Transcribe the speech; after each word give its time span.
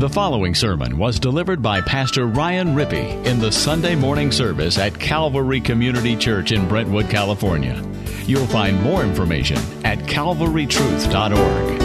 The 0.00 0.08
following 0.08 0.54
sermon 0.54 0.96
was 0.96 1.20
delivered 1.20 1.60
by 1.60 1.82
Pastor 1.82 2.26
Ryan 2.26 2.68
Rippey 2.68 3.22
in 3.26 3.38
the 3.38 3.52
Sunday 3.52 3.94
morning 3.94 4.32
service 4.32 4.78
at 4.78 4.98
Calvary 4.98 5.60
Community 5.60 6.16
Church 6.16 6.52
in 6.52 6.66
Brentwood, 6.66 7.10
California. 7.10 7.86
You'll 8.24 8.46
find 8.46 8.80
more 8.80 9.02
information 9.02 9.58
at 9.84 9.98
calvarytruth.org. 9.98 11.80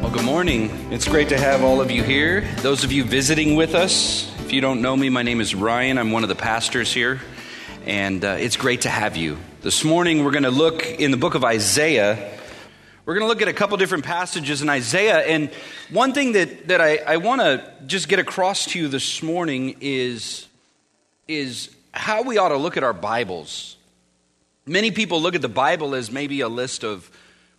Well, 0.00 0.12
good 0.12 0.24
morning. 0.24 0.70
It's 0.92 1.08
great 1.08 1.30
to 1.30 1.36
have 1.36 1.64
all 1.64 1.80
of 1.80 1.90
you 1.90 2.04
here. 2.04 2.42
Those 2.58 2.84
of 2.84 2.92
you 2.92 3.02
visiting 3.02 3.56
with 3.56 3.74
us, 3.74 4.32
if 4.38 4.52
you 4.52 4.60
don't 4.60 4.82
know 4.82 4.96
me, 4.96 5.08
my 5.08 5.24
name 5.24 5.40
is 5.40 5.52
Ryan. 5.52 5.98
I'm 5.98 6.12
one 6.12 6.22
of 6.22 6.28
the 6.28 6.36
pastors 6.36 6.92
here, 6.92 7.20
and 7.86 8.24
uh, 8.24 8.36
it's 8.38 8.56
great 8.56 8.82
to 8.82 8.88
have 8.88 9.16
you. 9.16 9.36
This 9.62 9.82
morning, 9.82 10.22
we're 10.22 10.30
going 10.30 10.44
to 10.44 10.52
look 10.52 10.86
in 10.86 11.10
the 11.10 11.16
book 11.16 11.34
of 11.34 11.42
Isaiah 11.42 12.38
we're 13.04 13.14
going 13.14 13.24
to 13.24 13.28
look 13.28 13.42
at 13.42 13.48
a 13.48 13.52
couple 13.52 13.76
different 13.78 14.04
passages 14.04 14.62
in 14.62 14.68
Isaiah. 14.68 15.18
And 15.18 15.50
one 15.90 16.12
thing 16.12 16.32
that, 16.32 16.68
that 16.68 16.80
I, 16.80 16.98
I 16.98 17.16
want 17.16 17.40
to 17.40 17.72
just 17.86 18.08
get 18.08 18.20
across 18.20 18.66
to 18.66 18.78
you 18.78 18.86
this 18.86 19.22
morning 19.24 19.76
is, 19.80 20.46
is 21.26 21.74
how 21.92 22.22
we 22.22 22.38
ought 22.38 22.50
to 22.50 22.56
look 22.56 22.76
at 22.76 22.84
our 22.84 22.92
Bibles. 22.92 23.76
Many 24.66 24.92
people 24.92 25.20
look 25.20 25.34
at 25.34 25.42
the 25.42 25.48
Bible 25.48 25.96
as 25.96 26.12
maybe 26.12 26.42
a 26.42 26.48
list 26.48 26.84
of 26.84 27.10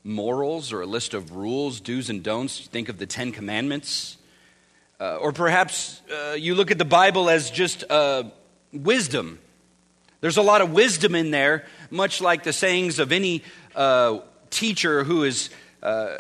morals 0.06 0.72
or 0.72 0.82
a 0.82 0.86
list 0.86 1.14
of 1.14 1.36
rules, 1.36 1.82
do's 1.82 2.10
and 2.10 2.24
don'ts. 2.24 2.68
Think 2.68 2.88
of 2.88 2.98
the 2.98 3.06
Ten 3.06 3.34
Commandments. 3.34 4.16
Uh, 4.98 5.18
or 5.18 5.34
perhaps 5.34 6.02
uh, 6.10 6.34
you 6.34 6.56
look 6.56 6.72
at 6.72 6.78
the 6.78 6.86
Bible 6.86 7.30
as 7.30 7.52
just 7.52 7.84
uh, 7.90 8.24
wisdom. 8.72 9.40
There's 10.22 10.38
a 10.38 10.42
lot 10.42 10.62
of 10.62 10.72
wisdom 10.72 11.16
in 11.16 11.32
there, 11.32 11.66
much 11.92 12.22
like 12.22 12.44
the 12.44 12.54
sayings 12.54 13.00
of 13.00 13.12
any 13.12 13.44
uh, 13.76 14.20
teacher 14.54 15.04
who 15.04 15.24
is 15.24 15.50
uh, 15.82 16.16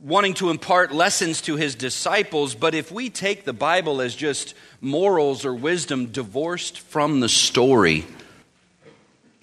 wanting 0.00 0.34
to 0.34 0.50
impart 0.50 0.92
lessons 0.92 1.40
to 1.42 1.56
his 1.56 1.74
disciples, 1.74 2.54
but 2.54 2.74
if 2.74 2.92
we 2.92 3.10
take 3.10 3.44
the 3.44 3.52
Bible 3.52 4.00
as 4.00 4.14
just 4.14 4.54
morals 4.80 5.44
or 5.44 5.54
wisdom 5.54 6.06
divorced 6.06 6.78
from 6.78 7.20
the 7.20 7.28
story, 7.28 8.06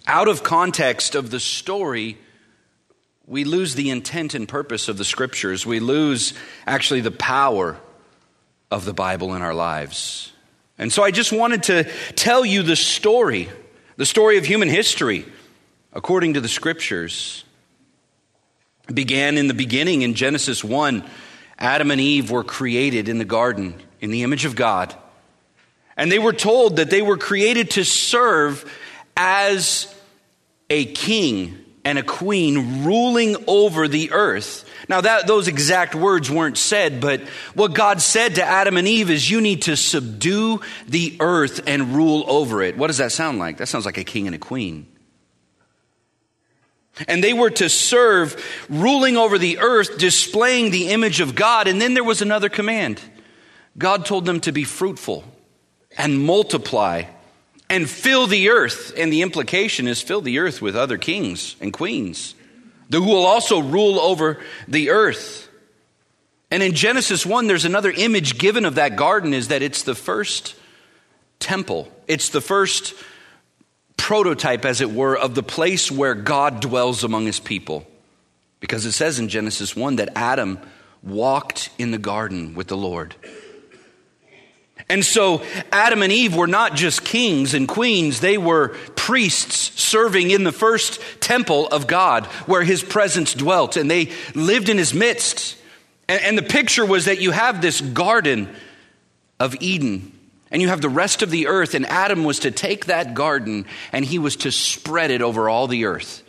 out 0.06 0.28
of 0.28 0.44
context 0.44 1.16
of 1.16 1.32
the 1.32 1.40
story, 1.40 2.18
we 3.26 3.44
lose 3.44 3.76
the 3.76 3.90
intent 3.90 4.34
and 4.34 4.48
purpose 4.48 4.88
of 4.88 4.98
the 4.98 5.04
scriptures. 5.04 5.66
We 5.66 5.80
lose 5.80 6.34
actually 6.66 7.02
the 7.02 7.12
power 7.12 7.78
of 8.72 8.86
the 8.86 8.94
Bible 8.94 9.36
in 9.36 9.42
our 9.42 9.54
lives. 9.54 10.32
And 10.78 10.94
so 10.94 11.04
I 11.04 11.12
just 11.12 11.32
wanted 11.32 11.64
to 11.64 11.84
tell 12.16 12.46
you 12.46 12.64
the 12.64 12.76
story, 12.76 13.50
the 13.98 14.06
story 14.06 14.38
of 14.38 14.46
human 14.46 14.70
history 14.70 15.26
according 15.94 16.36
to 16.36 16.42
the 16.42 16.48
scriptures 16.48 17.44
began 18.94 19.38
in 19.38 19.48
the 19.48 19.54
beginning 19.54 20.02
in 20.02 20.14
Genesis 20.14 20.64
1. 20.64 21.04
Adam 21.60 21.92
and 21.92 22.02
Eve 22.02 22.32
were 22.32 22.44
created 22.44 23.10
in 23.10 23.18
the 23.18 23.26
garden 23.26 23.76
in 24.00 24.12
the 24.12 24.24
image 24.24 24.46
of 24.46 24.56
God. 24.56 24.94
And 25.96 26.12
they 26.12 26.20
were 26.20 26.34
told 26.34 26.76
that 26.78 26.90
they 26.90 27.02
were 27.02 27.18
created 27.18 27.72
to 27.72 27.84
serve 27.84 28.72
as 29.16 29.94
a 30.70 30.86
king 30.86 31.58
and 31.84 31.98
a 31.98 32.04
queen 32.04 32.84
ruling 32.84 33.38
over 33.48 33.88
the 33.88 34.12
earth. 34.12 34.70
Now 34.90 35.02
that 35.02 35.26
those 35.26 35.48
exact 35.48 35.96
words 35.96 36.30
weren't 36.30 36.58
said, 36.58 37.02
but 37.02 37.22
what 37.56 37.74
God 37.74 38.02
said 38.02 38.36
to 38.36 38.44
Adam 38.44 38.78
and 38.78 38.88
Eve 38.88 39.10
is 39.10 39.30
you 39.30 39.42
need 39.42 39.64
to 39.64 39.76
subdue 39.76 40.62
the 40.88 41.18
earth 41.20 41.62
and 41.66 41.96
rule 41.96 42.26
over 42.28 42.62
it. 42.62 42.78
What 42.78 42.88
does 42.88 42.98
that 42.98 43.12
sound 43.12 43.40
like? 43.40 43.58
That 43.58 43.68
sounds 43.68 43.86
like 43.86 43.98
a 43.98 44.04
king 44.04 44.28
and 44.28 44.36
a 44.36 44.40
queen. 44.40 44.86
And 47.08 47.24
they 47.24 47.34
were 47.34 47.50
to 47.52 47.70
serve, 47.70 48.42
ruling 48.70 49.18
over 49.18 49.38
the 49.38 49.60
earth, 49.60 49.98
displaying 49.98 50.72
the 50.72 50.90
image 50.90 51.20
of 51.20 51.36
God. 51.36 51.68
And 51.68 51.82
then 51.82 51.94
there 51.94 52.04
was 52.04 52.22
another 52.22 52.50
command 52.50 53.02
God 53.78 54.06
told 54.06 54.26
them 54.26 54.40
to 54.42 54.52
be 54.52 54.64
fruitful 54.64 55.24
and 55.98 56.20
multiply 56.20 57.04
and 57.70 57.90
fill 57.90 58.28
the 58.28 58.50
earth. 58.50 58.94
And 58.98 59.12
the 59.14 59.22
implication 59.22 59.88
is 59.88 60.02
fill 60.02 60.22
the 60.22 60.40
earth 60.40 60.62
with 60.62 60.76
other 60.76 60.98
kings 60.98 61.56
and 61.62 61.72
queens 61.72 62.34
who 62.92 63.04
will 63.04 63.26
also 63.26 63.60
rule 63.60 64.00
over 64.00 64.40
the 64.68 64.90
earth. 64.90 65.50
And 66.50 66.64
in 66.64 66.74
Genesis 66.74 67.26
1, 67.26 67.48
there's 67.48 67.66
another 67.66 67.92
image 67.92 68.38
given 68.38 68.66
of 68.66 68.76
that 68.76 68.96
garden 68.96 69.34
is 69.34 69.50
that 69.50 69.62
it's 69.62 69.84
the 69.84 69.96
first 69.96 70.56
temple. 71.40 71.92
It's 72.08 72.30
the 72.30 72.42
first 72.42 72.94
prototype, 73.98 74.64
as 74.64 74.82
it 74.82 74.92
were, 74.92 75.18
of 75.18 75.36
the 75.36 75.44
place 75.44 75.92
where 75.92 76.16
God 76.16 76.62
dwells 76.62 77.04
among 77.04 77.26
his 77.26 77.40
people. 77.40 77.86
Because 78.60 78.86
it 78.86 78.94
says 78.94 79.20
in 79.20 79.30
Genesis 79.30 79.76
1 79.76 79.98
that 79.98 80.10
Adam 80.16 80.60
walked 81.04 81.70
in 81.78 81.92
the 81.92 81.98
garden 81.98 82.56
with 82.56 82.68
the 82.68 82.78
Lord. 82.78 83.16
And 84.90 85.04
so 85.04 85.44
Adam 85.72 86.02
and 86.02 86.14
Eve 86.14 86.36
were 86.36 86.48
not 86.48 86.76
just 86.76 87.04
kings 87.04 87.54
and 87.54 87.68
queens, 87.68 88.20
they 88.22 88.38
were 88.38 88.70
priests 88.96 89.82
serving 89.82 90.32
in 90.32 90.44
the 90.44 90.52
first 90.52 91.02
temple 91.20 91.68
of 91.68 91.88
God 91.88 92.26
where 92.46 92.64
his 92.64 92.84
presence 92.84 93.34
dwelt, 93.34 93.76
and 93.76 93.92
they 93.92 94.12
lived 94.34 94.70
in 94.70 94.78
his 94.78 94.94
midst. 94.94 95.58
And, 96.08 96.38
the 96.38 96.44
picture 96.44 96.86
was 96.86 97.06
that 97.06 97.20
you 97.20 97.32
have 97.32 97.62
this 97.62 97.82
garden 97.82 98.56
of 99.42 99.56
Eden 99.60 100.17
and 100.52 100.62
you 100.62 100.70
have 100.70 100.82
the 100.82 100.90
rest 100.90 101.22
of 101.22 101.30
the 101.30 101.48
earth, 101.48 101.74
and 101.74 101.86
Adam 101.86 102.24
was 102.24 102.40
to 102.40 102.52
take 102.52 102.86
that 102.86 103.14
garden 103.14 103.66
and 103.92 104.06
he 104.06 104.20
was 104.20 104.38
to 104.38 104.52
spread 104.52 105.12
it 105.12 105.22
over 105.22 105.50
all 105.50 105.68
the 105.68 105.86
earth. 105.86 106.24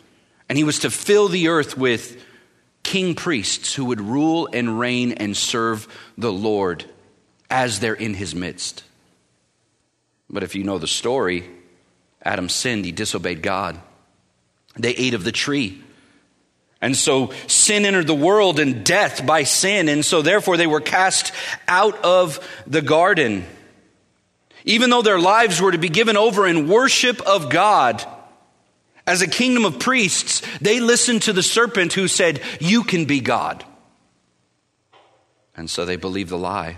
And 0.49 0.57
he 0.57 0.63
was 0.63 0.79
to 0.79 0.91
fill 0.91 1.27
the 1.27 1.49
earth 1.49 1.77
with 1.77 2.23
king 2.83 3.15
priests 3.15 3.73
who 3.75 3.85
would 3.85 4.01
rule 4.01 4.49
and 4.51 4.79
reign 4.79 5.13
and 5.13 5.37
serve 5.37 5.87
the 6.17 6.33
Lord 6.33 6.85
as 7.49 7.79
they're 7.79 7.93
in 7.93 8.13
his 8.13 8.35
midst. 8.35 8.83
But 10.29 10.43
if 10.43 10.55
you 10.55 10.63
know 10.63 10.77
the 10.77 10.87
story, 10.87 11.49
Adam 12.23 12.49
sinned, 12.49 12.85
he 12.85 12.91
disobeyed 12.91 13.41
God. 13.41 13.79
They 14.75 14.91
ate 14.91 15.13
of 15.13 15.23
the 15.23 15.31
tree. 15.31 15.81
And 16.81 16.95
so 16.95 17.31
sin 17.47 17.85
entered 17.85 18.07
the 18.07 18.15
world 18.15 18.59
and 18.59 18.85
death 18.85 19.25
by 19.25 19.43
sin. 19.43 19.89
And 19.89 20.05
so 20.05 20.21
therefore 20.21 20.57
they 20.57 20.67
were 20.67 20.79
cast 20.79 21.33
out 21.67 22.03
of 22.05 22.39
the 22.67 22.81
garden. 22.81 23.45
Even 24.65 24.89
though 24.89 25.01
their 25.01 25.19
lives 25.19 25.61
were 25.61 25.71
to 25.71 25.77
be 25.77 25.89
given 25.89 26.17
over 26.17 26.47
in 26.47 26.67
worship 26.67 27.21
of 27.21 27.49
God, 27.49 28.05
as 29.09 29.21
a 29.21 29.27
kingdom 29.27 29.65
of 29.65 29.79
priests, 29.79 30.43
they 30.61 30.79
listened 30.79 31.23
to 31.23 31.33
the 31.33 31.41
serpent 31.41 31.93
who 31.93 32.07
said, 32.07 32.41
You 32.59 32.83
can 32.83 33.05
be 33.05 33.21
God. 33.21 33.65
And 35.55 35.69
so 35.69 35.83
they 35.83 35.95
believed 35.95 36.29
the 36.29 36.37
lie. 36.37 36.77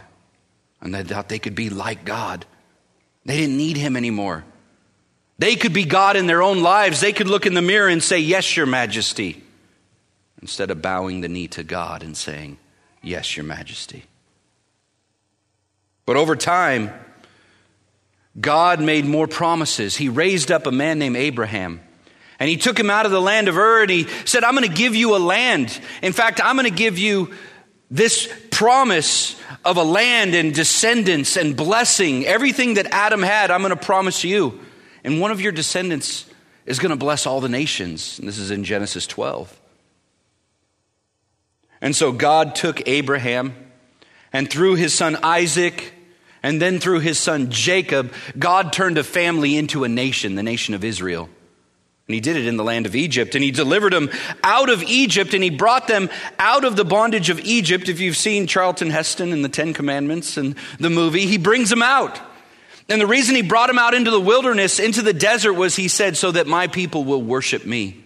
And 0.80 0.96
they 0.96 1.04
thought 1.04 1.30
they 1.30 1.40
could 1.40 1.56
be 1.56 1.70
like 1.70 2.06
God. 2.06 2.46
They 3.26 3.38
didn't 3.38 3.58
need 3.58 3.78
him 3.78 3.98
anymore. 3.98 4.46
They 5.38 5.56
could 5.56 5.74
be 5.74 5.86
God 5.86 6.16
in 6.16 6.26
their 6.26 6.42
own 6.42 6.62
lives. 6.62 7.02
They 7.02 7.14
could 7.14 7.28
look 7.28 7.46
in 7.46 7.54
the 7.54 7.62
mirror 7.62 7.90
and 7.90 8.02
say, 8.02 8.20
Yes, 8.20 8.56
Your 8.56 8.66
Majesty, 8.66 9.44
instead 10.42 10.72
of 10.72 10.82
bowing 10.82 11.22
the 11.22 11.28
knee 11.28 11.48
to 11.50 11.64
God 11.64 12.02
and 12.02 12.16
saying, 12.16 12.58
Yes, 13.02 13.36
Your 13.36 13.46
Majesty. 13.46 14.06
But 16.06 16.16
over 16.16 16.36
time, 16.36 16.94
God 18.40 18.82
made 18.82 19.06
more 19.06 19.28
promises. 19.28 19.98
He 19.98 20.10
raised 20.10 20.52
up 20.52 20.66
a 20.66 20.72
man 20.72 21.00
named 21.00 21.18
Abraham. 21.18 21.82
And 22.40 22.50
he 22.50 22.58
took 22.58 22.80
him 22.80 22.90
out 22.90 23.06
of 23.06 23.12
the 23.12 23.22
land 23.22 23.48
of 23.48 23.58
Ur 23.58 23.84
and 23.84 23.92
he 23.92 24.08
said, 24.26 24.44
I'm 24.44 24.56
going 24.56 24.68
to 24.68 24.76
give 24.76 24.96
you 24.96 25.16
a 25.16 25.20
land. 25.20 25.80
In 26.02 26.14
fact, 26.14 26.42
I'm 26.44 26.56
going 26.56 26.70
to 26.70 26.76
give 26.76 26.98
you 26.98 27.34
this 27.92 28.34
promise 28.50 29.40
of 29.66 29.78
a 29.78 29.84
land 29.84 30.34
and 30.34 30.54
descendants 30.54 31.38
and 31.38 31.56
blessing. 31.56 32.26
Everything 32.26 32.76
that 32.76 32.88
Adam 32.88 33.22
had, 33.22 33.52
I'm 33.52 33.62
going 33.62 33.72
to 33.72 33.76
promise 33.76 34.24
you. 34.24 34.60
And 35.04 35.20
one 35.20 35.32
of 35.32 35.42
your 35.42 35.52
descendants 35.52 36.26
is 36.66 36.80
going 36.80 36.92
to 36.92 36.96
bless 36.96 37.26
all 37.26 37.42
the 37.42 37.50
nations. 37.50 38.18
And 38.18 38.28
this 38.28 38.38
is 38.38 38.50
in 38.50 38.64
Genesis 38.64 39.06
12. 39.08 39.60
And 41.82 41.96
so 41.96 42.12
God 42.12 42.56
took 42.56 42.88
Abraham 42.88 43.56
and 44.32 44.50
through 44.50 44.76
his 44.76 44.94
son 44.94 45.18
Isaac, 45.24 45.94
and 46.44 46.62
then 46.62 46.80
through 46.80 47.00
his 47.00 47.20
son 47.20 47.52
Jacob, 47.52 48.14
God 48.38 48.74
turned 48.74 48.98
a 48.98 49.04
family 49.04 49.58
into 49.58 49.84
a 49.84 49.90
nation, 49.90 50.36
the 50.36 50.44
nation 50.44 50.74
of 50.74 50.84
Israel. 50.84 51.30
And 52.08 52.16
he 52.16 52.20
did 52.20 52.36
it 52.36 52.46
in 52.46 52.58
the 52.58 52.64
land 52.64 52.86
of 52.86 52.96
Egypt. 52.96 53.36
And 53.36 53.44
he 53.44 53.52
delivered 53.52 53.94
them 53.94 54.10
out 54.44 54.70
of 54.70 54.84
Egypt 54.84 55.34
and 55.34 55.42
he 55.42 55.50
brought 55.50 55.88
them 55.88 56.10
out 56.40 56.66
of 56.66 56.76
the 56.76 56.84
bondage 56.84 57.30
of 57.30 57.40
Egypt. 57.40 57.88
If 57.88 58.02
you've 58.02 58.18
seen 58.18 58.48
Charlton 58.48 58.90
Heston 58.90 59.32
in 59.32 59.44
the 59.44 59.50
Ten 59.50 59.74
Commandments 59.74 60.36
and 60.36 60.56
the 60.78 60.90
movie, 60.90 61.26
he 61.26 61.38
brings 61.38 61.70
them 61.70 61.82
out. 61.82 62.20
And 62.90 63.00
the 63.00 63.08
reason 63.08 63.36
he 63.36 63.42
brought 63.42 63.68
them 63.68 63.80
out 63.80 63.94
into 63.94 64.12
the 64.12 64.20
wilderness, 64.20 64.78
into 64.78 65.02
the 65.02 65.14
desert, 65.14 65.54
was 65.54 65.78
he 65.78 65.88
said, 65.88 66.18
so 66.18 66.32
that 66.32 66.48
my 66.48 66.68
people 66.68 67.06
will 67.06 67.22
worship 67.22 67.66
me. 67.66 68.04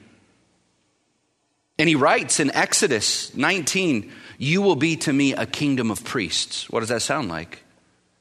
And 1.80 1.90
he 1.90 1.96
writes 1.96 2.40
in 2.40 2.52
Exodus 2.52 3.36
19, 3.36 4.12
You 4.38 4.62
will 4.62 4.76
be 4.76 4.98
to 4.98 5.12
me 5.12 5.34
a 5.34 5.48
kingdom 5.48 5.90
of 5.90 6.04
priests. 6.04 6.70
What 6.70 6.81
does 6.81 6.90
that 6.90 7.02
sound 7.02 7.30
like? 7.30 7.65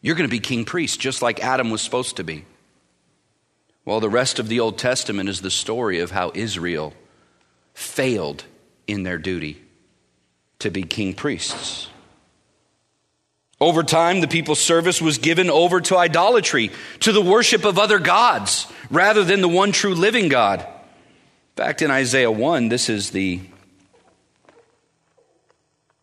You're 0.04 0.16
going 0.16 0.28
to 0.28 0.30
be 0.30 0.38
king 0.38 0.66
priest, 0.66 1.00
just 1.00 1.22
like 1.22 1.42
Adam 1.42 1.70
was 1.70 1.80
supposed 1.80 2.16
to 2.16 2.24
be. 2.24 2.44
Well, 3.86 4.00
the 4.00 4.10
rest 4.10 4.38
of 4.38 4.48
the 4.48 4.60
Old 4.60 4.76
Testament 4.76 5.30
is 5.30 5.40
the 5.40 5.50
story 5.50 6.00
of 6.00 6.10
how 6.10 6.30
Israel 6.34 6.92
failed 7.72 8.44
in 8.86 9.02
their 9.02 9.16
duty 9.16 9.62
to 10.58 10.70
be 10.70 10.82
king 10.82 11.14
priests. 11.14 11.88
Over 13.62 13.82
time, 13.82 14.20
the 14.20 14.28
people's 14.28 14.60
service 14.60 15.00
was 15.00 15.16
given 15.16 15.48
over 15.48 15.80
to 15.80 15.96
idolatry, 15.96 16.70
to 17.00 17.12
the 17.12 17.22
worship 17.22 17.64
of 17.64 17.78
other 17.78 17.98
gods, 17.98 18.70
rather 18.90 19.24
than 19.24 19.40
the 19.40 19.48
one 19.48 19.72
true 19.72 19.94
living 19.94 20.28
God. 20.28 20.60
In 20.60 21.64
fact, 21.64 21.80
in 21.80 21.90
Isaiah 21.90 22.30
1, 22.30 22.68
this 22.68 22.90
is 22.90 23.08
the 23.08 23.40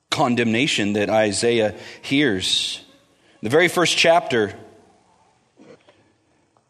condemnation 0.10 0.94
that 0.94 1.12
Isaiah 1.12 1.76
hears. 2.02 2.82
The 3.44 3.50
very 3.50 3.70
first 3.70 3.98
chapter, 3.98 4.54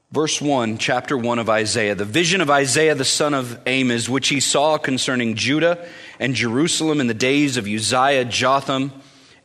verse 0.09 0.41
1, 0.41 0.77
chapter 0.77 1.17
1 1.17 1.39
of 1.39 1.49
Isaiah, 1.49 1.95
the 1.95 2.05
vision 2.05 2.39
of 2.39 2.49
Isaiah 2.49 2.95
the 2.95 3.03
son 3.03 3.33
of 3.33 3.59
Amos, 3.65 4.07
which 4.07 4.29
he 4.29 4.39
saw 4.39 4.77
concerning 4.77 5.35
Judah 5.35 5.85
and 6.17 6.33
Jerusalem 6.33 7.01
in 7.01 7.07
the 7.07 7.13
days 7.13 7.57
of 7.57 7.67
Uzziah, 7.67 8.23
Jotham, 8.23 8.93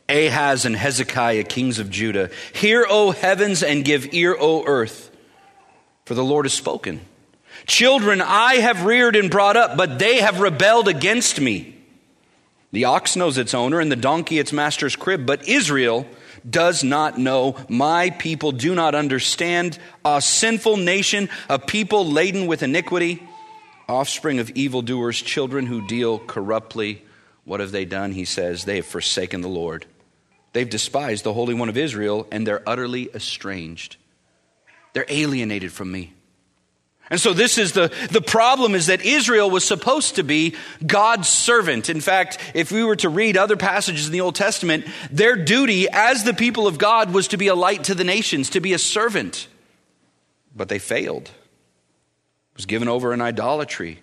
Ahaz, 0.07 0.65
and 0.65 0.73
Hezekiah, 0.73 1.43
kings 1.43 1.79
of 1.79 1.89
Judah. 1.89 2.29
Hear, 2.53 2.85
O 2.89 3.11
heavens, 3.11 3.61
and 3.61 3.83
give 3.83 4.13
ear, 4.13 4.33
O 4.39 4.63
earth, 4.65 5.11
for 6.05 6.13
the 6.13 6.23
Lord 6.23 6.45
has 6.45 6.53
spoken. 6.53 7.01
Children 7.65 8.21
I 8.21 8.55
have 8.55 8.85
reared 8.85 9.17
and 9.17 9.29
brought 9.29 9.57
up, 9.57 9.75
but 9.75 9.99
they 9.99 10.19
have 10.21 10.39
rebelled 10.39 10.87
against 10.87 11.41
me. 11.41 11.75
The 12.71 12.85
ox 12.85 13.17
knows 13.17 13.37
its 13.37 13.53
owner, 13.53 13.81
and 13.81 13.91
the 13.91 13.97
donkey 13.97 14.39
its 14.39 14.53
master's 14.53 14.95
crib, 14.95 15.25
but 15.25 15.45
Israel 15.49 16.07
does 16.49 16.83
not 16.83 17.17
know. 17.17 17.55
My 17.69 18.09
people 18.09 18.51
do 18.51 18.75
not 18.75 18.95
understand. 18.95 19.77
A 20.05 20.21
sinful 20.21 20.77
nation, 20.77 21.29
a 21.49 21.59
people 21.59 22.05
laden 22.05 22.47
with 22.47 22.63
iniquity, 22.63 23.21
offspring 23.87 24.39
of 24.39 24.49
evildoers, 24.51 25.21
children 25.21 25.65
who 25.65 25.85
deal 25.87 26.19
corruptly. 26.19 27.03
What 27.43 27.59
have 27.59 27.71
they 27.71 27.85
done? 27.85 28.11
He 28.11 28.25
says, 28.25 28.65
They 28.65 28.77
have 28.77 28.85
forsaken 28.85 29.41
the 29.41 29.47
Lord. 29.47 29.85
They've 30.53 30.69
despised 30.69 31.23
the 31.23 31.33
Holy 31.33 31.53
One 31.53 31.69
of 31.69 31.77
Israel, 31.77 32.27
and 32.31 32.45
they're 32.45 32.67
utterly 32.67 33.09
estranged. 33.13 33.97
They're 34.93 35.05
alienated 35.07 35.71
from 35.71 35.91
me. 35.91 36.13
And 37.09 37.21
so 37.21 37.33
this 37.33 37.57
is 37.57 37.71
the, 37.71 37.93
the 38.11 38.21
problem 38.21 38.75
is 38.75 38.87
that 38.87 39.05
Israel 39.05 39.49
was 39.49 39.63
supposed 39.63 40.15
to 40.15 40.23
be 40.23 40.55
God's 40.85 41.29
servant. 41.29 41.89
In 41.89 42.01
fact, 42.01 42.37
if 42.53 42.69
we 42.69 42.83
were 42.83 42.97
to 42.97 43.09
read 43.09 43.37
other 43.37 43.55
passages 43.55 44.07
in 44.07 44.11
the 44.11 44.21
Old 44.21 44.35
Testament, 44.35 44.85
their 45.09 45.37
duty 45.37 45.87
as 45.89 46.25
the 46.25 46.33
people 46.33 46.67
of 46.67 46.77
God 46.77 47.13
was 47.13 47.29
to 47.29 47.37
be 47.37 47.47
a 47.47 47.55
light 47.55 47.85
to 47.85 47.95
the 47.95 48.03
nations, 48.03 48.49
to 48.51 48.59
be 48.59 48.73
a 48.73 48.79
servant. 48.79 49.47
But 50.53 50.67
they 50.67 50.79
failed. 50.79 51.23
It 51.23 52.57
was 52.57 52.65
given 52.65 52.89
over 52.89 53.13
in 53.13 53.21
idolatry, 53.21 53.99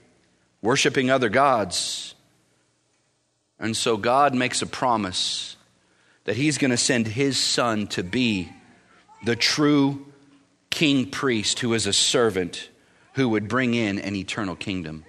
worshiping 0.63 1.11
other 1.11 1.29
gods. 1.29 2.15
And 3.59 3.77
so 3.77 3.99
God 3.99 4.35
makes 4.35 4.63
a 4.63 4.67
promise 4.67 5.57
that 6.25 6.37
he's 6.37 6.57
going 6.57 6.71
to 6.71 6.79
send 6.79 7.07
his 7.07 7.37
son 7.37 7.87
to 7.89 8.03
be 8.03 8.51
the 9.25 9.37
true 9.37 10.07
king 10.71 11.11
priest 11.11 11.61
who 11.61 11.75
is 11.75 11.87
a 11.87 11.93
servant 11.93 12.71
who 13.15 13.29
would 13.31 13.49
bring 13.49 13.75
in 13.75 13.99
an 13.99 14.15
eternal 14.15 14.57
kingdom. 14.57 15.05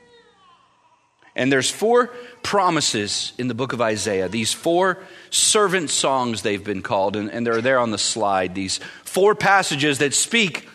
And 1.36 1.52
there's 1.52 1.69
four 1.69 2.07
promises 2.44 3.34
in 3.38 3.50
the 3.50 3.54
book 3.54 3.74
of 3.74 3.81
Isaiah, 3.81 4.30
these 4.30 4.54
four 4.54 5.00
servant 5.30 5.90
songs 5.90 6.42
they've 6.42 6.63
been 6.63 6.81
called, 6.81 7.18
and, 7.18 7.30
and 7.30 7.46
they're 7.46 7.62
there 7.62 7.80
on 7.80 7.92
the 7.92 7.98
slide. 7.98 8.56
These 8.56 8.80
four 9.04 9.36
passages 9.36 9.98
that 9.98 10.13
speak 10.13 10.69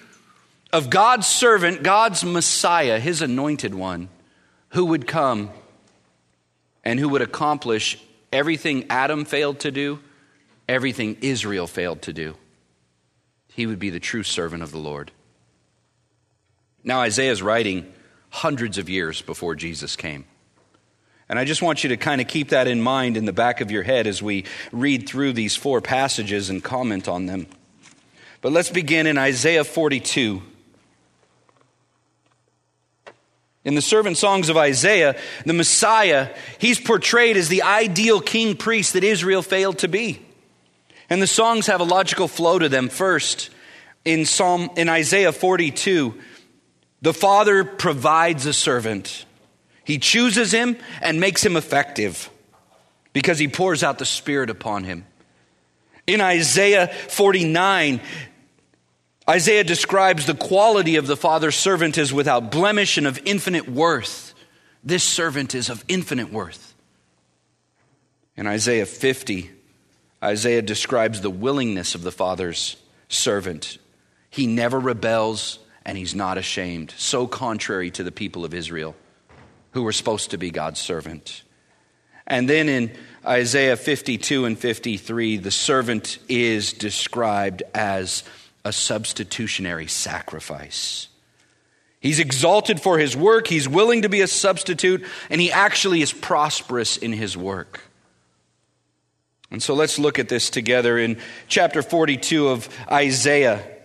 of 0.72 0.90
God's 0.90 1.26
servant, 1.26 1.82
God's 1.82 2.24
Messiah, 2.24 3.00
his 3.00 3.22
anointed 3.22 3.74
one, 3.74 4.10
who 4.70 4.84
would 4.86 5.06
come 5.06 5.50
and 6.84 7.00
who 7.00 7.08
would 7.08 7.22
accomplish 7.22 7.98
everything 8.32 8.86
Adam 8.90 9.24
failed 9.24 9.60
to 9.60 9.70
do, 9.70 9.98
everything 10.68 11.16
Israel 11.22 11.66
failed 11.66 12.02
to 12.02 12.12
do. 12.12 12.36
He 13.54 13.66
would 13.66 13.78
be 13.78 13.90
the 13.90 14.00
true 14.00 14.22
servant 14.22 14.62
of 14.62 14.72
the 14.72 14.78
Lord. 14.78 15.10
Now, 16.82 17.00
Isaiah 17.00 17.32
is 17.32 17.42
writing 17.42 17.92
hundreds 18.30 18.78
of 18.78 18.88
years 18.88 19.22
before 19.22 19.54
Jesus 19.54 19.96
came. 19.96 20.24
And 21.28 21.38
I 21.38 21.44
just 21.44 21.62
want 21.62 21.84
you 21.84 21.90
to 21.90 21.96
kind 21.96 22.20
of 22.20 22.26
keep 22.26 22.48
that 22.48 22.66
in 22.66 22.80
mind 22.80 23.16
in 23.16 23.24
the 23.24 23.32
back 23.32 23.60
of 23.60 23.70
your 23.70 23.84
head 23.84 24.06
as 24.06 24.20
we 24.20 24.46
read 24.72 25.08
through 25.08 25.32
these 25.34 25.54
four 25.54 25.80
passages 25.80 26.50
and 26.50 26.62
comment 26.62 27.06
on 27.06 27.26
them. 27.26 27.46
But 28.40 28.52
let's 28.52 28.70
begin 28.70 29.06
in 29.06 29.18
Isaiah 29.18 29.64
42. 29.64 30.42
In 33.62 33.74
the 33.74 33.82
servant 33.82 34.16
songs 34.16 34.48
of 34.48 34.56
Isaiah, 34.56 35.16
the 35.44 35.52
Messiah, 35.52 36.34
he's 36.58 36.80
portrayed 36.80 37.36
as 37.36 37.48
the 37.48 37.62
ideal 37.62 38.20
king 38.20 38.56
priest 38.56 38.94
that 38.94 39.04
Israel 39.04 39.42
failed 39.42 39.78
to 39.78 39.88
be. 39.88 40.20
And 41.10 41.20
the 41.20 41.26
songs 41.26 41.66
have 41.66 41.80
a 41.80 41.84
logical 41.84 42.26
flow 42.26 42.58
to 42.58 42.68
them. 42.68 42.88
First, 42.88 43.50
in 44.04 44.24
Psalm 44.24 44.70
in 44.76 44.88
Isaiah 44.88 45.32
42, 45.32 46.14
the 47.02 47.14
Father 47.14 47.64
provides 47.64 48.46
a 48.46 48.52
servant. 48.52 49.24
He 49.84 49.98
chooses 49.98 50.52
him 50.52 50.76
and 51.00 51.20
makes 51.20 51.44
him 51.44 51.56
effective 51.56 52.30
because 53.12 53.38
he 53.38 53.48
pours 53.48 53.82
out 53.82 53.98
the 53.98 54.04
Spirit 54.04 54.50
upon 54.50 54.84
him. 54.84 55.06
In 56.06 56.20
Isaiah 56.20 56.88
49, 56.88 58.00
Isaiah 59.28 59.64
describes 59.64 60.26
the 60.26 60.34
quality 60.34 60.96
of 60.96 61.06
the 61.06 61.16
Father's 61.16 61.56
servant 61.56 61.98
as 61.98 62.12
without 62.12 62.50
blemish 62.50 62.98
and 62.98 63.06
of 63.06 63.20
infinite 63.24 63.68
worth. 63.68 64.34
This 64.82 65.04
servant 65.04 65.54
is 65.54 65.68
of 65.68 65.84
infinite 65.88 66.32
worth. 66.32 66.74
In 68.36 68.46
Isaiah 68.46 68.86
50, 68.86 69.50
Isaiah 70.22 70.62
describes 70.62 71.20
the 71.20 71.30
willingness 71.30 71.94
of 71.94 72.02
the 72.02 72.12
Father's 72.12 72.76
servant. 73.08 73.78
He 74.30 74.46
never 74.46 74.78
rebels 74.78 75.58
and 75.90 75.98
he's 75.98 76.14
not 76.14 76.38
ashamed. 76.38 76.94
So 76.96 77.26
contrary 77.26 77.90
to 77.90 78.04
the 78.04 78.12
people 78.12 78.44
of 78.44 78.54
Israel, 78.54 78.94
who 79.72 79.82
were 79.82 79.90
supposed 79.90 80.30
to 80.30 80.38
be 80.38 80.52
God's 80.52 80.78
servant. 80.78 81.42
And 82.28 82.48
then 82.48 82.68
in 82.68 82.92
Isaiah 83.26 83.76
52 83.76 84.44
and 84.44 84.56
53, 84.56 85.38
the 85.38 85.50
servant 85.50 86.20
is 86.28 86.72
described 86.72 87.64
as 87.74 88.22
a 88.64 88.72
substitutionary 88.72 89.88
sacrifice. 89.88 91.08
He's 91.98 92.20
exalted 92.20 92.80
for 92.80 92.96
his 93.00 93.16
work, 93.16 93.48
he's 93.48 93.68
willing 93.68 94.02
to 94.02 94.08
be 94.08 94.20
a 94.20 94.28
substitute, 94.28 95.04
and 95.28 95.40
he 95.40 95.50
actually 95.50 96.02
is 96.02 96.12
prosperous 96.12 96.98
in 96.98 97.12
his 97.12 97.36
work. 97.36 97.80
And 99.50 99.60
so 99.60 99.74
let's 99.74 99.98
look 99.98 100.20
at 100.20 100.28
this 100.28 100.50
together 100.50 100.96
in 100.96 101.18
chapter 101.48 101.82
42 101.82 102.46
of 102.46 102.68
Isaiah. 102.88 103.79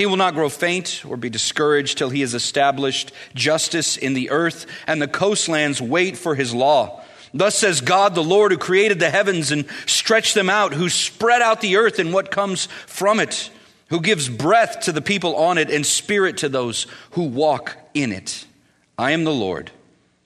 He 0.00 0.06
will 0.06 0.16
not 0.16 0.32
grow 0.32 0.48
faint 0.48 1.02
or 1.06 1.18
be 1.18 1.28
discouraged 1.28 1.98
till 1.98 2.08
he 2.08 2.22
has 2.22 2.32
established 2.32 3.12
justice 3.34 3.98
in 3.98 4.14
the 4.14 4.30
earth, 4.30 4.64
and 4.86 5.02
the 5.02 5.06
coastlands 5.06 5.78
wait 5.82 6.16
for 6.16 6.34
his 6.34 6.54
law. 6.54 7.02
Thus 7.34 7.54
says 7.54 7.82
God, 7.82 8.14
the 8.14 8.22
Lord, 8.22 8.50
who 8.50 8.56
created 8.56 8.98
the 8.98 9.10
heavens 9.10 9.52
and 9.52 9.66
stretched 9.84 10.34
them 10.34 10.48
out, 10.48 10.72
who 10.72 10.88
spread 10.88 11.42
out 11.42 11.60
the 11.60 11.76
earth 11.76 11.98
and 11.98 12.14
what 12.14 12.30
comes 12.30 12.64
from 12.86 13.20
it, 13.20 13.50
who 13.90 14.00
gives 14.00 14.30
breath 14.30 14.80
to 14.84 14.92
the 14.92 15.02
people 15.02 15.36
on 15.36 15.58
it 15.58 15.70
and 15.70 15.84
spirit 15.84 16.38
to 16.38 16.48
those 16.48 16.86
who 17.10 17.24
walk 17.24 17.76
in 17.92 18.10
it. 18.10 18.46
I 18.96 19.10
am 19.10 19.24
the 19.24 19.34
Lord. 19.34 19.70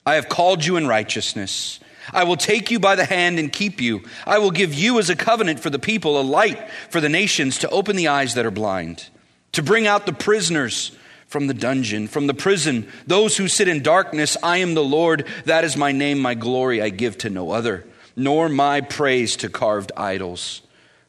I 0.07 0.15
have 0.15 0.29
called 0.29 0.65
you 0.65 0.77
in 0.77 0.87
righteousness. 0.87 1.81
I 2.13 2.23
will 2.23 2.37
take 2.37 2.71
you 2.71 2.79
by 2.79 2.95
the 2.95 3.07
hand 3.07 3.41
and 3.41 3.53
keep 3.53 3.81
you. 3.81 4.03
I 4.25 4.39
will 4.39 4.53
give 4.53 4.73
you 4.73 5.01
as 5.01 5.11
a 5.11 5.17
covenant 5.17 5.59
for 5.59 5.71
the 5.71 5.81
people, 5.81 6.21
a 6.21 6.23
light 6.23 6.71
for 6.91 7.01
the 7.01 7.09
nations 7.09 7.59
to 7.59 7.71
open 7.71 7.97
the 7.97 8.07
eyes 8.07 8.35
that 8.35 8.47
are 8.47 8.53
blind 8.53 9.09
to 9.55 9.63
bring 9.63 9.87
out 9.87 10.07
the 10.07 10.13
prisoners 10.13 10.97
from 11.27 11.47
the 11.47 11.55
dungeon, 11.55 12.07
from 12.07 12.27
the 12.27 12.35
prison, 12.35 12.87
those 13.07 13.37
who 13.37 13.49
sit 13.49 13.67
in 13.67 13.83
darkness. 13.83 14.37
I 14.43 14.59
am 14.59 14.75
the 14.75 14.85
Lord. 14.85 15.27
That 15.47 15.65
is 15.65 15.77
my 15.77 15.91
name, 15.91 16.21
my 16.21 16.35
glory 16.35 16.81
I 16.81 16.91
give 16.91 17.19
to 17.19 17.31
no 17.31 17.51
other, 17.51 17.85
nor 18.15 18.49
my 18.49 18.81
praise 18.81 19.37
to 19.37 19.49
carved 19.49 19.91
idols. 19.97 20.63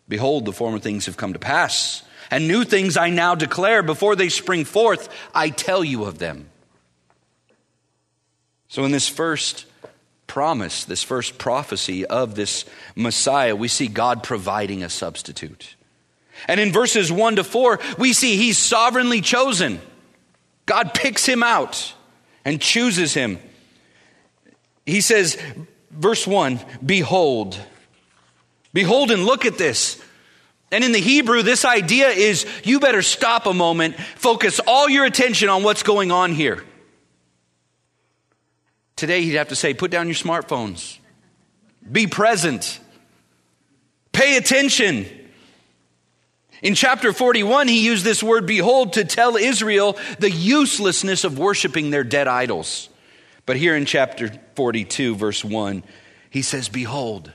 Behold, 0.07 0.45
the 0.45 0.53
former 0.53 0.79
things 0.79 1.05
have 1.07 1.17
come 1.17 1.33
to 1.33 1.39
pass, 1.39 2.03
and 2.31 2.47
new 2.47 2.63
things 2.63 2.97
I 2.97 3.09
now 3.09 3.35
declare. 3.35 3.83
Before 3.83 4.15
they 4.15 4.29
spring 4.29 4.65
forth, 4.65 5.09
I 5.33 5.49
tell 5.49 5.83
you 5.83 6.05
of 6.05 6.19
them. 6.19 6.49
So, 8.67 8.83
in 8.83 8.91
this 8.91 9.07
first 9.07 9.65
promise, 10.27 10.85
this 10.85 11.03
first 11.03 11.37
prophecy 11.37 12.05
of 12.05 12.35
this 12.35 12.65
Messiah, 12.95 13.55
we 13.55 13.67
see 13.67 13.87
God 13.87 14.23
providing 14.23 14.83
a 14.83 14.89
substitute. 14.89 15.75
And 16.47 16.59
in 16.59 16.71
verses 16.71 17.11
1 17.11 17.37
to 17.37 17.43
4, 17.43 17.79
we 17.97 18.13
see 18.13 18.37
he's 18.37 18.57
sovereignly 18.57 19.21
chosen. 19.21 19.81
God 20.65 20.93
picks 20.93 21.25
him 21.25 21.43
out 21.43 21.93
and 22.43 22.61
chooses 22.61 23.13
him. 23.13 23.39
He 24.85 25.01
says, 25.01 25.37
verse 25.91 26.27
1 26.27 26.59
Behold, 26.85 27.59
behold 28.73 29.11
and 29.11 29.25
look 29.25 29.45
at 29.45 29.57
this. 29.57 30.01
And 30.71 30.83
in 30.83 30.91
the 30.91 30.99
Hebrew, 30.99 31.41
this 31.41 31.63
idea 31.63 32.09
is 32.09 32.45
you 32.63 32.79
better 32.79 33.01
stop 33.01 33.45
a 33.45 33.53
moment, 33.53 33.95
focus 34.15 34.59
all 34.65 34.89
your 34.89 35.05
attention 35.05 35.47
on 35.47 35.63
what's 35.63 35.83
going 35.83 36.11
on 36.11 36.33
here. 36.33 36.63
Today, 38.95 39.21
he'd 39.21 39.35
have 39.35 39.49
to 39.49 39.55
say, 39.55 39.73
put 39.73 39.91
down 39.91 40.07
your 40.07 40.15
smartphones, 40.15 40.99
be 41.89 42.07
present, 42.07 42.79
pay 44.11 44.37
attention. 44.37 45.05
In 46.65 46.73
chapter 46.73 47.13
41, 47.13 47.67
he 47.67 47.85
used 47.85 48.03
this 48.03 48.23
word 48.23 48.47
behold 48.47 48.93
to 48.93 49.05
tell 49.05 49.35
Israel 49.35 49.99
the 50.17 50.31
uselessness 50.31 51.23
of 51.23 51.37
worshiping 51.37 51.91
their 51.91 52.03
dead 52.03 52.27
idols. 52.27 52.89
But 53.45 53.55
here 53.55 53.75
in 53.75 53.85
chapter 53.85 54.31
42, 54.55 55.15
verse 55.15 55.45
1, 55.45 55.83
he 56.31 56.41
says, 56.41 56.67
Behold, 56.67 57.31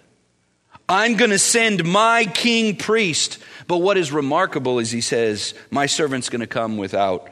I'm 0.89 1.15
going 1.15 1.31
to 1.31 1.39
send 1.39 1.85
my 1.85 2.25
king 2.25 2.75
priest. 2.75 3.39
But 3.69 3.77
what 3.77 3.97
is 3.97 4.11
remarkable 4.11 4.81
is 4.81 4.91
he 4.91 5.01
says, 5.01 5.55
My 5.71 5.87
servant's 5.87 6.29
going 6.29 6.41
to 6.41 6.49
come 6.49 6.77
without 6.77 7.29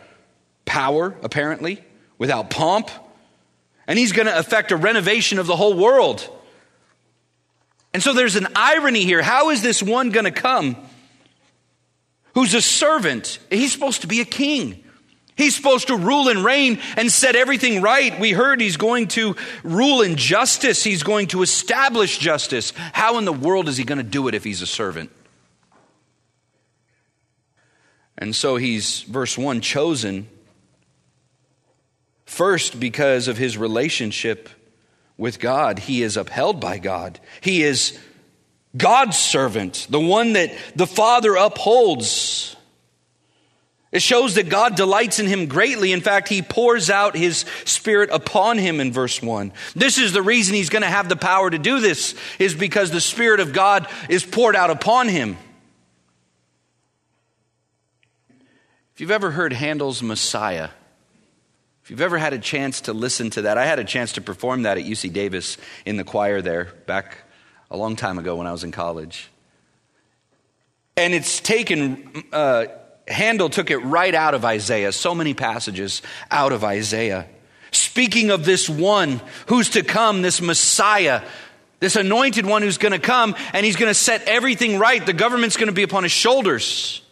power, 0.67 1.17
apparently, 1.25 1.83
without 2.17 2.49
pomp, 2.49 2.91
and 3.89 3.99
he's 3.99 4.13
going 4.13 4.29
to 4.29 4.39
effect 4.39 4.71
a 4.71 4.77
renovation 4.77 5.41
of 5.41 5.49
the 5.49 5.57
whole 5.57 5.75
world. 5.75 6.31
And 7.93 8.01
so 8.01 8.13
there's 8.13 8.37
an 8.37 8.47
irony 8.55 9.03
here. 9.03 9.21
How 9.21 9.51
is 9.51 9.63
this 9.63 9.83
one 9.83 10.11
going 10.11 10.27
to 10.27 10.31
come 10.31 10.77
who's 12.39 12.55
a 12.55 12.63
servant? 12.63 13.41
He's 13.51 13.73
supposed 13.73 14.03
to 14.03 14.07
be 14.07 14.21
a 14.21 14.25
king. 14.25 14.85
He's 15.35 15.57
supposed 15.57 15.89
to 15.89 15.97
rule 15.97 16.29
and 16.29 16.45
reign 16.45 16.79
and 16.97 17.11
set 17.11 17.35
everything 17.35 17.83
right. 17.83 18.17
We 18.21 18.31
heard 18.31 18.61
he's 18.61 18.77
going 18.77 19.09
to 19.09 19.35
rule 19.65 20.03
in 20.03 20.15
justice. 20.15 20.85
He's 20.85 21.03
going 21.03 21.27
to 21.29 21.43
establish 21.43 22.17
justice. 22.19 22.73
How 22.93 23.19
in 23.19 23.25
the 23.25 23.33
world 23.33 23.69
is 23.69 23.77
he 23.77 23.83
going 23.83 23.99
to 23.99 24.05
do 24.05 24.29
it 24.29 24.37
if 24.37 24.45
he's 24.45 24.63
a 24.63 24.69
servant? 24.69 25.11
And 28.17 28.37
so 28.37 28.55
he's, 28.55 29.03
verse 29.03 29.37
1, 29.37 29.61
chosen 29.61 30.29
first 32.25 32.79
because 32.79 33.27
of 33.27 33.37
his 33.37 33.59
relationship 33.59 34.49
with 35.17 35.41
God. 35.41 35.81
He 35.81 36.05
is 36.05 36.17
upheld 36.17 36.61
by 36.61 36.79
God. 36.79 37.19
He 37.41 37.65
is 37.65 37.99
God's 38.79 39.19
servant, 39.19 39.87
the 39.91 40.01
one 40.01 40.33
that 40.35 40.53
the 40.75 40.87
Father 40.87 41.35
upholds. 41.35 42.57
It 43.91 44.03
shows 44.03 44.35
that 44.35 44.51
God 44.51 44.77
delights 44.77 45.19
in 45.19 45.27
him 45.27 45.47
greatly. 45.47 45.93
In 45.93 46.03
fact, 46.03 46.29
he 46.29 46.43
pours 46.43 46.91
out 46.91 47.17
his 47.17 47.47
spirit 47.65 48.11
upon 48.13 48.59
him 48.59 48.81
in 48.81 48.93
verse 48.93 49.23
1. 49.23 49.53
This 49.75 49.99
is 49.99 50.13
the 50.13 50.23
reason 50.23 50.55
he's 50.55 50.69
going 50.69 50.83
to 50.83 50.89
have 50.89 51.09
the 51.09 51.17
power 51.17 51.51
to 51.51 51.59
do 51.59 51.81
this, 51.81 52.15
is 52.39 52.55
because 52.55 52.91
the 52.91 53.01
spirit 53.01 53.41
of 53.41 53.53
God 53.53 53.89
is 54.09 54.25
poured 54.25 54.57
out 54.57 54.71
upon 54.71 55.09
him. 55.09 55.39
If 58.95 59.01
you've 59.01 59.11
ever 59.11 59.31
heard 59.31 59.53
Handel's 59.53 60.03
Messiah, 60.03 60.69
if 61.83 61.91
you've 61.91 62.03
ever 62.03 62.19
had 62.19 62.35
a 62.35 62.39
chance 62.39 62.83
to 62.83 62.93
listen 62.93 63.31
to 63.31 63.43
that, 63.43 63.57
I 63.57 63.65
had 63.65 63.79
a 63.79 63.85
chance 63.85 64.13
to 64.15 64.21
perform 64.21 64.63
that 64.63 64.77
at 64.77 64.85
UC 64.85 65.13
Davis 65.13 65.57
in 65.87 65.97
the 65.97 66.05
choir 66.05 66.43
there 66.43 66.75
back 66.85 67.17
a 67.71 67.77
long 67.77 67.97
time 67.97 68.19
ago 68.19 68.37
when 68.37 68.47
I 68.47 68.53
was 68.53 68.65
in 68.65 68.73
college. 68.73 69.31
And 70.97 71.15
it's 71.15 71.41
taken. 71.41 72.25
Uh, 72.33 72.67
Handel 73.07 73.49
took 73.49 73.71
it 73.71 73.79
right 73.79 74.15
out 74.15 74.35
of 74.35 74.45
Isaiah, 74.45 74.93
so 74.93 75.15
many 75.15 75.35
passages 75.35 76.03
out 76.31 76.53
of 76.53 76.65
Isaiah. 76.65 77.27
Speaking 77.71 78.31
of 78.31 78.45
this 78.45 78.69
one 78.69 79.21
who's 79.47 79.71
to 79.71 79.83
come, 79.83 80.23
this 80.23 80.41
Messiah, 80.41 81.23
this 81.81 81.97
anointed 81.97 82.47
one 82.47 82.63
who's 82.63 82.79
going 82.79 82.93
to 82.93 82.99
come, 82.99 83.35
and 83.53 83.65
he's 83.65 83.77
going 83.77 83.91
to 83.91 83.95
set 83.95 84.23
everything 84.27 84.79
right. 84.79 85.05
The 85.05 85.13
government's 85.13 85.57
going 85.57 85.69
to 85.69 85.73
be 85.73 85.83
upon 85.83 86.03
his 86.03 86.13
shoulders. 86.13 87.03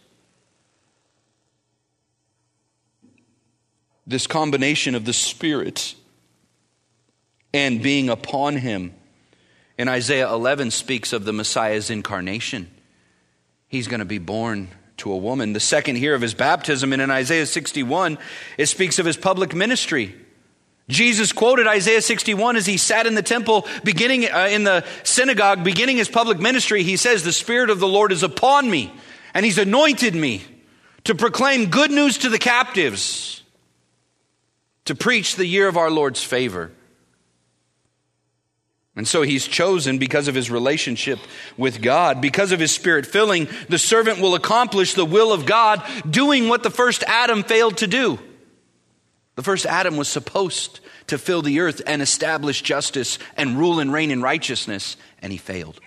This 4.05 4.25
combination 4.25 4.95
of 4.95 5.05
the 5.05 5.13
Spirit 5.13 5.95
and 7.53 7.81
being 7.81 8.09
upon 8.09 8.55
him. 8.55 8.93
In 9.77 9.87
Isaiah 9.87 10.31
11 10.31 10.71
speaks 10.71 11.13
of 11.13 11.23
the 11.23 11.33
Messiah's 11.33 11.89
incarnation. 11.89 12.69
He's 13.67 13.87
going 13.87 13.99
to 13.99 14.05
be 14.05 14.17
born 14.17 14.69
to 14.97 15.11
a 15.11 15.17
woman. 15.17 15.53
The 15.53 15.59
second 15.59 15.97
here 15.97 16.15
of 16.15 16.21
his 16.21 16.33
baptism, 16.33 16.93
and 16.93 17.01
in 17.01 17.11
Isaiah 17.11 17.45
61, 17.45 18.17
it 18.57 18.65
speaks 18.65 18.97
of 18.97 19.05
his 19.05 19.17
public 19.17 19.53
ministry. 19.53 20.15
Jesus 20.89 21.33
quoted 21.33 21.67
Isaiah 21.67 22.01
61 22.01 22.55
as 22.55 22.65
he 22.65 22.77
sat 22.77 23.05
in 23.05 23.13
the 23.13 23.21
temple, 23.21 23.67
beginning 23.83 24.25
uh, 24.25 24.47
in 24.49 24.63
the 24.63 24.85
synagogue, 25.03 25.63
beginning 25.63 25.97
his 25.97 26.09
public 26.09 26.39
ministry. 26.39 26.83
He 26.83 26.97
says, 26.97 27.23
The 27.23 27.33
Spirit 27.33 27.69
of 27.69 27.79
the 27.79 27.87
Lord 27.87 28.11
is 28.11 28.23
upon 28.23 28.69
me, 28.69 28.91
and 29.33 29.45
he's 29.45 29.57
anointed 29.57 30.15
me 30.15 30.43
to 31.03 31.13
proclaim 31.13 31.69
good 31.69 31.91
news 31.91 32.19
to 32.19 32.29
the 32.29 32.39
captives, 32.39 33.43
to 34.85 34.95
preach 34.95 35.35
the 35.35 35.45
year 35.45 35.67
of 35.67 35.77
our 35.77 35.91
Lord's 35.91 36.23
favor. 36.23 36.71
And 38.97 39.07
so 39.07 39.21
he's 39.21 39.47
chosen 39.47 39.99
because 39.99 40.27
of 40.27 40.33
his 40.33 40.49
relationship 40.49 41.19
with 41.55 41.83
God. 41.83 42.19
Because 42.19 42.51
of 42.51 42.59
his 42.59 42.71
spirit 42.71 43.05
filling, 43.05 43.47
the 43.69 43.77
servant 43.77 44.19
will 44.19 44.33
accomplish 44.33 44.95
the 44.95 45.05
will 45.05 45.31
of 45.31 45.45
God, 45.45 45.83
doing 46.09 46.49
what 46.49 46.63
the 46.63 46.71
first 46.71 47.03
Adam 47.03 47.43
failed 47.43 47.77
to 47.77 47.87
do. 47.87 48.17
The 49.35 49.43
first 49.43 49.67
Adam 49.67 49.97
was 49.97 50.07
supposed 50.07 50.79
to 51.05 51.19
fill 51.19 51.43
the 51.43 51.59
earth 51.59 51.79
and 51.85 52.01
establish 52.01 52.63
justice 52.63 53.19
and 53.37 53.59
rule 53.59 53.79
and 53.79 53.93
reign 53.93 54.09
in 54.09 54.23
righteousness, 54.23 54.97
and 55.21 55.31
he 55.31 55.37
failed. 55.37 55.79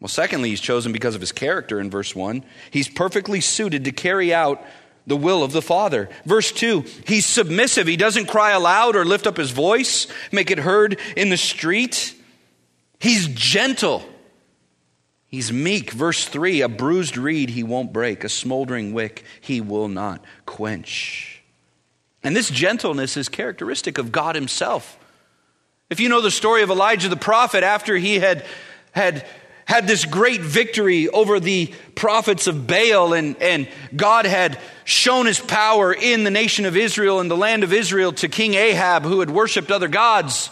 Well, 0.00 0.08
secondly, 0.08 0.50
he's 0.50 0.60
chosen 0.60 0.92
because 0.92 1.14
of 1.14 1.20
his 1.20 1.30
character 1.30 1.78
in 1.78 1.88
verse 1.88 2.16
1. 2.16 2.44
He's 2.72 2.88
perfectly 2.88 3.40
suited 3.40 3.84
to 3.84 3.92
carry 3.92 4.34
out 4.34 4.60
the 5.06 5.16
will 5.16 5.42
of 5.42 5.52
the 5.52 5.62
Father. 5.62 6.08
Verse 6.24 6.50
2, 6.52 6.84
he's 7.06 7.26
submissive. 7.26 7.86
He 7.86 7.96
doesn't 7.96 8.26
cry 8.26 8.50
aloud 8.52 8.96
or 8.96 9.04
lift 9.04 9.26
up 9.26 9.36
his 9.36 9.52
voice, 9.52 10.06
make 10.32 10.50
it 10.50 10.58
heard 10.58 10.98
in 11.16 11.28
the 11.28 11.36
street. 11.36 12.14
He's 12.98 13.28
gentle. 13.28 14.04
He's 15.28 15.52
meek. 15.52 15.92
Verse 15.92 16.24
3, 16.24 16.62
a 16.62 16.68
bruised 16.68 17.16
reed 17.16 17.50
he 17.50 17.62
won't 17.62 17.92
break, 17.92 18.24
a 18.24 18.28
smoldering 18.28 18.92
wick 18.92 19.24
he 19.40 19.60
will 19.60 19.88
not 19.88 20.24
quench. 20.44 21.42
And 22.22 22.34
this 22.34 22.50
gentleness 22.50 23.16
is 23.16 23.28
characteristic 23.28 23.98
of 23.98 24.10
God 24.10 24.34
himself. 24.34 24.98
If 25.90 26.00
you 26.00 26.08
know 26.08 26.20
the 26.20 26.30
story 26.30 26.62
of 26.62 26.70
Elijah 26.70 27.08
the 27.08 27.16
prophet, 27.16 27.62
after 27.62 27.96
he 27.96 28.18
had, 28.18 28.44
had 28.90 29.24
had 29.66 29.86
this 29.88 30.04
great 30.04 30.40
victory 30.40 31.08
over 31.08 31.38
the 31.38 31.72
prophets 31.96 32.46
of 32.46 32.66
Baal, 32.66 33.12
and, 33.12 33.36
and 33.42 33.68
God 33.94 34.24
had 34.24 34.58
shown 34.84 35.26
his 35.26 35.40
power 35.40 35.92
in 35.92 36.22
the 36.24 36.30
nation 36.30 36.64
of 36.64 36.76
Israel 36.76 37.18
and 37.18 37.28
the 37.30 37.36
land 37.36 37.64
of 37.64 37.72
Israel 37.72 38.12
to 38.14 38.28
King 38.28 38.54
Ahab, 38.54 39.02
who 39.02 39.20
had 39.20 39.28
worshiped 39.28 39.72
other 39.72 39.88
gods. 39.88 40.50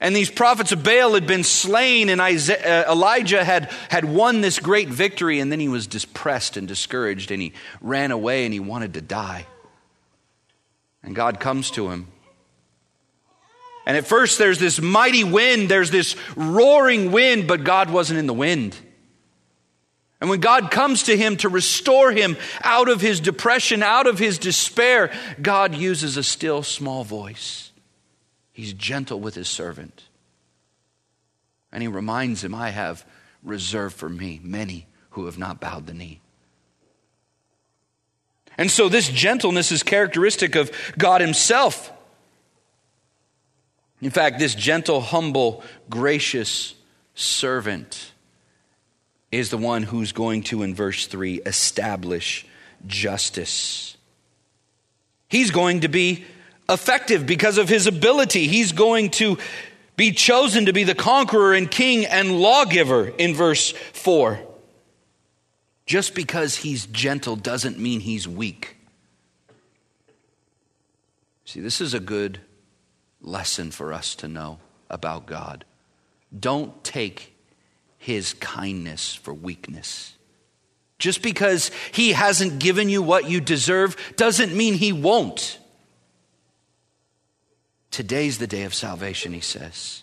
And 0.00 0.16
these 0.16 0.32
prophets 0.32 0.72
of 0.72 0.82
Baal 0.82 1.14
had 1.14 1.28
been 1.28 1.44
slain, 1.44 2.08
and 2.08 2.20
Isaiah, 2.20 2.88
uh, 2.88 2.92
Elijah 2.92 3.44
had, 3.44 3.70
had 3.88 4.04
won 4.04 4.40
this 4.40 4.58
great 4.58 4.88
victory, 4.88 5.38
and 5.38 5.52
then 5.52 5.60
he 5.60 5.68
was 5.68 5.86
depressed 5.86 6.56
and 6.56 6.66
discouraged, 6.66 7.30
and 7.30 7.40
he 7.40 7.52
ran 7.80 8.10
away 8.10 8.44
and 8.44 8.52
he 8.52 8.58
wanted 8.58 8.94
to 8.94 9.00
die. 9.00 9.46
And 11.04 11.14
God 11.14 11.38
comes 11.38 11.70
to 11.72 11.90
him 11.90 12.08
and 13.84 13.96
at 13.96 14.06
first, 14.06 14.38
there's 14.38 14.58
this 14.58 14.80
mighty 14.80 15.24
wind, 15.24 15.68
there's 15.68 15.90
this 15.90 16.16
roaring 16.36 17.10
wind, 17.12 17.48
but 17.48 17.64
God 17.64 17.90
wasn't 17.90 18.18
in 18.18 18.26
the 18.26 18.34
wind. 18.34 18.76
And 20.20 20.30
when 20.30 20.38
God 20.38 20.70
comes 20.70 21.04
to 21.04 21.16
him 21.16 21.36
to 21.38 21.48
restore 21.48 22.12
him 22.12 22.36
out 22.62 22.88
of 22.88 23.00
his 23.00 23.18
depression, 23.18 23.82
out 23.82 24.06
of 24.06 24.20
his 24.20 24.38
despair, 24.38 25.12
God 25.40 25.74
uses 25.74 26.16
a 26.16 26.22
still 26.22 26.62
small 26.62 27.02
voice. 27.02 27.72
He's 28.52 28.72
gentle 28.72 29.18
with 29.18 29.34
his 29.34 29.48
servant. 29.48 30.04
And 31.72 31.82
he 31.82 31.88
reminds 31.88 32.44
him, 32.44 32.54
I 32.54 32.70
have 32.70 33.04
reserved 33.42 33.96
for 33.96 34.08
me 34.08 34.40
many 34.44 34.86
who 35.10 35.26
have 35.26 35.38
not 35.38 35.60
bowed 35.60 35.86
the 35.86 35.94
knee. 35.94 36.20
And 38.58 38.70
so, 38.70 38.88
this 38.88 39.08
gentleness 39.08 39.72
is 39.72 39.82
characteristic 39.82 40.54
of 40.54 40.70
God 40.98 41.20
Himself. 41.20 41.90
In 44.02 44.10
fact, 44.10 44.40
this 44.40 44.56
gentle, 44.56 45.00
humble, 45.00 45.62
gracious 45.88 46.74
servant 47.14 48.12
is 49.30 49.48
the 49.48 49.56
one 49.56 49.84
who's 49.84 50.10
going 50.10 50.42
to, 50.42 50.64
in 50.64 50.74
verse 50.74 51.06
3, 51.06 51.40
establish 51.46 52.44
justice. 52.86 53.96
He's 55.28 55.52
going 55.52 55.80
to 55.80 55.88
be 55.88 56.24
effective 56.68 57.26
because 57.26 57.58
of 57.58 57.68
his 57.68 57.86
ability. 57.86 58.48
He's 58.48 58.72
going 58.72 59.10
to 59.12 59.38
be 59.96 60.10
chosen 60.10 60.66
to 60.66 60.72
be 60.72 60.82
the 60.82 60.96
conqueror 60.96 61.54
and 61.54 61.70
king 61.70 62.04
and 62.04 62.40
lawgiver 62.40 63.06
in 63.06 63.34
verse 63.34 63.70
4. 63.70 64.40
Just 65.86 66.16
because 66.16 66.56
he's 66.56 66.86
gentle 66.86 67.36
doesn't 67.36 67.78
mean 67.78 68.00
he's 68.00 68.26
weak. 68.26 68.76
See, 71.44 71.60
this 71.60 71.80
is 71.80 71.94
a 71.94 72.00
good 72.00 72.40
lesson 73.22 73.70
for 73.70 73.92
us 73.92 74.14
to 74.16 74.28
know 74.28 74.58
about 74.90 75.26
God. 75.26 75.64
Don't 76.38 76.82
take 76.84 77.34
his 77.98 78.34
kindness 78.34 79.14
for 79.14 79.32
weakness. 79.32 80.16
Just 80.98 81.22
because 81.22 81.70
he 81.92 82.12
hasn't 82.12 82.60
given 82.60 82.88
you 82.88 83.02
what 83.02 83.28
you 83.28 83.40
deserve 83.40 83.96
doesn't 84.16 84.54
mean 84.54 84.74
he 84.74 84.92
won't. 84.92 85.58
Today's 87.90 88.38
the 88.38 88.46
day 88.46 88.62
of 88.62 88.74
salvation, 88.74 89.32
he 89.32 89.40
says. 89.40 90.02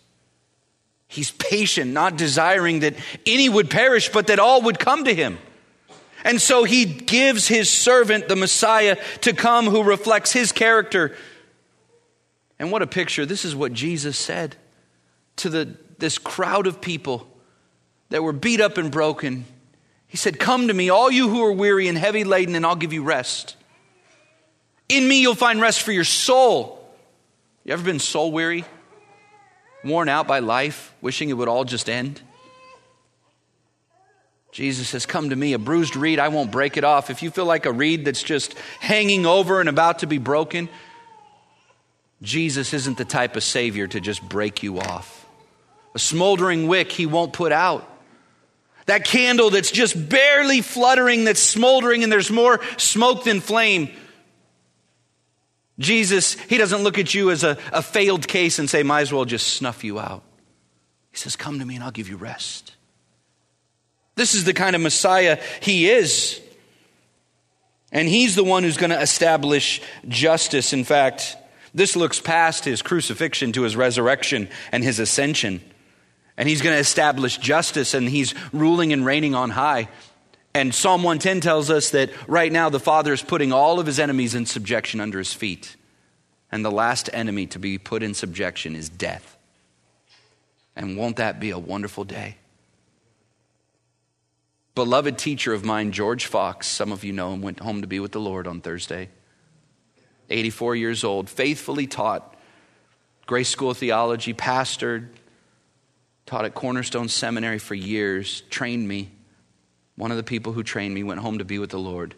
He's 1.08 1.32
patient, 1.32 1.92
not 1.92 2.18
desiring 2.18 2.82
that 2.82 2.96
any 3.26 3.50
would 3.50 3.70
perish, 3.70 4.10
but 4.10 4.28
that 4.28 4.40
all 4.40 4.62
would 4.64 4.78
come 4.78 5.06
to 5.06 5.14
him. 5.14 5.40
And 6.24 6.40
so 6.42 6.66
he 6.66 6.86
gives 6.86 7.48
his 7.48 7.70
servant, 7.70 8.28
the 8.28 8.36
Messiah, 8.36 8.98
to 9.22 9.34
come 9.34 9.66
who 9.66 9.84
reflects 9.84 10.32
his 10.32 10.52
character. 10.52 11.16
And 12.60 12.72
what 12.72 12.82
a 12.82 12.88
picture. 12.88 13.26
This 13.26 13.46
is 13.46 13.56
what 13.56 13.74
Jesus 13.74 14.18
said 14.18 14.58
to 15.38 15.50
the, 15.50 15.78
this 15.98 16.18
crowd 16.18 16.68
of 16.68 16.82
people 16.82 17.26
that 18.10 18.22
were 18.22 18.34
beat 18.34 18.60
up 18.60 18.78
and 18.78 18.92
broken. 18.92 19.46
He 20.08 20.18
said, 20.18 20.40
Come 20.40 20.68
to 20.68 20.74
me, 20.74 20.90
all 20.90 21.10
you 21.10 21.30
who 21.30 21.44
are 21.44 21.54
weary 21.54 21.88
and 21.88 21.98
heavy 21.98 22.26
laden, 22.26 22.56
and 22.56 22.66
I'll 22.66 22.76
give 22.76 22.94
you 22.94 23.04
rest. 23.04 23.56
In 24.90 25.08
me, 25.08 25.22
you'll 25.22 25.36
find 25.36 25.62
rest 25.62 25.84
for 25.84 25.92
your 25.92 26.04
soul. 26.04 26.76
You 27.64 27.74
ever 27.74 27.84
been 27.84 28.00
soul 28.00 28.32
weary? 28.32 28.66
Worn 29.84 30.10
out 30.10 30.28
by 30.28 30.40
life, 30.40 30.94
wishing 31.00 31.30
it 31.30 31.34
would 31.34 31.48
all 31.48 31.64
just 31.64 31.90
end? 31.90 32.22
Jesus 34.52 34.90
says, 34.90 35.06
Come 35.06 35.30
to 35.30 35.36
me, 35.36 35.54
a 35.54 35.60
bruised 35.60 35.96
reed, 35.96 36.20
I 36.20 36.30
won't 36.30 36.52
break 36.52 36.76
it 36.76 36.84
off. 36.84 37.10
If 37.10 37.22
you 37.22 37.30
feel 37.30 37.46
like 37.46 37.66
a 37.66 37.72
reed 37.72 38.04
that's 38.04 38.24
just 38.24 38.58
hanging 38.80 39.26
over 39.26 39.60
and 39.60 39.70
about 39.70 40.00
to 40.00 40.08
be 40.08 40.18
broken, 40.18 40.68
Jesus 42.22 42.74
isn't 42.74 42.98
the 42.98 43.06
type 43.06 43.36
of 43.36 43.44
Savior 43.44 43.88
to 43.88 44.00
just 44.00 44.28
break 44.28 44.64
you 44.64 44.80
off. 44.80 45.26
A 45.96 46.00
smoldering 46.00 46.68
wick, 46.68 46.92
He 46.92 47.06
won't 47.06 47.34
put 47.34 47.52
out. 47.52 47.88
That 48.86 49.06
candle 49.06 49.52
that's 49.52 49.72
just 49.72 50.10
barely 50.10 50.62
fluttering, 50.62 51.24
that's 51.24 51.40
smoldering, 51.40 52.04
and 52.04 52.12
there's 52.12 52.32
more 52.32 52.60
smoke 52.78 53.24
than 53.24 53.40
flame. 53.40 53.90
Jesus, 55.78 56.34
He 56.34 56.58
doesn't 56.58 56.84
look 56.84 56.98
at 56.98 57.14
you 57.14 57.32
as 57.32 57.44
a, 57.44 57.58
a 57.72 57.82
failed 57.82 58.28
case 58.28 58.60
and 58.60 58.70
say, 58.70 58.84
might 58.84 59.02
as 59.02 59.14
well 59.14 59.26
just 59.26 59.48
snuff 59.48 59.84
you 59.84 60.00
out. 60.00 60.24
He 61.12 61.18
says, 61.18 61.36
Come 61.36 61.60
to 61.60 61.66
me 61.66 61.76
and 61.76 61.84
I'll 61.84 61.92
give 61.92 62.10
you 62.10 62.18
rest. 62.18 62.76
This 64.16 64.36
is 64.36 64.44
the 64.44 64.54
kind 64.54 64.76
of 64.76 64.82
Messiah 64.82 65.40
he 65.62 65.90
is. 65.90 66.42
And 67.92 68.08
he's 68.08 68.36
the 68.36 68.44
one 68.44 68.64
who's 68.64 68.78
going 68.78 68.92
to 68.92 69.02
establish 69.02 69.82
justice. 70.08 70.74
In 70.74 70.84
fact, 70.84 71.38
this 71.74 71.96
looks 71.96 72.20
past 72.20 72.66
his 72.66 72.82
crucifixion 72.82 73.52
to 73.54 73.64
his 73.64 73.76
resurrection 73.76 74.50
and 74.72 74.84
his 74.84 75.00
ascension. 75.00 75.62
And 76.38 76.48
he's 76.48 76.62
going 76.62 76.76
to 76.76 76.80
establish 76.80 77.38
justice, 77.38 77.94
and 77.94 78.08
he's 78.08 78.34
ruling 78.54 78.94
and 78.94 79.06
reigning 79.06 79.36
on 79.36 79.50
high. 79.50 79.90
And 80.54 80.74
Psalm 80.74 81.04
110 81.04 81.42
tells 81.42 81.70
us 81.70 81.92
that 81.92 82.12
right 82.28 82.52
now 82.52 82.70
the 82.70 82.80
Father 82.80 83.14
is 83.14 83.22
putting 83.22 83.52
all 83.52 83.80
of 83.80 83.86
his 83.86 84.00
enemies 84.00 84.36
in 84.36 84.46
subjection 84.46 85.00
under 85.00 85.18
his 85.18 85.34
feet. 85.34 85.76
And 86.52 86.64
the 86.64 86.72
last 86.72 87.10
enemy 87.14 87.46
to 87.48 87.60
be 87.60 87.78
put 87.78 88.02
in 88.02 88.14
subjection 88.14 88.76
is 88.76 88.90
death. 88.90 89.38
And 90.76 90.98
won't 90.98 91.18
that 91.18 91.40
be 91.40 91.52
a 91.52 91.60
wonderful 91.60 92.06
day? 92.06 92.38
beloved 94.80 95.18
teacher 95.18 95.54
of 95.54 95.66
mine, 95.66 95.92
George 95.92 96.26
Fox, 96.26 96.66
some 96.66 96.94
of 96.94 97.04
you 97.04 97.12
know 97.12 97.34
him, 97.34 97.42
went 97.42 97.60
home 97.60 97.82
to 97.82 97.88
be 97.88 98.00
with 98.00 98.14
the 98.14 98.20
Lord 98.22 98.48
on 98.48 98.62
Thursday. 98.62 99.10
84 100.30 100.76
years 100.76 101.04
old, 101.04 101.30
faithfully 101.30 101.88
taught 101.88 102.36
Grace 103.26 103.50
School 103.50 103.74
Theology, 103.74 104.34
pastored, 104.34 105.08
taught 106.26 106.46
at 106.46 106.54
Cornerstone 106.54 107.10
Seminary 107.10 107.60
for 107.60 107.76
years, 107.76 108.42
trained 108.50 108.88
me. 108.88 109.12
One 109.96 110.12
of 110.12 110.18
the 110.18 110.24
people 110.24 110.54
who 110.54 110.64
trained 110.64 110.94
me 110.94 111.04
went 111.04 111.20
home 111.20 111.40
to 111.40 111.46
be 111.46 111.60
with 111.60 111.70
the 111.70 111.80
Lord. 111.80 112.16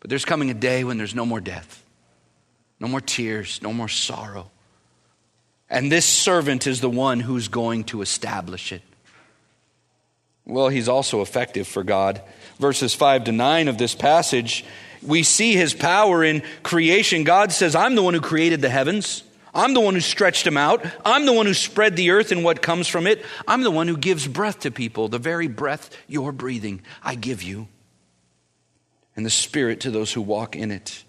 But 0.00 0.10
there's 0.10 0.24
coming 0.24 0.50
a 0.50 0.54
day 0.54 0.84
when 0.84 0.96
there's 0.96 1.14
no 1.14 1.26
more 1.26 1.40
death, 1.40 1.84
no 2.78 2.88
more 2.88 3.00
tears, 3.00 3.60
no 3.62 3.72
more 3.72 3.88
sorrow. 3.88 4.50
And 5.68 5.90
this 5.90 6.06
servant 6.06 6.66
is 6.66 6.80
the 6.80 6.90
one 6.90 7.20
who's 7.20 7.48
going 7.48 7.84
to 7.84 8.02
establish 8.02 8.72
it. 8.72 8.82
Well, 10.46 10.68
he's 10.68 10.88
also 10.88 11.22
effective 11.22 11.68
for 11.68 11.84
God. 11.84 12.22
Verses 12.58 12.94
5 12.94 13.24
to 13.24 13.32
9 13.32 13.68
of 13.68 13.78
this 13.78 13.94
passage, 13.94 14.64
we 15.02 15.22
see 15.22 15.54
his 15.54 15.74
power 15.74 16.22
in 16.24 16.42
creation. 16.62 17.24
God 17.24 17.52
says, 17.52 17.74
I'm 17.74 17.94
the 17.94 18.02
one 18.02 18.14
who 18.14 18.20
created 18.20 18.60
the 18.60 18.68
heavens. 18.68 19.22
I'm 19.52 19.74
the 19.74 19.80
one 19.80 19.94
who 19.94 20.00
stretched 20.00 20.44
them 20.44 20.56
out. 20.56 20.84
I'm 21.04 21.26
the 21.26 21.32
one 21.32 21.46
who 21.46 21.54
spread 21.54 21.96
the 21.96 22.10
earth 22.10 22.30
and 22.30 22.44
what 22.44 22.62
comes 22.62 22.86
from 22.86 23.06
it. 23.06 23.24
I'm 23.48 23.62
the 23.62 23.70
one 23.70 23.88
who 23.88 23.96
gives 23.96 24.26
breath 24.26 24.60
to 24.60 24.70
people. 24.70 25.08
The 25.08 25.18
very 25.18 25.48
breath 25.48 25.90
you're 26.06 26.32
breathing, 26.32 26.82
I 27.02 27.16
give 27.16 27.42
you. 27.42 27.68
And 29.16 29.26
the 29.26 29.30
spirit 29.30 29.80
to 29.80 29.90
those 29.90 30.12
who 30.12 30.22
walk 30.22 30.54
in 30.54 30.70
it. 30.70 31.04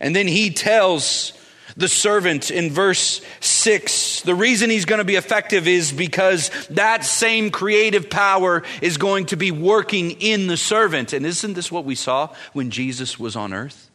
And 0.00 0.14
then 0.14 0.28
he 0.28 0.50
tells 0.50 1.32
the 1.76 1.88
servant 1.88 2.50
in 2.50 2.70
verse 2.70 3.20
6. 3.40 4.22
The 4.22 4.34
reason 4.34 4.70
he's 4.70 4.84
going 4.84 4.98
to 4.98 5.04
be 5.04 5.16
effective 5.16 5.68
is 5.68 5.92
because 5.92 6.50
that 6.70 7.04
same 7.04 7.50
creative 7.50 8.10
power 8.10 8.62
is 8.82 8.96
going 8.96 9.26
to 9.26 9.36
be 9.36 9.50
working 9.50 10.12
in 10.12 10.46
the 10.46 10.56
servant. 10.56 11.12
And 11.12 11.26
isn't 11.26 11.54
this 11.54 11.70
what 11.70 11.84
we 11.84 11.94
saw 11.94 12.34
when 12.52 12.70
Jesus 12.70 13.18
was 13.18 13.36
on 13.36 13.52
earth? 13.52 13.90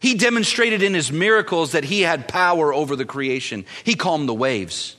He 0.00 0.14
demonstrated 0.14 0.82
in 0.82 0.94
his 0.94 1.10
miracles 1.10 1.72
that 1.72 1.84
he 1.84 2.02
had 2.02 2.28
power 2.28 2.72
over 2.72 2.96
the 2.96 3.04
creation. 3.04 3.64
He 3.84 3.94
calmed 3.94 4.28
the 4.28 4.34
waves, 4.34 4.96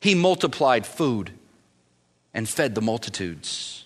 he 0.00 0.14
multiplied 0.14 0.86
food 0.86 1.32
and 2.32 2.48
fed 2.48 2.74
the 2.74 2.80
multitudes. 2.80 3.77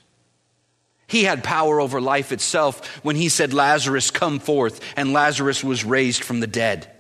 He 1.13 1.25
had 1.25 1.45
power 1.45 1.79
over 1.79 2.01
life 2.01 2.33
itself 2.33 3.05
when 3.05 3.17
he 3.17 3.29
said, 3.29 3.53
Lazarus, 3.53 4.11
come 4.11 4.39
forth, 4.39 4.81
and 4.97 5.13
Lazarus 5.13 5.63
was 5.63 5.85
raised 5.85 6.25
from 6.25 6.41
the 6.41 6.47
dead. 6.47 6.91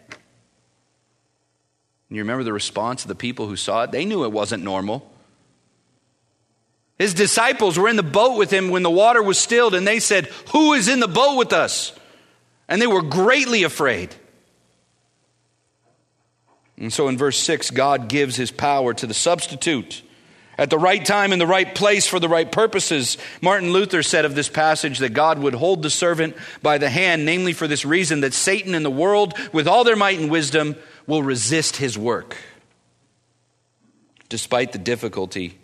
And 2.10 2.16
you 2.18 2.22
remember 2.22 2.44
the 2.44 2.52
response 2.52 3.04
of 3.04 3.08
the 3.08 3.14
people 3.14 3.46
who 3.46 3.56
saw 3.56 3.84
it? 3.84 3.90
They 3.90 4.04
knew 4.04 4.24
it 4.24 4.30
wasn't 4.30 4.64
normal. 4.64 5.10
His 6.98 7.14
disciples 7.14 7.78
were 7.78 7.88
in 7.88 7.96
the 7.96 8.02
boat 8.02 8.36
with 8.36 8.50
him 8.50 8.68
when 8.68 8.82
the 8.82 8.90
water 8.90 9.22
was 9.22 9.38
stilled, 9.38 9.74
and 9.74 9.88
they 9.88 9.98
said, 9.98 10.26
Who 10.52 10.74
is 10.74 10.88
in 10.88 11.00
the 11.00 11.08
boat 11.08 11.38
with 11.38 11.54
us? 11.54 11.94
And 12.68 12.82
they 12.82 12.86
were 12.86 13.00
greatly 13.00 13.62
afraid. 13.62 14.14
And 16.76 16.92
so 16.92 17.08
in 17.08 17.16
verse 17.16 17.38
6, 17.38 17.70
God 17.70 18.08
gives 18.08 18.36
his 18.36 18.50
power 18.50 18.92
to 18.92 19.06
the 19.06 19.14
substitute 19.14 20.02
at 20.58 20.70
the 20.70 20.78
right 20.78 21.04
time 21.04 21.32
in 21.32 21.38
the 21.38 21.46
right 21.46 21.74
place 21.74 22.06
for 22.06 22.20
the 22.20 22.28
right 22.28 22.50
purposes. 22.50 23.18
Martin 23.40 23.72
Luther 23.72 24.02
said 24.02 24.24
of 24.24 24.34
this 24.34 24.48
passage 24.48 24.98
that 24.98 25.14
God 25.14 25.38
would 25.38 25.54
hold 25.54 25.82
the 25.82 25.90
servant 25.90 26.36
by 26.62 26.78
the 26.78 26.90
hand, 26.90 27.24
namely 27.24 27.52
for 27.52 27.66
this 27.66 27.84
reason 27.84 28.20
that 28.20 28.34
Satan 28.34 28.74
and 28.74 28.84
the 28.84 28.90
world, 28.90 29.34
with 29.52 29.66
all 29.66 29.84
their 29.84 29.96
might 29.96 30.18
and 30.18 30.30
wisdom, 30.30 30.76
will 31.06 31.22
resist 31.22 31.76
his 31.76 31.96
work. 31.98 32.36
Despite 34.28 34.72
the 34.72 34.78
difficulty, 34.78 35.58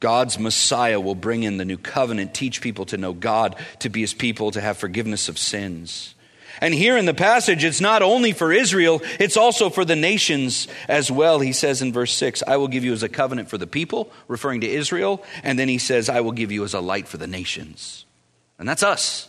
God's 0.00 0.38
Messiah 0.38 1.00
will 1.00 1.14
bring 1.14 1.42
in 1.42 1.56
the 1.56 1.64
new 1.64 1.78
covenant, 1.78 2.34
teach 2.34 2.60
people 2.60 2.84
to 2.86 2.96
know 2.96 3.12
God, 3.12 3.56
to 3.80 3.88
be 3.88 4.02
his 4.02 4.14
people, 4.14 4.50
to 4.50 4.60
have 4.60 4.76
forgiveness 4.76 5.28
of 5.28 5.38
sins. 5.38 6.14
And 6.60 6.72
here 6.72 6.96
in 6.96 7.04
the 7.04 7.14
passage, 7.14 7.64
it's 7.64 7.80
not 7.80 8.02
only 8.02 8.32
for 8.32 8.52
Israel, 8.52 9.02
it's 9.20 9.36
also 9.36 9.70
for 9.70 9.84
the 9.84 9.96
nations 9.96 10.68
as 10.88 11.10
well. 11.10 11.38
He 11.38 11.52
says 11.52 11.82
in 11.82 11.92
verse 11.92 12.12
6, 12.14 12.42
I 12.46 12.56
will 12.56 12.68
give 12.68 12.84
you 12.84 12.92
as 12.92 13.02
a 13.02 13.08
covenant 13.08 13.50
for 13.50 13.58
the 13.58 13.66
people, 13.66 14.10
referring 14.28 14.62
to 14.62 14.68
Israel. 14.68 15.22
And 15.42 15.58
then 15.58 15.68
he 15.68 15.78
says, 15.78 16.08
I 16.08 16.20
will 16.20 16.32
give 16.32 16.52
you 16.52 16.64
as 16.64 16.74
a 16.74 16.80
light 16.80 17.08
for 17.08 17.18
the 17.18 17.26
nations. 17.26 18.04
And 18.58 18.68
that's 18.68 18.82
us. 18.82 19.28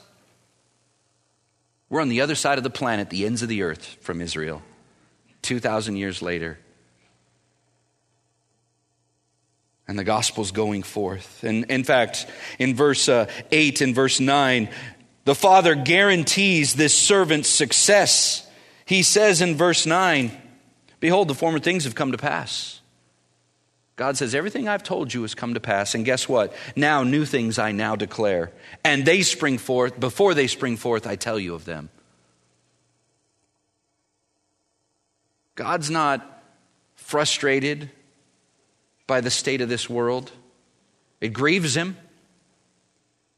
We're 1.89 2.01
on 2.01 2.09
the 2.09 2.21
other 2.21 2.35
side 2.35 2.57
of 2.57 2.63
the 2.63 2.69
planet, 2.69 3.09
the 3.09 3.25
ends 3.25 3.41
of 3.41 3.49
the 3.49 3.63
earth 3.63 3.97
from 4.01 4.21
Israel, 4.21 4.61
2,000 5.41 5.95
years 5.95 6.21
later. 6.21 6.59
And 9.87 9.97
the 9.97 10.03
gospel's 10.03 10.51
going 10.51 10.83
forth. 10.83 11.45
And 11.45 11.63
in 11.65 11.85
fact, 11.85 12.27
in 12.59 12.75
verse 12.75 13.07
uh, 13.07 13.27
8 13.51 13.79
and 13.79 13.95
verse 13.95 14.19
9, 14.19 14.67
the 15.27 15.35
Father 15.35 15.75
guarantees 15.75 16.75
this 16.75 16.93
servant's 16.93 17.49
success. 17.49 18.49
He 18.85 19.03
says 19.03 19.41
in 19.41 19.57
verse 19.57 19.85
9, 19.85 20.31
Behold, 21.01 21.27
the 21.27 21.35
former 21.35 21.59
things 21.59 21.83
have 21.83 21.95
come 21.95 22.13
to 22.13 22.17
pass. 22.17 22.79
God 23.97 24.15
says, 24.15 24.33
Everything 24.33 24.69
I've 24.69 24.83
told 24.83 25.13
you 25.13 25.23
has 25.23 25.35
come 25.35 25.55
to 25.55 25.59
pass. 25.59 25.95
And 25.95 26.05
guess 26.05 26.29
what? 26.29 26.53
Now, 26.77 27.03
new 27.03 27.25
things 27.25 27.59
I 27.59 27.73
now 27.73 27.97
declare. 27.97 28.53
And 28.85 29.03
they 29.03 29.21
spring 29.21 29.57
forth. 29.57 29.99
Before 29.99 30.33
they 30.33 30.47
spring 30.47 30.77
forth, 30.77 31.05
I 31.05 31.17
tell 31.17 31.37
you 31.37 31.55
of 31.55 31.65
them. 31.65 31.89
God's 35.55 35.89
not 35.89 36.41
frustrated 36.95 37.91
by 39.07 39.19
the 39.19 39.29
state 39.29 39.59
of 39.59 39.67
this 39.67 39.89
world, 39.89 40.31
it 41.19 41.33
grieves 41.33 41.75
him. 41.75 41.97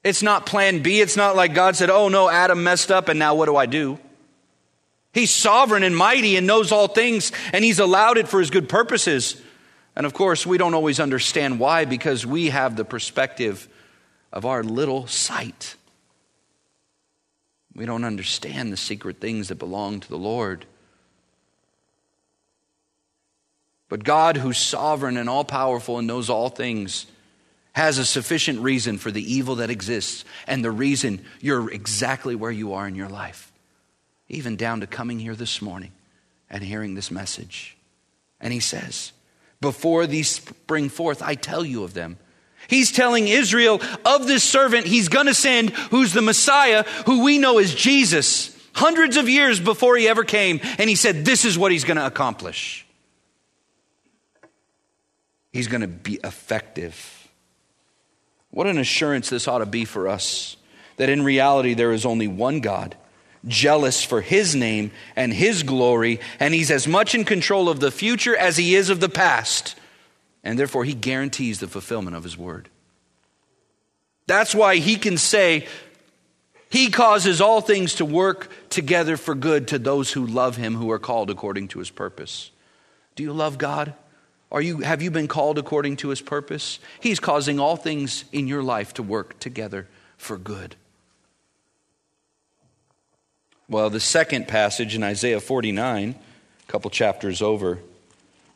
It's 0.04 0.24
not 0.24 0.46
plan 0.46 0.82
B. 0.82 1.02
It's 1.02 1.18
not 1.18 1.36
like 1.36 1.54
God 1.54 1.76
said, 1.76 1.90
oh 1.90 2.08
no, 2.08 2.30
Adam 2.30 2.64
messed 2.64 2.92
up 2.92 3.10
and 3.10 3.20
now 3.20 3.36
what 3.36 3.46
do 3.46 3.56
I 3.56 3.66
do? 3.66 4.00
He's 5.14 5.32
sovereign 5.32 5.84
and 5.84 5.96
mighty 5.96 6.38
and 6.38 6.48
knows 6.48 6.72
all 6.72 6.88
things 6.88 7.32
and 7.52 7.64
he's 7.64 7.80
allowed 7.80 8.18
it 8.18 8.28
for 8.28 8.40
his 8.40 8.50
good 8.50 8.70
purposes. 8.70 9.42
And 9.96 10.06
of 10.06 10.14
course, 10.14 10.46
we 10.46 10.58
don't 10.58 10.74
always 10.74 11.00
understand 11.00 11.60
why 11.60 11.86
because 11.86 12.26
we 12.26 12.50
have 12.50 12.76
the 12.76 12.86
perspective 12.86 13.68
of 14.32 14.46
our 14.46 14.64
little 14.64 15.08
sight. 15.08 15.76
We 17.76 17.86
don't 17.86 18.06
understand 18.06 18.72
the 18.72 18.78
secret 18.78 19.20
things 19.20 19.50
that 19.50 19.56
belong 19.56 20.00
to 20.00 20.10
the 20.10 20.18
Lord. 20.18 20.66
But 23.90 24.04
God, 24.04 24.38
who's 24.38 24.58
sovereign 24.58 25.18
and 25.18 25.30
all 25.30 25.44
powerful 25.44 25.98
and 25.98 26.08
knows 26.08 26.30
all 26.30 26.50
things, 26.50 27.08
has 27.74 27.98
a 27.98 28.06
sufficient 28.06 28.60
reason 28.60 28.98
for 28.98 29.12
the 29.12 29.34
evil 29.34 29.56
that 29.56 29.70
exists 29.70 30.26
and 30.48 30.64
the 30.64 30.72
reason 30.72 31.24
you're 31.40 31.72
exactly 31.72 32.36
where 32.36 32.52
you 32.52 32.74
are 32.74 32.88
in 32.88 32.96
your 32.96 33.10
life, 33.10 33.52
even 34.28 34.56
down 34.56 34.82
to 34.82 34.88
coming 34.88 35.20
here 35.20 35.36
this 35.36 35.62
morning 35.62 35.92
and 36.50 36.64
hearing 36.64 36.96
this 36.96 37.12
message. 37.12 37.78
And 38.42 38.52
He 38.52 38.60
says, 38.60 39.12
Before 39.62 40.08
these 40.08 40.30
spring 40.30 40.90
forth, 40.90 41.22
I 41.22 41.36
tell 41.36 41.64
you 41.64 41.84
of 41.84 41.94
them. 41.94 42.18
He's 42.68 42.92
telling 42.92 43.28
Israel 43.28 43.82
of 44.06 44.28
this 44.28 44.44
servant 44.44 44.86
he's 44.86 45.08
going 45.08 45.28
to 45.28 45.34
send, 45.34 45.70
who's 45.70 46.14
the 46.14 46.22
Messiah, 46.22 46.84
who 47.06 47.24
we 47.24 47.38
know 47.38 47.58
as 47.58 47.74
Jesus, 47.74 48.56
hundreds 48.74 49.18
of 49.18 49.30
years 49.30 49.60
before 49.60 49.96
he 49.96 50.08
ever 50.08 50.24
came. 50.24 50.60
And 50.78 50.90
he 50.90 50.96
said, 50.96 51.26
This 51.26 51.46
is 51.46 51.58
what 51.58 51.72
he's 51.72 51.84
going 51.84 51.98
to 51.98 52.06
accomplish. 52.06 52.86
He's 55.52 55.68
going 55.68 55.82
to 55.82 55.88
be 55.88 56.20
effective. 56.24 57.19
What 58.52 58.68
an 58.68 58.78
assurance 58.78 59.30
this 59.30 59.48
ought 59.48 59.60
to 59.60 59.66
be 59.66 59.86
for 59.86 60.08
us 60.08 60.58
that 61.00 61.10
in 61.10 61.24
reality 61.24 61.74
there 61.74 61.94
is 61.94 62.06
only 62.06 62.28
one 62.28 62.60
God, 62.60 62.96
jealous 63.48 64.04
for 64.04 64.20
his 64.20 64.54
name 64.54 64.92
and 65.16 65.34
his 65.34 65.64
glory, 65.64 66.20
and 66.42 66.54
he's 66.54 66.70
as 66.70 66.88
much 66.88 67.16
in 67.16 67.24
control 67.24 67.70
of 67.70 67.80
the 67.80 67.90
future 67.90 68.36
as 68.36 68.58
he 68.58 68.76
is 68.76 68.90
of 68.90 69.00
the 69.00 69.08
past. 69.08 69.76
And 70.44 70.60
therefore, 70.60 70.84
he 70.84 70.94
guarantees 70.94 71.60
the 71.60 71.68
fulfillment 71.68 72.18
of 72.18 72.24
his 72.24 72.38
word. 72.38 72.70
That's 74.28 74.54
why 74.54 74.76
he 74.76 74.98
can 74.98 75.18
say, 75.18 75.68
He 76.70 76.90
causes 76.90 77.40
all 77.40 77.62
things 77.62 77.96
to 77.96 78.06
work 78.06 78.52
together 78.70 79.16
for 79.16 79.36
good 79.36 79.70
to 79.70 79.80
those 79.80 80.12
who 80.12 80.26
love 80.26 80.58
him, 80.58 80.76
who 80.76 80.92
are 80.92 81.00
called 81.00 81.30
according 81.30 81.70
to 81.70 81.80
his 81.80 81.90
purpose. 81.90 82.52
Do 83.16 83.24
you 83.24 83.32
love 83.32 83.58
God? 83.58 83.94
Are 84.52 84.62
you, 84.62 84.80
have 84.80 85.02
you 85.02 85.12
been 85.12 85.28
called 85.28 85.60
according 85.60 85.98
to 85.98 86.10
his 86.10 86.22
purpose? 86.22 86.80
He's 87.00 87.20
causing 87.20 87.60
all 87.60 87.76
things 87.76 88.26
in 88.32 88.48
your 88.48 88.64
life 88.64 88.94
to 88.96 89.04
work 89.04 89.40
together 89.40 89.88
for 90.18 90.38
good. 90.38 90.76
Well, 93.68 93.92
the 93.92 94.00
second 94.00 94.48
passage 94.48 94.96
in 94.96 95.04
Isaiah 95.04 95.40
49, 95.40 96.16
a 96.16 96.72
couple 96.72 96.90
chapters 96.90 97.42
over, 97.42 97.78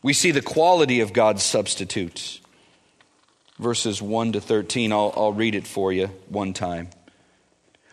we 0.02 0.14
see 0.14 0.32
the 0.32 0.42
quality 0.42 1.02
of 1.02 1.14
God's 1.14 1.44
substitutes. 1.44 2.42
Verses 3.60 4.02
1 4.02 4.34
to 4.34 4.42
13, 4.42 4.92
I'll, 4.92 5.14
I'll 5.16 5.32
read 5.32 5.54
it 5.54 5.68
for 5.68 5.94
you 5.94 6.08
one 6.28 6.54
time. 6.54 6.90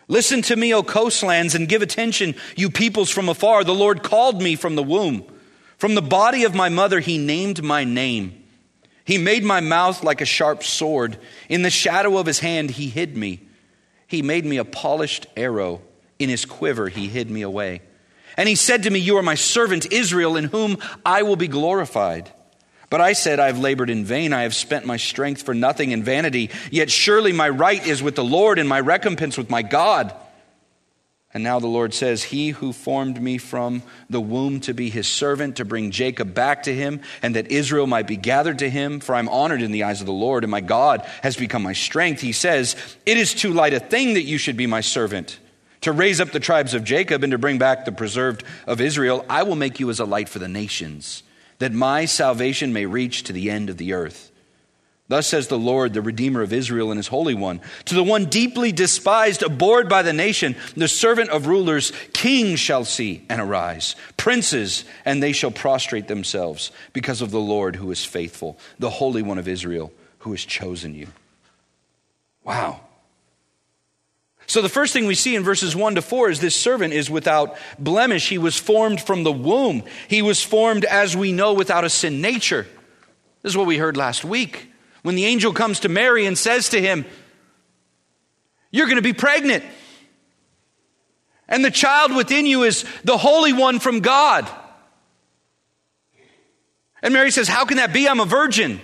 Listen 0.07 0.41
to 0.41 0.55
me, 0.55 0.73
O 0.73 0.81
coastlands, 0.81 1.53
and 1.53 1.69
give 1.69 1.83
attention, 1.83 2.33
you 2.57 2.71
peoples 2.71 3.11
from 3.11 3.29
afar. 3.29 3.63
The 3.63 3.75
Lord 3.75 4.01
called 4.01 4.41
me 4.41 4.55
from 4.55 4.75
the 4.75 4.83
womb. 4.83 5.23
From 5.81 5.95
the 5.95 6.01
body 6.03 6.43
of 6.43 6.53
my 6.53 6.69
mother, 6.69 6.99
he 6.99 7.17
named 7.17 7.63
my 7.63 7.85
name. 7.85 8.43
He 9.03 9.17
made 9.17 9.43
my 9.43 9.61
mouth 9.61 10.03
like 10.03 10.21
a 10.21 10.25
sharp 10.25 10.61
sword. 10.61 11.17
In 11.49 11.63
the 11.63 11.71
shadow 11.71 12.19
of 12.19 12.27
his 12.27 12.37
hand, 12.37 12.69
he 12.69 12.87
hid 12.87 13.17
me. 13.17 13.47
He 14.05 14.21
made 14.21 14.45
me 14.45 14.57
a 14.57 14.63
polished 14.63 15.25
arrow. 15.35 15.81
In 16.19 16.29
his 16.29 16.45
quiver, 16.45 16.87
he 16.87 17.07
hid 17.07 17.31
me 17.31 17.41
away. 17.41 17.81
And 18.37 18.47
he 18.47 18.53
said 18.53 18.83
to 18.83 18.91
me, 18.91 18.99
You 18.99 19.17
are 19.17 19.23
my 19.23 19.33
servant 19.33 19.91
Israel, 19.91 20.35
in 20.37 20.43
whom 20.43 20.77
I 21.03 21.23
will 21.23 21.35
be 21.35 21.47
glorified. 21.47 22.31
But 22.91 23.01
I 23.01 23.13
said, 23.13 23.39
I 23.39 23.47
have 23.47 23.57
labored 23.57 23.89
in 23.89 24.05
vain. 24.05 24.33
I 24.33 24.43
have 24.43 24.53
spent 24.53 24.85
my 24.85 24.97
strength 24.97 25.41
for 25.41 25.55
nothing 25.55 25.89
in 25.89 26.03
vanity. 26.03 26.51
Yet 26.69 26.91
surely 26.91 27.33
my 27.33 27.49
right 27.49 27.83
is 27.83 28.03
with 28.03 28.15
the 28.15 28.23
Lord, 28.23 28.59
and 28.59 28.69
my 28.69 28.81
recompense 28.81 29.35
with 29.35 29.49
my 29.49 29.63
God. 29.63 30.13
And 31.33 31.43
now 31.43 31.59
the 31.59 31.67
Lord 31.67 31.93
says, 31.93 32.23
He 32.23 32.49
who 32.49 32.73
formed 32.73 33.21
me 33.21 33.37
from 33.37 33.83
the 34.09 34.19
womb 34.19 34.59
to 34.61 34.73
be 34.73 34.89
his 34.89 35.07
servant, 35.07 35.55
to 35.57 35.65
bring 35.65 35.91
Jacob 35.91 36.33
back 36.33 36.63
to 36.63 36.75
him, 36.75 36.99
and 37.21 37.35
that 37.35 37.51
Israel 37.51 37.87
might 37.87 38.07
be 38.07 38.17
gathered 38.17 38.59
to 38.59 38.69
him, 38.69 38.99
for 38.99 39.15
I'm 39.15 39.29
honored 39.29 39.61
in 39.61 39.71
the 39.71 39.83
eyes 39.83 40.01
of 40.01 40.07
the 40.07 40.13
Lord, 40.13 40.43
and 40.43 40.51
my 40.51 40.61
God 40.61 41.07
has 41.23 41.37
become 41.37 41.63
my 41.63 41.73
strength. 41.73 42.19
He 42.19 42.33
says, 42.33 42.75
It 43.05 43.17
is 43.17 43.33
too 43.33 43.53
light 43.53 43.73
a 43.73 43.79
thing 43.79 44.15
that 44.15 44.23
you 44.23 44.37
should 44.37 44.57
be 44.57 44.67
my 44.67 44.81
servant. 44.81 45.39
To 45.81 45.91
raise 45.91 46.21
up 46.21 46.31
the 46.31 46.39
tribes 46.39 46.73
of 46.73 46.83
Jacob 46.83 47.23
and 47.23 47.31
to 47.31 47.39
bring 47.39 47.57
back 47.57 47.85
the 47.85 47.91
preserved 47.91 48.43
of 48.67 48.81
Israel, 48.81 49.25
I 49.29 49.43
will 49.43 49.55
make 49.55 49.79
you 49.79 49.89
as 49.89 49.99
a 49.99 50.05
light 50.05 50.29
for 50.29 50.39
the 50.39 50.47
nations, 50.47 51.23
that 51.59 51.71
my 51.71 52.05
salvation 52.05 52.73
may 52.73 52.85
reach 52.85 53.23
to 53.23 53.33
the 53.33 53.49
end 53.49 53.69
of 53.69 53.77
the 53.77 53.93
earth. 53.93 54.30
Thus 55.11 55.27
says 55.27 55.49
the 55.49 55.59
Lord, 55.59 55.93
the 55.93 56.01
Redeemer 56.01 56.41
of 56.41 56.53
Israel 56.53 56.89
and 56.89 56.97
his 56.97 57.09
Holy 57.09 57.33
One. 57.33 57.59
To 57.83 57.95
the 57.95 58.01
one 58.01 58.27
deeply 58.27 58.71
despised, 58.71 59.43
abhorred 59.43 59.89
by 59.89 60.03
the 60.03 60.13
nation, 60.13 60.55
the 60.77 60.87
servant 60.87 61.31
of 61.31 61.47
rulers, 61.47 61.91
kings 62.13 62.61
shall 62.61 62.85
see 62.85 63.25
and 63.27 63.41
arise, 63.41 63.97
princes, 64.15 64.85
and 65.03 65.21
they 65.21 65.33
shall 65.33 65.51
prostrate 65.51 66.07
themselves 66.07 66.71
because 66.93 67.21
of 67.21 67.29
the 67.29 67.41
Lord 67.41 67.75
who 67.75 67.91
is 67.91 68.05
faithful, 68.05 68.57
the 68.79 68.89
Holy 68.89 69.21
One 69.21 69.37
of 69.37 69.49
Israel 69.49 69.91
who 70.19 70.31
has 70.31 70.45
chosen 70.45 70.95
you. 70.95 71.07
Wow. 72.45 72.79
So 74.47 74.61
the 74.61 74.69
first 74.69 74.93
thing 74.93 75.07
we 75.07 75.15
see 75.15 75.35
in 75.35 75.43
verses 75.43 75.75
1 75.75 75.95
to 75.95 76.01
4 76.01 76.29
is 76.29 76.39
this 76.39 76.55
servant 76.55 76.93
is 76.93 77.09
without 77.09 77.57
blemish. 77.77 78.29
He 78.29 78.37
was 78.37 78.55
formed 78.55 79.01
from 79.01 79.23
the 79.23 79.31
womb. 79.33 79.83
He 80.07 80.21
was 80.21 80.41
formed, 80.41 80.85
as 80.85 81.17
we 81.17 81.33
know, 81.33 81.53
without 81.53 81.83
a 81.83 81.89
sin 81.89 82.21
nature. 82.21 82.65
This 83.41 83.51
is 83.51 83.57
what 83.57 83.67
we 83.67 83.75
heard 83.75 83.97
last 83.97 84.23
week. 84.23 84.69
When 85.01 85.15
the 85.15 85.25
angel 85.25 85.53
comes 85.53 85.81
to 85.81 85.89
Mary 85.89 86.25
and 86.25 86.37
says 86.37 86.69
to 86.69 86.81
him, 86.81 87.05
You're 88.71 88.87
going 88.87 88.97
to 88.97 89.01
be 89.01 89.13
pregnant. 89.13 89.63
And 91.47 91.65
the 91.65 91.71
child 91.71 92.15
within 92.15 92.45
you 92.45 92.63
is 92.63 92.85
the 93.03 93.17
Holy 93.17 93.51
One 93.51 93.79
from 93.79 93.99
God. 93.99 94.49
And 97.01 97.13
Mary 97.13 97.31
says, 97.31 97.47
How 97.47 97.65
can 97.65 97.77
that 97.77 97.93
be? 97.93 98.07
I'm 98.07 98.19
a 98.19 98.25
virgin. 98.25 98.79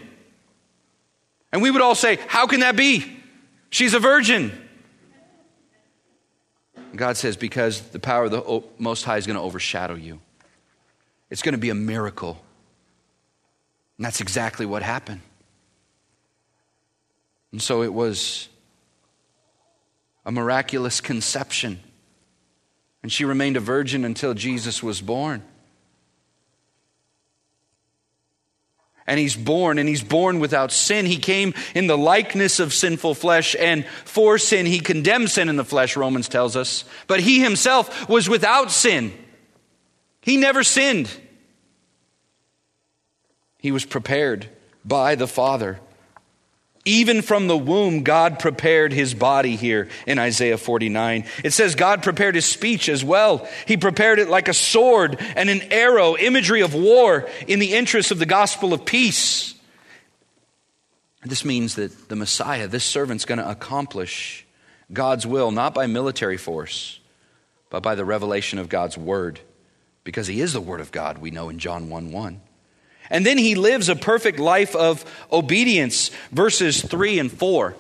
And 1.52 1.62
we 1.62 1.72
would 1.72 1.82
all 1.82 1.96
say, 1.96 2.18
How 2.28 2.48
can 2.48 2.62
that 2.62 2.76
be? 2.76 3.06
She's 3.70 3.94
a 3.94 4.00
virgin. 4.00 4.52
God 6.96 7.16
says, 7.16 7.38
Because 7.38 7.82
the 7.82 8.00
power 8.00 8.26
of 8.26 8.32
the 8.32 8.64
Most 8.78 9.04
High 9.04 9.18
is 9.18 9.28
going 9.28 9.38
to 9.38 9.44
overshadow 9.44 9.96
you. 9.96 10.20
It's 11.30 11.42
going 11.42 11.54
to 11.54 11.60
be 11.60 11.70
a 11.70 11.76
miracle. 11.76 12.42
And 13.98 14.06
that's 14.06 14.22
exactly 14.22 14.66
what 14.66 14.84
happened. 14.84 15.22
And 17.58 17.62
so 17.64 17.82
it 17.82 17.92
was 17.92 18.50
a 20.28 20.32
miraculous 20.32 21.02
conception. 21.02 21.80
And 23.02 23.12
she 23.12 23.26
remained 23.26 23.58
a 23.58 23.60
virgin 23.60 24.06
until 24.06 24.36
Jesus 24.36 24.84
was 24.84 25.02
born. 25.02 25.42
and 29.08 29.20
he's 29.20 29.36
born, 29.36 29.80
and 29.80 29.90
he's 29.90 30.04
born 30.04 30.40
without 30.40 30.72
sin. 30.72 31.08
He 31.08 31.18
came 31.18 31.56
in 31.74 31.88
the 31.88 31.98
likeness 31.98 32.60
of 32.60 32.76
sinful 32.76 33.16
flesh, 33.16 33.56
and 33.58 33.88
for 34.06 34.38
sin, 34.38 34.68
he 34.68 34.80
condemned 34.80 35.32
sin 35.32 35.50
in 35.50 35.56
the 35.56 35.66
flesh, 35.66 35.98
Romans 35.98 36.30
tells 36.30 36.56
us. 36.56 36.86
But 37.08 37.22
he 37.22 37.40
himself 37.40 38.08
was 38.08 38.30
without 38.30 38.70
sin. 38.70 39.14
He 40.22 40.38
never 40.38 40.62
sinned. 40.62 41.10
He 43.58 43.72
was 43.72 43.86
prepared 43.86 44.48
by 44.86 45.16
the 45.16 45.28
Father 45.28 45.80
even 46.88 47.22
from 47.22 47.48
the 47.48 47.58
womb, 47.58 48.04
God 48.04 48.40
prepared 48.40 48.94
his 48.94 49.14
body 49.14 49.56
here 49.56 49.90
in 50.08 50.18
Isaiah 50.18 50.58
49. 50.58 51.26
It 51.44 51.52
says 51.52 51.76
God 51.76 52.02
prepared 52.02 52.36
his 52.36 52.46
speech 52.46 52.88
as 52.88 53.04
well. 53.04 53.48
He 53.68 53.78
prepared 53.78 54.20
it 54.20 54.30
like 54.30 54.48
a 54.48 54.54
sword 54.54 55.18
and 55.36 55.50
an 55.50 55.62
arrow, 55.72 56.16
imagery 56.16 56.62
of 56.62 56.74
war 56.74 57.30
in 57.48 57.60
the 57.60 57.76
interest 57.76 58.12
of 58.12 58.20
the 58.20 58.26
gospel 58.26 58.74
of 58.74 58.86
peace. 58.86 59.54
This 61.24 61.44
means 61.44 61.76
that 61.76 62.08
the 62.08 62.16
Messiah, 62.16 62.68
this 62.68 62.86
servant's 62.86 63.26
going 63.26 63.40
to 63.40 63.50
accomplish 63.50 64.46
God's 64.92 65.28
will, 65.28 65.52
not 65.52 65.74
by 65.74 65.88
military 65.88 66.38
force, 66.38 67.00
but 67.70 67.84
by 67.84 67.96
the 67.96 68.06
revelation 68.06 68.60
of 68.60 68.70
God's 68.70 68.98
word, 68.98 69.42
because 70.06 70.28
he 70.28 70.40
is 70.40 70.54
the 70.54 70.62
word 70.62 70.80
of 70.80 70.94
God, 70.94 71.18
we 71.18 71.32
know 71.32 71.50
in 71.50 71.60
John 71.60 71.90
1 71.90 72.12
1. 72.14 72.42
And 73.10 73.26
then 73.26 73.38
he 73.38 73.56
lives 73.56 73.90
a 73.90 73.96
perfect 73.96 74.40
life 74.40 74.76
of 74.76 75.06
obedience, 75.32 76.12
verses 76.32 76.82
3 76.82 77.20
and 77.20 77.32
4. 77.32 77.76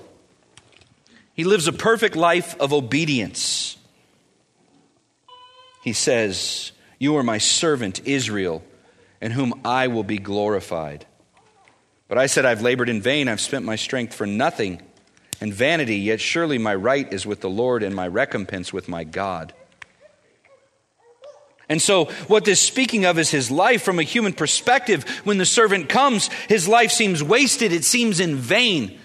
He 1.34 1.44
lives 1.44 1.68
a 1.68 1.74
perfect 1.74 2.16
life 2.16 2.56
of 2.60 2.74
obedience. 2.74 3.78
He 5.84 5.94
says, 5.94 6.72
You 6.98 7.18
are 7.18 7.24
my 7.24 7.38
servant, 7.38 8.06
Israel, 8.06 8.63
in 9.22 9.32
whom 9.32 9.62
I 9.63 9.88
will 9.88 10.04
be 10.04 10.18
glorified. 10.18 11.06
But 12.08 12.18
I 12.18 12.28
said, 12.28 12.46
I've 12.46 12.62
labored 12.62 12.90
in 12.90 13.02
vain, 13.02 13.28
I've 13.28 13.42
spent 13.42 13.66
my 13.66 13.76
strength 13.76 14.13
for 14.13 14.26
nothing. 14.26 14.82
and 15.40 15.54
vanity, 15.54 15.98
yet 15.98 16.20
surely 16.20 16.58
my 16.58 16.74
right 16.74 17.13
is 17.13 17.26
with 17.26 17.42
the 17.42 17.50
Lord 17.50 17.84
and 17.84 17.96
my 17.96 18.08
recompense 18.08 18.74
with 18.74 18.88
my 18.88 19.04
God. 19.04 19.54
And 21.69 21.82
so, 21.82 22.06
what 22.27 22.45
this 22.45 22.62
speaking 22.62 23.06
of 23.06 23.19
is 23.19 23.30
his 23.30 23.51
life 23.51 23.84
from 23.84 23.99
a 23.99 24.03
human 24.03 24.34
perspective. 24.34 25.03
When 25.25 25.38
the 25.38 25.45
servant 25.45 25.89
comes, 25.89 26.30
his 26.47 26.67
life 26.67 26.91
seems 26.91 27.21
wasted, 27.21 27.73
it 27.73 27.84
seems 27.84 28.19
in 28.19 28.36
vain. 28.36 28.97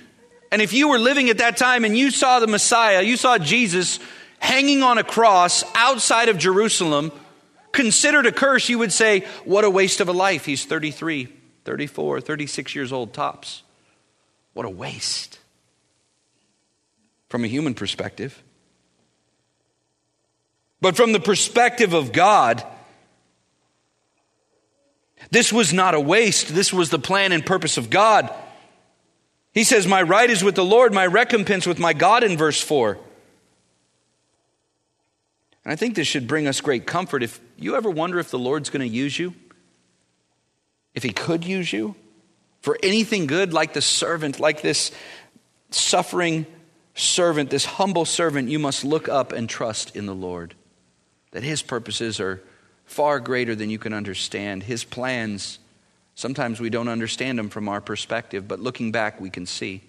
And 0.53 0.62
if 0.62 0.72
you 0.72 0.88
were 0.88 0.98
living 0.98 1.29
at 1.29 1.38
that 1.38 1.57
time 1.57 1.85
and 1.85 1.96
you 1.96 2.11
saw 2.11 2.38
the 2.38 2.46
Messiah, 2.46 3.03
you 3.03 3.16
saw 3.16 3.38
Jesus 3.38 3.98
hanging 4.38 4.83
on 4.83 4.98
a 4.98 5.05
cross 5.05 5.64
outside 5.75 6.29
of 6.29 6.38
Jerusalem, 6.38 7.11
considered 7.72 8.27
a 8.27 8.33
curse, 8.33 8.68
you 8.68 8.79
would 8.79 8.92
say, 8.92 9.20
What 9.44 9.64
a 9.64 9.70
waste 9.70 10.01
of 10.01 10.09
a 10.09 10.12
life. 10.12 10.44
He's 10.44 10.64
33, 10.64 11.29
34, 11.64 12.20
36 12.20 12.75
years 12.77 12.92
old, 12.92 13.12
tops. 13.12 13.62
What 14.53 14.66
a 14.66 14.70
waste. 14.70 15.40
From 17.29 17.44
a 17.44 17.48
human 17.48 17.75
perspective. 17.75 18.40
But 20.83 20.97
from 20.97 21.12
the 21.12 21.21
perspective 21.21 21.95
of 21.95 22.12
God, 22.12 22.62
this 25.31 25.53
was 25.53 25.73
not 25.73 25.95
a 25.95 26.01
waste. 26.01 26.49
This 26.49 26.73
was 26.73 26.90
the 26.90 26.99
plan 26.99 27.31
and 27.31 27.47
purpose 27.47 27.79
of 27.79 27.88
God. 27.88 28.29
He 29.55 29.62
says, 29.62 29.87
My 29.87 30.03
right 30.03 30.29
is 30.29 30.42
with 30.42 30.57
the 30.57 30.64
Lord, 30.64 30.92
my 30.92 31.07
recompense 31.07 31.68
with 31.68 31.79
my 31.79 31.92
God 31.92 32.25
in 32.25 32.37
verse 32.37 32.61
4. 32.61 32.99
And 35.64 35.73
I 35.73 35.77
think 35.77 35.95
this 35.95 36.09
should 36.09 36.27
bring 36.27 36.49
us 36.49 36.61
great 36.61 36.85
comfort. 36.85 37.23
If 37.23 37.40
you 37.57 37.77
ever 37.77 37.88
wonder 37.88 38.18
if 38.18 38.33
the 38.33 38.38
Lord's 38.38 38.68
going 38.68 38.81
to 38.81 38.92
use 38.92 39.16
you, 39.16 39.35
if 40.97 41.05
He 41.05 41.12
could 41.12 41.45
use 41.45 41.73
you 41.73 41.95
for 42.61 42.77
anything 42.83 43.29
good, 43.29 43.53
like 43.53 43.73
the 43.73 43.81
servant, 43.81 44.40
like 44.40 44.62
this 44.62 44.90
suffering 45.71 46.45
servant, 46.97 47.51
this 47.51 47.66
humble 47.66 48.05
servant, 48.05 48.49
you 48.49 48.59
must 48.59 48.85
look 48.85 49.09
up 49.09 49.31
and 49.31 49.49
trust 49.49 49.95
in 49.95 50.07
the 50.07 50.14
Lord 50.14 50.57
that 51.33 51.42
His 51.42 51.61
purposes 51.62 52.21
are 52.21 52.42
far 52.85 53.21
greater 53.21 53.55
than 53.55 53.71
you 53.71 53.79
can 53.79 53.92
understand. 53.92 54.62
His 54.62 54.85
plans, 54.85 55.59
sometimes 56.14 56.61
we 56.61 56.71
don't 56.71 56.88
understand 56.88 57.38
them 57.38 57.49
from 57.49 57.68
our 57.68 57.81
perspective, 57.81 58.47
but 58.47 58.61
looking 58.61 58.92
back, 58.92 59.21
we 59.21 59.31
can 59.31 59.47
see 59.47 59.83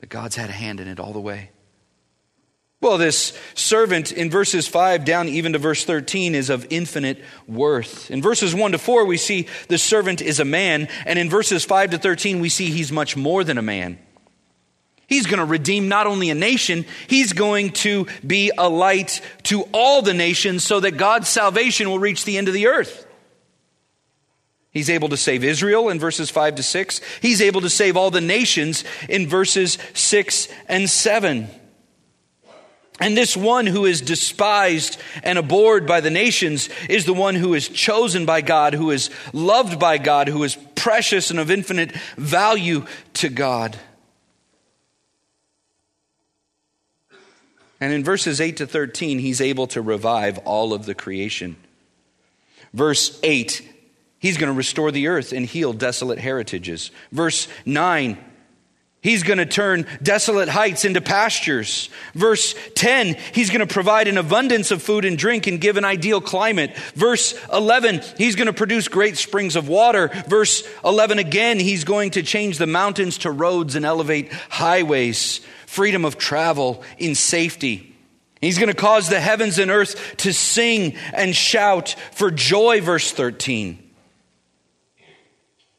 that 0.00 0.08
God's 0.08 0.36
had 0.36 0.50
a 0.50 0.54
hand 0.54 0.80
in 0.80 0.88
it 0.88 1.00
all 1.00 1.12
the 1.12 1.20
way. 1.20 1.50
Well, 2.82 2.98
this 2.98 3.36
servant 3.54 4.12
in 4.12 4.30
verses 4.30 4.68
5 4.68 5.06
down 5.06 5.28
even 5.28 5.54
to 5.54 5.58
verse 5.58 5.84
13 5.84 6.34
is 6.34 6.50
of 6.50 6.66
infinite 6.68 7.24
worth. 7.48 8.10
In 8.10 8.20
verses 8.20 8.54
1 8.54 8.72
to 8.72 8.78
4, 8.78 9.06
we 9.06 9.16
see 9.16 9.48
the 9.68 9.78
servant 9.78 10.20
is 10.20 10.38
a 10.38 10.44
man, 10.44 10.88
and 11.06 11.18
in 11.18 11.30
verses 11.30 11.64
5 11.64 11.90
to 11.92 11.98
13, 11.98 12.40
we 12.40 12.50
see 12.50 12.70
he's 12.70 12.92
much 12.92 13.16
more 13.16 13.42
than 13.42 13.56
a 13.56 13.62
man. 13.62 13.98
He's 15.06 15.26
going 15.26 15.38
to 15.38 15.44
redeem 15.44 15.88
not 15.88 16.06
only 16.06 16.30
a 16.30 16.34
nation, 16.34 16.84
he's 17.06 17.32
going 17.32 17.70
to 17.72 18.06
be 18.26 18.50
a 18.56 18.68
light 18.68 19.20
to 19.44 19.62
all 19.72 20.02
the 20.02 20.14
nations 20.14 20.64
so 20.64 20.80
that 20.80 20.92
God's 20.92 21.28
salvation 21.28 21.88
will 21.88 21.98
reach 21.98 22.24
the 22.24 22.38
end 22.38 22.48
of 22.48 22.54
the 22.54 22.66
earth. 22.66 23.06
He's 24.72 24.90
able 24.90 25.08
to 25.08 25.16
save 25.16 25.42
Israel 25.42 25.88
in 25.88 25.98
verses 25.98 26.28
5 26.28 26.56
to 26.56 26.62
6. 26.62 27.00
He's 27.22 27.40
able 27.40 27.62
to 27.62 27.70
save 27.70 27.96
all 27.96 28.10
the 28.10 28.20
nations 28.20 28.84
in 29.08 29.26
verses 29.26 29.78
6 29.94 30.48
and 30.68 30.90
7. 30.90 31.48
And 33.00 33.16
this 33.16 33.36
one 33.36 33.66
who 33.66 33.86
is 33.86 34.00
despised 34.00 34.98
and 35.22 35.38
abhorred 35.38 35.86
by 35.86 36.00
the 36.00 36.10
nations 36.10 36.68
is 36.88 37.04
the 37.04 37.14
one 37.14 37.36
who 37.36 37.54
is 37.54 37.68
chosen 37.68 38.26
by 38.26 38.40
God, 38.40 38.74
who 38.74 38.90
is 38.90 39.10
loved 39.32 39.78
by 39.78 39.98
God, 39.98 40.28
who 40.28 40.42
is 40.42 40.58
precious 40.74 41.30
and 41.30 41.38
of 41.38 41.50
infinite 41.50 41.92
value 42.16 42.86
to 43.14 43.28
God. 43.28 43.78
And 47.80 47.92
in 47.92 48.04
verses 48.04 48.40
8 48.40 48.58
to 48.58 48.66
13, 48.66 49.18
he's 49.18 49.40
able 49.40 49.66
to 49.68 49.82
revive 49.82 50.38
all 50.38 50.72
of 50.72 50.86
the 50.86 50.94
creation. 50.94 51.56
Verse 52.72 53.18
8, 53.22 53.62
he's 54.18 54.38
going 54.38 54.52
to 54.52 54.56
restore 54.56 54.90
the 54.90 55.08
earth 55.08 55.32
and 55.32 55.46
heal 55.46 55.72
desolate 55.72 56.18
heritages. 56.18 56.90
Verse 57.12 57.48
9, 57.64 58.18
He's 59.06 59.22
going 59.22 59.38
to 59.38 59.46
turn 59.46 59.86
desolate 60.02 60.48
heights 60.48 60.84
into 60.84 61.00
pastures. 61.00 61.90
Verse 62.14 62.56
10, 62.74 63.16
he's 63.32 63.50
going 63.50 63.60
to 63.60 63.72
provide 63.72 64.08
an 64.08 64.18
abundance 64.18 64.72
of 64.72 64.82
food 64.82 65.04
and 65.04 65.16
drink 65.16 65.46
and 65.46 65.60
give 65.60 65.76
an 65.76 65.84
ideal 65.84 66.20
climate. 66.20 66.76
Verse 66.96 67.38
11, 67.52 68.00
he's 68.18 68.34
going 68.34 68.48
to 68.48 68.52
produce 68.52 68.88
great 68.88 69.16
springs 69.16 69.54
of 69.54 69.68
water. 69.68 70.08
Verse 70.26 70.68
11 70.84 71.20
again, 71.20 71.60
he's 71.60 71.84
going 71.84 72.10
to 72.12 72.24
change 72.24 72.58
the 72.58 72.66
mountains 72.66 73.18
to 73.18 73.30
roads 73.30 73.76
and 73.76 73.86
elevate 73.86 74.32
highways 74.32 75.40
freedom 75.66 76.04
of 76.04 76.16
travel 76.16 76.82
in 76.98 77.14
safety. 77.14 77.94
He's 78.40 78.58
going 78.58 78.68
to 78.68 78.74
cause 78.74 79.08
the 79.08 79.20
heavens 79.20 79.58
and 79.58 79.70
earth 79.70 80.16
to 80.18 80.32
sing 80.32 80.96
and 81.12 81.34
shout 81.34 81.96
for 82.12 82.30
joy, 82.30 82.80
verse 82.80 83.10
13. 83.12 83.82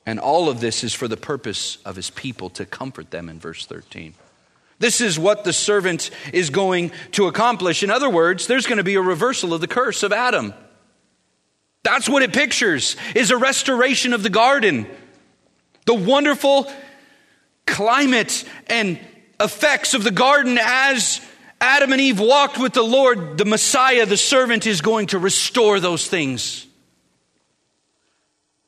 And 0.05 0.19
all 0.19 0.49
of 0.49 0.59
this 0.59 0.83
is 0.83 0.93
for 0.93 1.07
the 1.07 1.17
purpose 1.17 1.77
of 1.85 1.95
his 1.95 2.09
people 2.09 2.49
to 2.51 2.65
comfort 2.65 3.11
them 3.11 3.29
in 3.29 3.39
verse 3.39 3.65
13. 3.65 4.13
This 4.79 5.01
is 5.01 5.17
what 5.17 5.43
the 5.43 5.53
servant 5.53 6.11
is 6.33 6.49
going 6.49 6.91
to 7.13 7.27
accomplish. 7.27 7.83
In 7.83 7.89
other 7.89 8.09
words, 8.09 8.47
there's 8.47 8.67
going 8.67 8.77
to 8.77 8.83
be 8.83 8.95
a 8.95 9.01
reversal 9.01 9.53
of 9.53 9.61
the 9.61 9.67
curse 9.67 10.03
of 10.03 10.13
Adam. 10.13 10.53
That's 11.83 12.07
what 12.07 12.23
it 12.23 12.33
pictures 12.33 12.95
is 13.15 13.31
a 13.31 13.37
restoration 13.37 14.13
of 14.13 14.23
the 14.23 14.29
garden. 14.29 14.87
The 15.85 15.93
wonderful 15.93 16.71
climate 17.65 18.43
and 18.67 18.99
effects 19.39 19.93
of 19.93 20.03
the 20.03 20.11
garden 20.11 20.57
as 20.61 21.21
Adam 21.59 21.91
and 21.91 22.01
Eve 22.01 22.19
walked 22.19 22.57
with 22.57 22.73
the 22.73 22.83
Lord, 22.83 23.37
the 23.37 23.45
Messiah, 23.45 24.05
the 24.05 24.17
servant, 24.17 24.67
is 24.67 24.81
going 24.81 25.07
to 25.07 25.19
restore 25.19 25.79
those 25.79 26.07
things. 26.07 26.67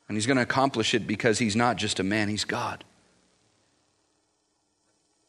And 0.08 0.18
he's 0.18 0.26
going 0.26 0.38
to 0.38 0.44
accomplish 0.44 0.96
it 0.96 1.06
because 1.06 1.38
he's 1.38 1.56
not 1.56 1.78
just 1.78 2.00
a 2.00 2.04
man, 2.04 2.30
he's 2.30 2.46
God. 2.46 2.84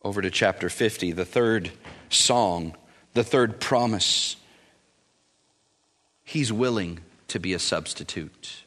Over 0.03 0.23
to 0.23 0.31
chapter 0.31 0.71
50, 0.71 1.13
the 1.13 1.27
third 1.27 1.71
song, 2.09 2.75
the 3.13 3.25
third 3.25 3.61
promise. 3.61 4.37
He's 6.25 6.51
willing 6.51 7.01
to 7.29 7.39
be 7.39 7.53
a 7.53 7.59
substitute. 7.59 8.60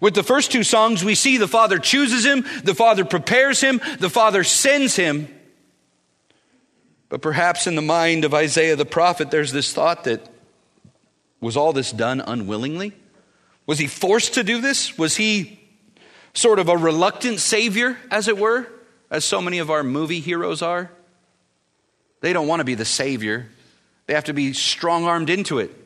With 0.00 0.14
the 0.14 0.22
first 0.22 0.52
two 0.52 0.64
songs, 0.64 1.04
we 1.04 1.14
see 1.14 1.38
the 1.38 1.48
Father 1.48 1.78
chooses 1.78 2.24
him, 2.24 2.44
the 2.64 2.74
Father 2.74 3.04
prepares 3.04 3.60
him, 3.60 3.80
the 3.98 4.10
Father 4.10 4.44
sends 4.44 4.96
him. 4.96 5.28
But 7.08 7.22
perhaps 7.22 7.66
in 7.66 7.76
the 7.76 7.82
mind 7.82 8.24
of 8.24 8.34
Isaiah 8.34 8.76
the 8.76 8.84
prophet, 8.84 9.30
there's 9.30 9.52
this 9.52 9.72
thought 9.72 10.04
that 10.04 10.28
was 11.40 11.56
all 11.56 11.72
this 11.72 11.92
done 11.92 12.20
unwillingly? 12.20 12.92
Was 13.66 13.78
he 13.78 13.86
forced 13.86 14.34
to 14.34 14.42
do 14.42 14.60
this? 14.60 14.98
Was 14.98 15.16
he 15.16 15.60
sort 16.32 16.58
of 16.58 16.68
a 16.68 16.76
reluctant 16.76 17.38
savior, 17.38 17.96
as 18.10 18.28
it 18.28 18.38
were, 18.38 18.66
as 19.10 19.24
so 19.24 19.40
many 19.40 19.58
of 19.58 19.70
our 19.70 19.84
movie 19.84 20.20
heroes 20.20 20.62
are? 20.62 20.90
They 22.20 22.32
don't 22.32 22.48
want 22.48 22.60
to 22.60 22.64
be 22.64 22.74
the 22.74 22.84
savior, 22.84 23.48
they 24.06 24.14
have 24.14 24.24
to 24.24 24.34
be 24.34 24.52
strong 24.54 25.04
armed 25.04 25.30
into 25.30 25.58
it. 25.58 25.83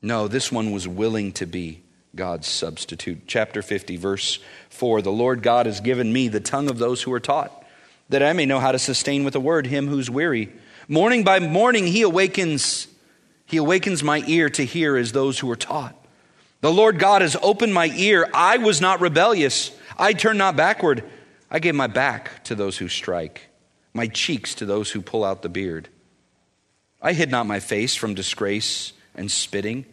No, 0.00 0.28
this 0.28 0.52
one 0.52 0.70
was 0.70 0.86
willing 0.86 1.32
to 1.32 1.46
be 1.46 1.82
God's 2.14 2.46
substitute. 2.46 3.22
Chapter 3.26 3.62
50, 3.62 3.96
verse 3.96 4.38
4 4.70 5.02
The 5.02 5.10
Lord 5.10 5.42
God 5.42 5.66
has 5.66 5.80
given 5.80 6.12
me 6.12 6.28
the 6.28 6.40
tongue 6.40 6.70
of 6.70 6.78
those 6.78 7.02
who 7.02 7.12
are 7.12 7.20
taught, 7.20 7.64
that 8.08 8.22
I 8.22 8.32
may 8.32 8.46
know 8.46 8.60
how 8.60 8.72
to 8.72 8.78
sustain 8.78 9.24
with 9.24 9.34
a 9.34 9.40
word 9.40 9.66
him 9.66 9.88
who's 9.88 10.08
weary. 10.08 10.52
Morning 10.86 11.24
by 11.24 11.40
morning 11.40 11.86
he 11.86 12.02
awakens, 12.02 12.86
he 13.44 13.56
awakens 13.56 14.02
my 14.02 14.22
ear 14.26 14.48
to 14.50 14.64
hear 14.64 14.96
as 14.96 15.12
those 15.12 15.38
who 15.38 15.50
are 15.50 15.56
taught. 15.56 15.94
The 16.60 16.72
Lord 16.72 16.98
God 16.98 17.22
has 17.22 17.36
opened 17.42 17.74
my 17.74 17.86
ear. 17.86 18.28
I 18.32 18.58
was 18.58 18.80
not 18.80 19.00
rebellious. 19.00 19.70
I 19.96 20.12
turned 20.12 20.38
not 20.38 20.56
backward. 20.56 21.04
I 21.50 21.58
gave 21.58 21.74
my 21.74 21.86
back 21.86 22.44
to 22.44 22.54
those 22.54 22.78
who 22.78 22.88
strike, 22.88 23.48
my 23.92 24.06
cheeks 24.06 24.54
to 24.56 24.66
those 24.66 24.90
who 24.90 25.02
pull 25.02 25.24
out 25.24 25.42
the 25.42 25.48
beard. 25.48 25.88
I 27.00 27.12
hid 27.12 27.30
not 27.30 27.46
my 27.46 27.60
face 27.60 27.94
from 27.94 28.14
disgrace 28.14 28.92
and 29.18 29.30
spitting. 29.30 29.84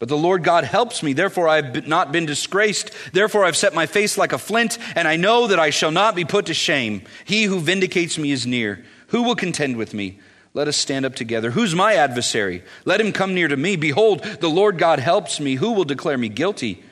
But 0.00 0.08
the 0.08 0.16
Lord 0.16 0.42
God 0.42 0.64
helps 0.64 1.02
me. 1.02 1.12
Therefore, 1.12 1.46
I 1.46 1.56
have 1.56 1.86
not 1.86 2.10
been 2.10 2.24
disgraced. 2.24 2.90
Therefore, 3.12 3.44
I've 3.44 3.56
set 3.56 3.74
my 3.74 3.84
face 3.84 4.16
like 4.16 4.32
a 4.32 4.38
flint, 4.38 4.78
and 4.96 5.06
I 5.06 5.16
know 5.16 5.46
that 5.48 5.60
I 5.60 5.70
shall 5.70 5.90
not 5.90 6.14
be 6.14 6.24
put 6.24 6.46
to 6.46 6.54
shame. 6.54 7.02
He 7.26 7.44
who 7.44 7.60
vindicates 7.60 8.18
me 8.18 8.30
is 8.30 8.46
near. 8.46 8.82
Who 9.08 9.22
will 9.22 9.36
contend 9.36 9.76
with 9.76 9.92
me? 9.92 10.18
Let 10.54 10.68
us 10.68 10.76
stand 10.76 11.04
up 11.04 11.14
together. 11.14 11.50
Who's 11.50 11.74
my 11.74 11.94
adversary? 11.94 12.64
Let 12.84 13.00
him 13.00 13.12
come 13.12 13.34
near 13.34 13.46
to 13.46 13.56
me. 13.56 13.76
Behold, 13.76 14.22
the 14.22 14.48
Lord 14.48 14.78
God 14.78 14.98
helps 14.98 15.38
me. 15.38 15.56
Who 15.56 15.72
will 15.72 15.84
declare 15.84 16.18
me 16.18 16.30
guilty? 16.30 16.82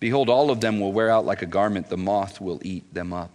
Behold, 0.00 0.30
all 0.30 0.50
of 0.50 0.60
them 0.60 0.80
will 0.80 0.92
wear 0.92 1.10
out 1.10 1.26
like 1.26 1.42
a 1.42 1.46
garment. 1.46 1.90
The 1.90 1.96
moth 1.96 2.40
will 2.40 2.60
eat 2.64 2.92
them 2.92 3.12
up. 3.12 3.30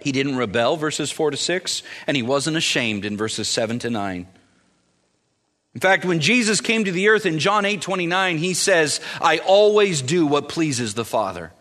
He 0.00 0.12
didn't 0.12 0.36
rebel, 0.36 0.76
verses 0.76 1.10
4 1.10 1.32
to 1.32 1.36
6, 1.36 1.82
and 2.06 2.16
he 2.16 2.22
wasn't 2.22 2.56
ashamed 2.56 3.04
in 3.04 3.16
verses 3.16 3.48
7 3.48 3.80
to 3.80 3.90
9. 3.90 4.26
In 5.76 5.80
fact, 5.80 6.06
when 6.06 6.20
Jesus 6.20 6.62
came 6.62 6.84
to 6.84 6.90
the 6.90 7.08
earth 7.08 7.26
in 7.26 7.38
John 7.38 7.66
8 7.66 7.82
29, 7.82 8.38
he 8.38 8.54
says, 8.54 8.98
I 9.20 9.40
always 9.40 10.00
do 10.00 10.24
what 10.24 10.48
pleases 10.48 10.94
the 10.94 11.04
Father. 11.04 11.52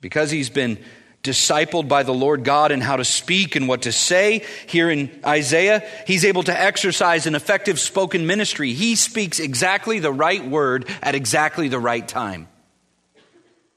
Because 0.00 0.32
he's 0.32 0.50
been 0.50 0.76
discipled 1.22 1.86
by 1.86 2.02
the 2.02 2.12
Lord 2.12 2.42
God 2.42 2.72
in 2.72 2.80
how 2.80 2.96
to 2.96 3.04
speak 3.04 3.54
and 3.54 3.68
what 3.68 3.82
to 3.82 3.92
say. 3.92 4.44
Here 4.66 4.90
in 4.90 5.08
Isaiah, 5.24 5.88
he's 6.04 6.24
able 6.24 6.42
to 6.42 6.60
exercise 6.60 7.28
an 7.28 7.36
effective 7.36 7.78
spoken 7.78 8.26
ministry. 8.26 8.72
He 8.72 8.96
speaks 8.96 9.38
exactly 9.38 10.00
the 10.00 10.12
right 10.12 10.44
word 10.44 10.88
at 11.00 11.14
exactly 11.14 11.68
the 11.68 11.78
right 11.78 12.08
time. 12.08 12.48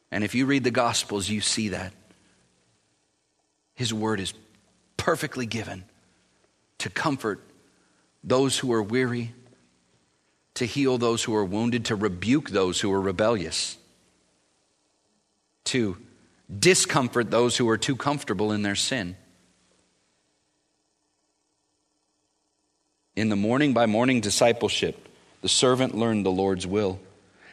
And 0.09 0.23
if 0.23 0.33
you 0.33 0.47
read 0.47 0.63
the 0.63 0.71
Gospels, 0.71 1.29
you 1.29 1.39
see 1.39 1.69
that. 1.69 1.93
His 3.75 3.93
word 3.93 4.19
is 4.19 4.33
perfectly 4.97 5.45
given 5.45 5.83
to 6.79 6.89
comfort 6.89 7.44
those 8.25 8.57
who 8.57 8.73
are 8.73 8.81
weary, 8.81 9.33
to 10.55 10.65
heal 10.65 10.97
those 10.97 11.23
who 11.23 11.35
are 11.35 11.45
wounded, 11.45 11.85
to 11.85 11.95
rebuke 11.95 12.49
those 12.49 12.81
who 12.81 12.91
are 12.91 12.99
rebellious, 12.99 13.77
to 15.65 15.97
discomfort 16.59 17.29
those 17.29 17.55
who 17.55 17.69
are 17.69 17.77
too 17.77 17.95
comfortable 17.95 18.51
in 18.51 18.63
their 18.63 18.75
sin. 18.75 19.15
In 23.15 23.29
the 23.29 23.35
morning 23.35 23.73
by 23.73 23.85
morning 23.85 24.21
discipleship, 24.21 25.07
the 25.41 25.49
servant 25.49 25.95
learned 25.95 26.25
the 26.25 26.31
Lord's 26.31 26.67
will. 26.67 26.99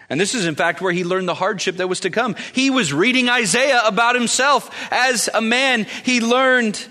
And 0.08 0.20
this 0.20 0.35
is, 0.35 0.46
in 0.46 0.54
fact, 0.54 0.80
where 0.80 0.92
he 0.92 1.04
learned 1.04 1.28
the 1.28 1.35
hardship 1.35 1.76
that 1.76 1.88
was 1.88 2.00
to 2.00 2.11
come. 2.11 2.35
He 2.52 2.70
was 2.70 2.92
reading 2.92 3.28
Isaiah 3.28 3.82
about 3.85 4.14
himself. 4.14 4.70
As 4.90 5.28
a 5.32 5.40
man, 5.40 5.87
he 6.04 6.20
learned 6.20 6.85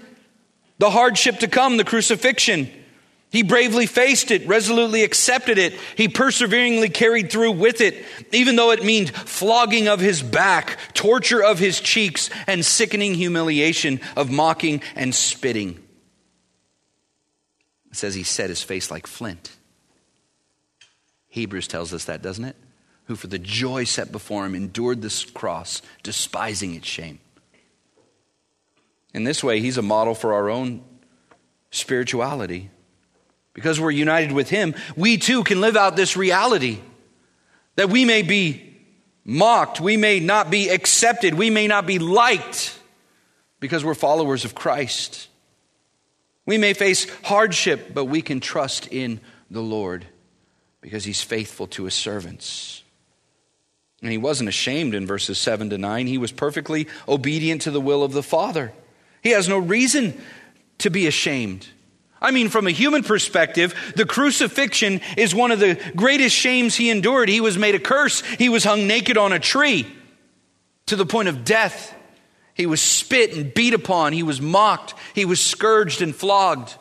the 0.77 0.89
hardship 0.89 1.39
to 1.39 1.47
come, 1.47 1.77
the 1.77 1.83
crucifixion. 1.83 2.71
He 3.31 3.43
bravely 3.43 3.85
faced 3.85 4.29
it, 4.29 4.45
resolutely 4.45 5.03
accepted 5.03 5.57
it. 5.57 5.73
He 5.95 6.09
perseveringly 6.09 6.89
carried 6.89 7.31
through 7.31 7.53
with 7.53 7.79
it, 7.79 8.05
even 8.33 8.57
though 8.57 8.71
it 8.71 8.83
meant 8.83 9.09
flogging 9.09 9.87
of 9.87 10.01
his 10.01 10.21
back, 10.21 10.77
torture 10.93 11.41
of 11.41 11.57
his 11.57 11.79
cheeks, 11.79 12.29
and 12.45 12.65
sickening 12.65 13.13
humiliation 13.13 14.01
of 14.17 14.29
mocking 14.29 14.81
and 14.95 15.15
spitting. 15.15 15.79
It 17.89 17.95
says 17.95 18.15
he 18.15 18.23
set 18.23 18.49
his 18.49 18.61
face 18.61 18.91
like 18.91 19.07
flint. 19.07 19.55
Hebrews 21.29 21.69
tells 21.69 21.93
us 21.93 22.05
that, 22.05 22.21
doesn't 22.21 22.43
it? 22.43 22.57
Who 23.05 23.15
for 23.15 23.27
the 23.27 23.39
joy 23.39 23.85
set 23.85 24.11
before 24.11 24.45
him 24.45 24.55
endured 24.55 25.01
this 25.01 25.23
cross, 25.23 25.81
despising 26.03 26.75
its 26.75 26.87
shame. 26.87 27.19
In 29.13 29.23
this 29.23 29.41
way, 29.41 29.61
he's 29.61 29.77
a 29.77 29.81
model 29.81 30.15
for 30.15 30.33
our 30.33 30.49
own 30.49 30.83
spirituality. 31.69 32.69
Because 33.53 33.79
we're 33.79 33.91
united 33.91 34.31
with 34.31 34.49
Him, 34.49 34.75
we 34.95 35.17
too 35.17 35.43
can 35.43 35.61
live 35.61 35.75
out 35.75 35.95
this 35.95 36.15
reality 36.15 36.79
that 37.75 37.89
we 37.89 38.05
may 38.05 38.21
be 38.21 38.71
mocked, 39.23 39.79
we 39.79 39.97
may 39.97 40.19
not 40.19 40.49
be 40.49 40.69
accepted, 40.69 41.33
we 41.33 41.49
may 41.49 41.67
not 41.67 41.85
be 41.85 41.99
liked 41.99 42.77
because 43.59 43.85
we're 43.85 43.93
followers 43.93 44.45
of 44.45 44.55
Christ. 44.55 45.27
We 46.45 46.57
may 46.57 46.73
face 46.73 47.07
hardship, 47.23 47.93
but 47.93 48.05
we 48.05 48.21
can 48.21 48.39
trust 48.39 48.87
in 48.87 49.19
the 49.49 49.61
Lord 49.61 50.05
because 50.81 51.03
He's 51.03 51.21
faithful 51.21 51.67
to 51.67 51.85
His 51.85 51.93
servants. 51.93 52.83
And 54.01 54.11
He 54.11 54.17
wasn't 54.17 54.49
ashamed 54.49 54.95
in 54.95 55.05
verses 55.05 55.37
7 55.37 55.69
to 55.69 55.77
9. 55.77 56.07
He 56.07 56.17
was 56.17 56.31
perfectly 56.31 56.87
obedient 57.07 57.61
to 57.63 57.71
the 57.71 57.81
will 57.81 58.03
of 58.03 58.13
the 58.13 58.23
Father. 58.23 58.73
He 59.21 59.29
has 59.29 59.47
no 59.47 59.59
reason 59.59 60.19
to 60.79 60.89
be 60.89 61.05
ashamed. 61.05 61.67
I 62.21 62.29
mean, 62.29 62.49
from 62.49 62.67
a 62.67 62.71
human 62.71 63.03
perspective, 63.03 63.73
the 63.95 64.05
crucifixion 64.05 65.01
is 65.17 65.33
one 65.33 65.51
of 65.51 65.59
the 65.59 65.79
greatest 65.95 66.35
shames 66.35 66.75
he 66.75 66.91
endured. 66.91 67.29
He 67.29 67.41
was 67.41 67.57
made 67.57 67.73
a 67.73 67.79
curse. 67.79 68.21
He 68.21 68.47
was 68.47 68.63
hung 68.63 68.85
naked 68.85 69.17
on 69.17 69.33
a 69.33 69.39
tree 69.39 69.87
to 70.85 70.95
the 70.95 71.05
point 71.05 71.29
of 71.29 71.43
death. 71.43 71.95
He 72.53 72.67
was 72.67 72.79
spit 72.79 73.35
and 73.35 73.51
beat 73.51 73.73
upon. 73.73 74.13
He 74.13 74.21
was 74.21 74.39
mocked. 74.39 74.93
He 75.15 75.25
was 75.25 75.39
scourged 75.39 76.01
and 76.01 76.15
flogged. 76.15 76.75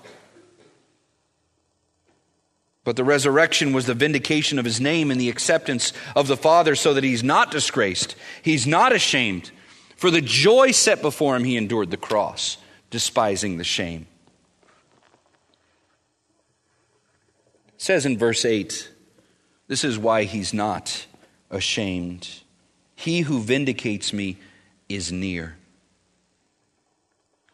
But 2.84 2.96
the 2.96 3.04
resurrection 3.04 3.72
was 3.72 3.86
the 3.86 3.94
vindication 3.94 4.58
of 4.58 4.64
his 4.64 4.80
name 4.80 5.10
and 5.10 5.20
the 5.20 5.30
acceptance 5.30 5.92
of 6.16 6.28
the 6.28 6.36
Father 6.36 6.74
so 6.74 6.92
that 6.92 7.04
he's 7.04 7.22
not 7.22 7.50
disgraced. 7.50 8.14
He's 8.42 8.66
not 8.66 8.92
ashamed. 8.92 9.52
For 9.96 10.10
the 10.10 10.20
joy 10.20 10.72
set 10.72 11.00
before 11.00 11.36
him, 11.36 11.44
he 11.44 11.56
endured 11.56 11.90
the 11.90 11.96
cross, 11.96 12.56
despising 12.90 13.58
the 13.58 13.64
shame. 13.64 14.06
Says 17.80 18.04
in 18.04 18.18
verse 18.18 18.44
8, 18.44 18.90
this 19.66 19.84
is 19.84 19.98
why 19.98 20.24
he's 20.24 20.52
not 20.52 21.06
ashamed. 21.50 22.28
He 22.94 23.22
who 23.22 23.40
vindicates 23.40 24.12
me 24.12 24.36
is 24.90 25.10
near. 25.10 25.56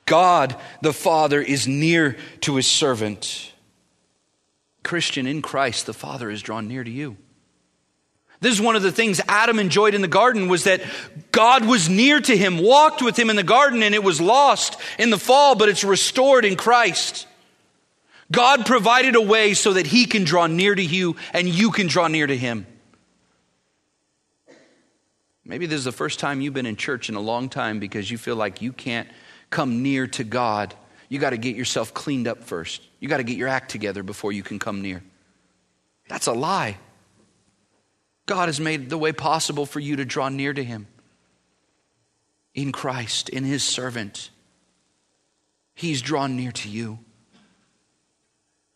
God 0.04 0.56
the 0.82 0.92
Father 0.92 1.40
is 1.40 1.68
near 1.68 2.16
to 2.40 2.56
his 2.56 2.66
servant. 2.66 3.52
Christian, 4.82 5.28
in 5.28 5.42
Christ, 5.42 5.86
the 5.86 5.94
Father 5.94 6.28
is 6.28 6.42
drawn 6.42 6.66
near 6.66 6.82
to 6.82 6.90
you. 6.90 7.16
This 8.40 8.52
is 8.52 8.60
one 8.60 8.74
of 8.74 8.82
the 8.82 8.90
things 8.90 9.20
Adam 9.28 9.60
enjoyed 9.60 9.94
in 9.94 10.02
the 10.02 10.08
garden 10.08 10.48
was 10.48 10.64
that 10.64 10.82
God 11.30 11.64
was 11.64 11.88
near 11.88 12.20
to 12.20 12.36
him, 12.36 12.58
walked 12.58 13.00
with 13.00 13.16
him 13.16 13.30
in 13.30 13.36
the 13.36 13.44
garden, 13.44 13.80
and 13.84 13.94
it 13.94 14.02
was 14.02 14.20
lost 14.20 14.76
in 14.98 15.10
the 15.10 15.18
fall, 15.18 15.54
but 15.54 15.68
it's 15.68 15.84
restored 15.84 16.44
in 16.44 16.56
Christ. 16.56 17.28
God 18.30 18.66
provided 18.66 19.14
a 19.14 19.20
way 19.20 19.54
so 19.54 19.74
that 19.74 19.86
He 19.86 20.06
can 20.06 20.24
draw 20.24 20.46
near 20.46 20.74
to 20.74 20.84
you 20.84 21.16
and 21.32 21.48
you 21.48 21.70
can 21.70 21.86
draw 21.86 22.08
near 22.08 22.26
to 22.26 22.36
Him. 22.36 22.66
Maybe 25.44 25.66
this 25.66 25.78
is 25.78 25.84
the 25.84 25.92
first 25.92 26.18
time 26.18 26.40
you've 26.40 26.54
been 26.54 26.66
in 26.66 26.76
church 26.76 27.08
in 27.08 27.14
a 27.14 27.20
long 27.20 27.48
time 27.48 27.78
because 27.78 28.10
you 28.10 28.18
feel 28.18 28.34
like 28.34 28.62
you 28.62 28.72
can't 28.72 29.08
come 29.48 29.82
near 29.82 30.08
to 30.08 30.24
God. 30.24 30.74
You 31.08 31.20
got 31.20 31.30
to 31.30 31.36
get 31.36 31.54
yourself 31.54 31.94
cleaned 31.94 32.26
up 32.26 32.42
first. 32.42 32.82
You 32.98 33.08
got 33.08 33.18
to 33.18 33.22
get 33.22 33.36
your 33.36 33.46
act 33.46 33.70
together 33.70 34.02
before 34.02 34.32
you 34.32 34.42
can 34.42 34.58
come 34.58 34.82
near. 34.82 35.04
That's 36.08 36.26
a 36.26 36.32
lie. 36.32 36.78
God 38.26 38.46
has 38.48 38.58
made 38.58 38.90
the 38.90 38.98
way 38.98 39.12
possible 39.12 39.66
for 39.66 39.78
you 39.78 39.96
to 39.96 40.04
draw 40.04 40.28
near 40.28 40.52
to 40.52 40.64
Him 40.64 40.88
in 42.54 42.72
Christ, 42.72 43.28
in 43.28 43.44
His 43.44 43.62
servant. 43.62 44.30
He's 45.74 46.02
drawn 46.02 46.36
near 46.36 46.50
to 46.50 46.68
you. 46.68 46.98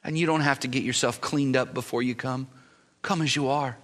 And 0.02 0.18
you 0.18 0.26
don't 0.26 0.40
have 0.40 0.60
to 0.60 0.68
get 0.68 0.82
yourself 0.82 1.20
cleaned 1.20 1.56
up 1.56 1.74
before 1.74 2.02
you 2.02 2.14
come. 2.14 2.48
Come 3.02 3.22
as 3.22 3.34
you 3.34 3.48
are. 3.48 3.76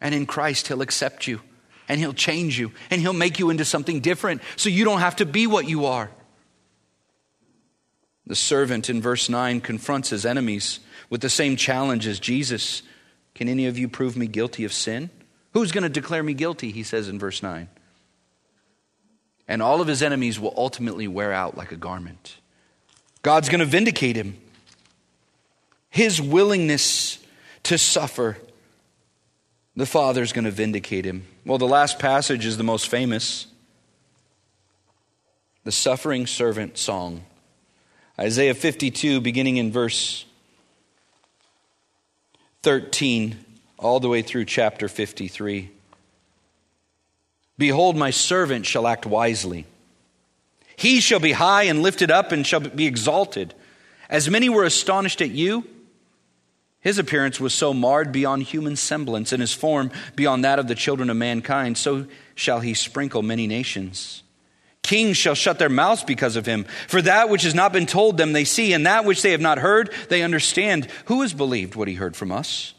And 0.00 0.14
in 0.14 0.26
Christ, 0.26 0.68
He'll 0.68 0.82
accept 0.82 1.26
you 1.26 1.40
and 1.88 2.00
He'll 2.00 2.14
change 2.14 2.58
you 2.58 2.72
and 2.90 3.00
He'll 3.00 3.12
make 3.12 3.38
you 3.38 3.50
into 3.50 3.64
something 3.64 4.00
different 4.00 4.42
so 4.56 4.68
you 4.68 4.84
don't 4.84 5.00
have 5.00 5.16
to 5.16 5.26
be 5.26 5.46
what 5.46 5.68
you 5.68 5.86
are. 5.86 6.10
The 8.26 8.36
servant 8.36 8.88
in 8.88 9.02
verse 9.02 9.28
9 9.28 9.60
confronts 9.60 10.10
his 10.10 10.24
enemies 10.24 10.80
with 11.10 11.20
the 11.20 11.28
same 11.28 11.56
challenge 11.56 12.06
as 12.06 12.20
Jesus. 12.20 12.82
Can 13.34 13.48
any 13.48 13.66
of 13.66 13.78
you 13.78 13.88
prove 13.88 14.16
me 14.16 14.26
guilty 14.26 14.64
of 14.64 14.72
sin? 14.72 15.10
Who's 15.52 15.72
going 15.72 15.82
to 15.82 15.88
declare 15.88 16.22
me 16.22 16.32
guilty? 16.32 16.70
He 16.70 16.82
says 16.82 17.08
in 17.08 17.18
verse 17.18 17.42
9. 17.42 17.68
And 19.48 19.60
all 19.60 19.80
of 19.80 19.88
his 19.88 20.02
enemies 20.02 20.38
will 20.38 20.54
ultimately 20.56 21.08
wear 21.08 21.32
out 21.32 21.56
like 21.56 21.72
a 21.72 21.76
garment. 21.76 22.36
God's 23.22 23.48
going 23.48 23.60
to 23.60 23.66
vindicate 23.66 24.16
him 24.16 24.38
his 25.92 26.22
willingness 26.22 27.18
to 27.64 27.76
suffer, 27.76 28.38
the 29.76 29.84
Father's 29.84 30.32
going 30.32 30.46
to 30.46 30.50
vindicate 30.50 31.04
him. 31.04 31.26
Well, 31.44 31.58
the 31.58 31.68
last 31.68 31.98
passage 31.98 32.46
is 32.46 32.56
the 32.56 32.64
most 32.64 32.88
famous 32.88 33.46
the 35.64 35.70
suffering 35.70 36.26
servant 36.26 36.76
song. 36.76 37.24
Isaiah 38.18 38.54
52, 38.54 39.20
beginning 39.20 39.58
in 39.58 39.70
verse 39.70 40.24
13, 42.62 43.36
all 43.78 44.00
the 44.00 44.08
way 44.08 44.22
through 44.22 44.46
chapter 44.46 44.88
53. 44.88 45.70
Behold, 47.58 47.96
my 47.96 48.10
servant 48.10 48.66
shall 48.66 48.88
act 48.88 49.06
wisely. 49.06 49.66
He 50.74 51.00
shall 51.00 51.20
be 51.20 51.32
high 51.32 51.64
and 51.64 51.82
lifted 51.82 52.10
up 52.10 52.32
and 52.32 52.44
shall 52.44 52.60
be 52.60 52.86
exalted. 52.86 53.54
As 54.08 54.28
many 54.28 54.48
were 54.48 54.64
astonished 54.64 55.22
at 55.22 55.30
you, 55.30 55.64
his 56.82 56.98
appearance 56.98 57.38
was 57.40 57.54
so 57.54 57.72
marred 57.72 58.10
beyond 58.10 58.42
human 58.42 58.74
semblance, 58.76 59.32
and 59.32 59.40
his 59.40 59.54
form 59.54 59.90
beyond 60.16 60.44
that 60.44 60.58
of 60.58 60.66
the 60.66 60.74
children 60.74 61.08
of 61.08 61.16
mankind, 61.16 61.78
so 61.78 62.06
shall 62.34 62.60
he 62.60 62.74
sprinkle 62.74 63.22
many 63.22 63.46
nations. 63.46 64.24
Kings 64.82 65.16
shall 65.16 65.36
shut 65.36 65.60
their 65.60 65.68
mouths 65.68 66.02
because 66.02 66.34
of 66.34 66.44
him. 66.44 66.64
For 66.88 67.00
that 67.02 67.28
which 67.28 67.44
has 67.44 67.54
not 67.54 67.72
been 67.72 67.86
told 67.86 68.16
them 68.16 68.32
they 68.32 68.44
see, 68.44 68.72
and 68.72 68.84
that 68.84 69.04
which 69.04 69.22
they 69.22 69.30
have 69.30 69.40
not 69.40 69.58
heard 69.58 69.92
they 70.08 70.22
understand. 70.22 70.88
Who 71.04 71.22
has 71.22 71.32
believed 71.32 71.76
what 71.76 71.86
he 71.86 71.94
heard 71.94 72.16
from 72.16 72.32
us? 72.32 72.74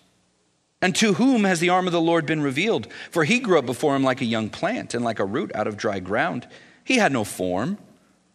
And 0.81 0.93
to 0.97 1.13
whom 1.13 1.45
has 1.45 1.61
the 1.61 1.69
arm 1.69 1.87
of 1.87 1.93
the 1.93 2.01
Lord 2.01 2.25
been 2.25 2.41
revealed? 2.41 2.89
For 3.09 3.23
he 3.23 3.39
grew 3.39 3.57
up 3.57 3.65
before 3.65 3.95
him 3.95 4.03
like 4.03 4.19
a 4.19 4.25
young 4.25 4.49
plant, 4.49 4.93
and 4.93 5.05
like 5.05 5.19
a 5.19 5.25
root 5.25 5.55
out 5.55 5.65
of 5.65 5.77
dry 5.77 5.99
ground. 5.99 6.45
He 6.83 6.97
had 6.97 7.13
no 7.13 7.23
form 7.23 7.77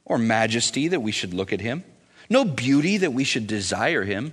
or 0.07 0.17
majesty 0.17 0.89
that 0.89 1.01
we 1.01 1.13
should 1.13 1.35
look 1.35 1.53
at 1.53 1.61
him, 1.61 1.85
no 2.31 2.47
beauty 2.47 2.97
that 2.97 3.13
we 3.13 3.25
should 3.25 3.47
desire 3.47 4.05
him. 4.05 4.33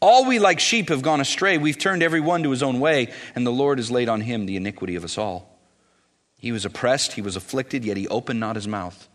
All 0.00 0.26
we 0.26 0.38
like 0.38 0.60
sheep 0.60 0.90
have 0.90 1.02
gone 1.02 1.20
astray. 1.20 1.58
We've 1.58 1.78
turned 1.78 2.02
every 2.02 2.20
one 2.20 2.42
to 2.42 2.50
his 2.50 2.62
own 2.62 2.80
way, 2.80 3.12
and 3.34 3.46
the 3.46 3.52
Lord 3.52 3.78
has 3.78 3.90
laid 3.90 4.08
on 4.08 4.20
him 4.20 4.46
the 4.46 4.56
iniquity 4.56 4.96
of 4.96 5.04
us 5.04 5.16
all. 5.16 5.58
He 6.38 6.52
was 6.52 6.64
oppressed, 6.64 7.14
he 7.14 7.22
was 7.22 7.36
afflicted, 7.36 7.84
yet 7.84 7.96
he 7.96 8.06
opened 8.08 8.40
not 8.40 8.56
his 8.56 8.68
mouth. 8.68 9.08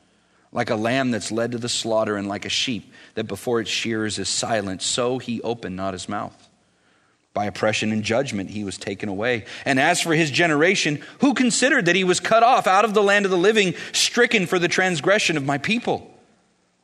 Like 0.52 0.70
a 0.70 0.76
lamb 0.76 1.12
that's 1.12 1.32
led 1.32 1.52
to 1.52 1.60
the 1.60 1.70
slaughter, 1.70 2.18
and 2.18 2.28
like 2.28 2.46
a 2.46 2.50
sheep 2.50 2.92
that 3.14 3.26
before 3.26 3.62
its 3.62 3.70
shears 3.70 4.18
is 4.18 4.28
silent, 4.28 4.82
so 4.82 5.20
he 5.20 5.42
opened 5.42 5.76
not 5.76 5.94
his 5.94 6.10
mouth. 6.10 6.50
By 7.34 7.46
oppression 7.46 7.94
and 7.94 8.04
judgment 8.04 8.50
he 8.50 8.66
was 8.66 8.78
taken 8.78 9.08
away. 9.08 9.46
And 9.64 9.80
as 9.80 10.02
for 10.02 10.14
his 10.14 10.32
generation, 10.32 11.02
who 11.20 11.34
considered 11.34 11.86
that 11.86 11.96
he 11.96 12.04
was 12.04 12.20
cut 12.20 12.44
off 12.44 12.68
out 12.68 12.84
of 12.84 12.94
the 12.94 13.04
land 13.04 13.24
of 13.24 13.32
the 13.32 13.38
living, 13.38 13.76
stricken 13.94 14.48
for 14.48 14.60
the 14.60 14.68
transgression 14.68 15.38
of 15.38 15.46
my 15.46 15.58
people? 15.58 16.11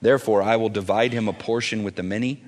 Therefore, 0.00 0.42
I 0.42 0.56
will 0.56 0.68
divide 0.68 1.12
him 1.12 1.28
a 1.28 1.32
portion 1.32 1.82
with 1.82 1.96
the 1.96 2.02
many, 2.02 2.42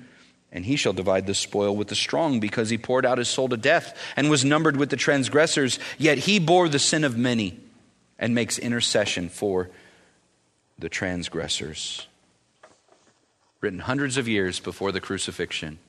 and 0.51 0.65
he 0.65 0.75
shall 0.75 0.93
divide 0.93 1.27
the 1.27 1.33
spoil 1.33 1.75
with 1.75 1.87
the 1.87 1.95
strong, 1.95 2.39
because 2.39 2.69
he 2.69 2.77
poured 2.77 3.05
out 3.05 3.17
his 3.17 3.27
soul 3.27 3.49
to 3.49 3.57
death 3.57 3.97
and 4.15 4.29
was 4.29 4.45
numbered 4.45 4.77
with 4.77 4.89
the 4.89 4.97
transgressors. 4.97 5.79
Yet 5.97 6.19
he 6.19 6.39
bore 6.39 6.69
the 6.69 6.79
sin 6.79 7.03
of 7.03 7.17
many 7.17 7.59
and 8.19 8.35
makes 8.35 8.57
intercession 8.57 9.29
for 9.29 9.69
the 10.77 10.89
transgressors. 10.89 12.07
Written 13.59 13.79
hundreds 13.79 14.17
of 14.17 14.27
years 14.27 14.59
before 14.59 14.91
the 14.91 15.01
crucifixion, 15.01 15.79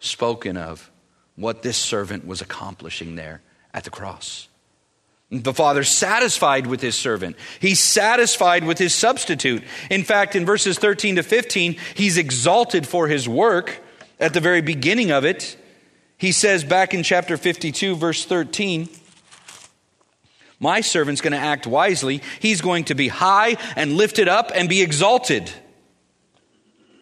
spoken 0.00 0.56
of 0.56 0.90
what 1.36 1.62
this 1.62 1.76
servant 1.76 2.26
was 2.26 2.40
accomplishing 2.40 3.14
there 3.14 3.42
at 3.72 3.84
the 3.84 3.90
cross. 3.90 4.48
The 5.30 5.52
father 5.52 5.84
satisfied 5.84 6.66
with 6.66 6.80
his 6.80 6.94
servant. 6.94 7.36
He's 7.60 7.80
satisfied 7.80 8.64
with 8.64 8.78
his 8.78 8.94
substitute. 8.94 9.62
In 9.90 10.02
fact, 10.02 10.34
in 10.34 10.46
verses 10.46 10.78
13 10.78 11.16
to 11.16 11.22
15, 11.22 11.76
he's 11.94 12.16
exalted 12.16 12.86
for 12.86 13.08
his 13.08 13.28
work 13.28 13.80
at 14.18 14.32
the 14.32 14.40
very 14.40 14.62
beginning 14.62 15.10
of 15.10 15.26
it. 15.26 15.56
He 16.16 16.32
says 16.32 16.64
back 16.64 16.94
in 16.94 17.02
chapter 17.02 17.36
52, 17.36 17.94
verse 17.94 18.24
13, 18.24 18.88
My 20.58 20.80
servant's 20.80 21.20
going 21.20 21.34
to 21.34 21.38
act 21.38 21.66
wisely. 21.66 22.22
He's 22.40 22.62
going 22.62 22.84
to 22.84 22.94
be 22.94 23.08
high 23.08 23.56
and 23.76 23.98
lifted 23.98 24.28
up 24.28 24.50
and 24.54 24.66
be 24.66 24.80
exalted. 24.80 25.52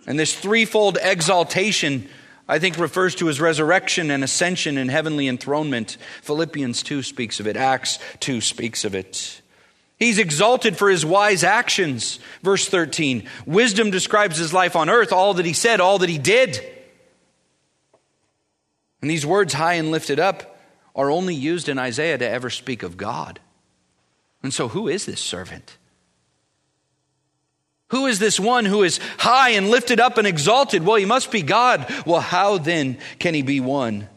And 0.04 0.18
this 0.18 0.34
threefold 0.34 0.98
exaltation 1.00 2.08
I 2.49 2.59
think 2.59 2.78
refers 2.78 3.14
to 3.16 3.26
his 3.26 3.40
resurrection 3.40 4.11
and 4.11 4.22
ascension 4.22 4.78
and 4.78 4.90
heavenly 4.90 5.26
enthronement. 5.26 5.97
Philippians 6.22 6.82
2 6.82 7.03
speaks 7.03 7.40
of 7.40 7.47
it, 7.47 7.57
Acts 7.57 7.99
2 8.20 8.40
speaks 8.40 8.84
of 8.84 8.94
it. 8.94 9.40
He's 9.99 10.18
exalted 10.18 10.76
for 10.76 10.90
his 10.90 11.07
wise 11.07 11.42
actions. 11.42 12.18
Verse 12.42 12.68
13. 12.68 13.26
Wisdom 13.47 13.90
describes 13.90 14.36
his 14.36 14.53
life 14.53 14.76
on 14.76 14.90
earth, 14.90 15.12
all 15.12 15.34
that 15.34 15.47
he 15.47 15.55
said, 15.55 15.80
all 15.80 15.99
that 15.99 16.11
he 16.11 16.18
did. 16.18 16.61
And 19.01 19.11
these 19.11 19.24
words, 19.24 19.55
high 19.55 19.74
and 19.74 19.90
lifted 19.90 20.20
up, 20.20 20.59
are 20.94 21.11
only 21.11 21.34
used 21.34 21.68
in 21.68 21.78
Isaiah 21.78 22.18
to 22.18 22.28
ever 22.28 22.51
speak 22.51 22.82
of 22.82 22.97
God. 22.97 23.40
And 24.42 24.53
so, 24.53 24.68
who 24.68 24.86
is 24.86 25.07
this 25.07 25.20
servant? 25.20 25.78
Who 27.89 28.07
is 28.07 28.18
this 28.18 28.41
one 28.41 28.64
who 28.64 28.82
is 28.82 28.99
high 29.18 29.51
and 29.51 29.70
lifted 29.70 30.01
up 30.01 30.18
and 30.18 30.26
exalted? 30.26 30.84
Well, 30.84 30.97
he 30.97 31.05
must 31.05 31.30
be 31.30 31.43
God. 31.43 31.87
Well, 32.05 32.20
how 32.20 32.59
then 32.59 32.99
can 33.18 33.34
he 33.34 33.43
be 33.43 33.61
one 33.61 34.09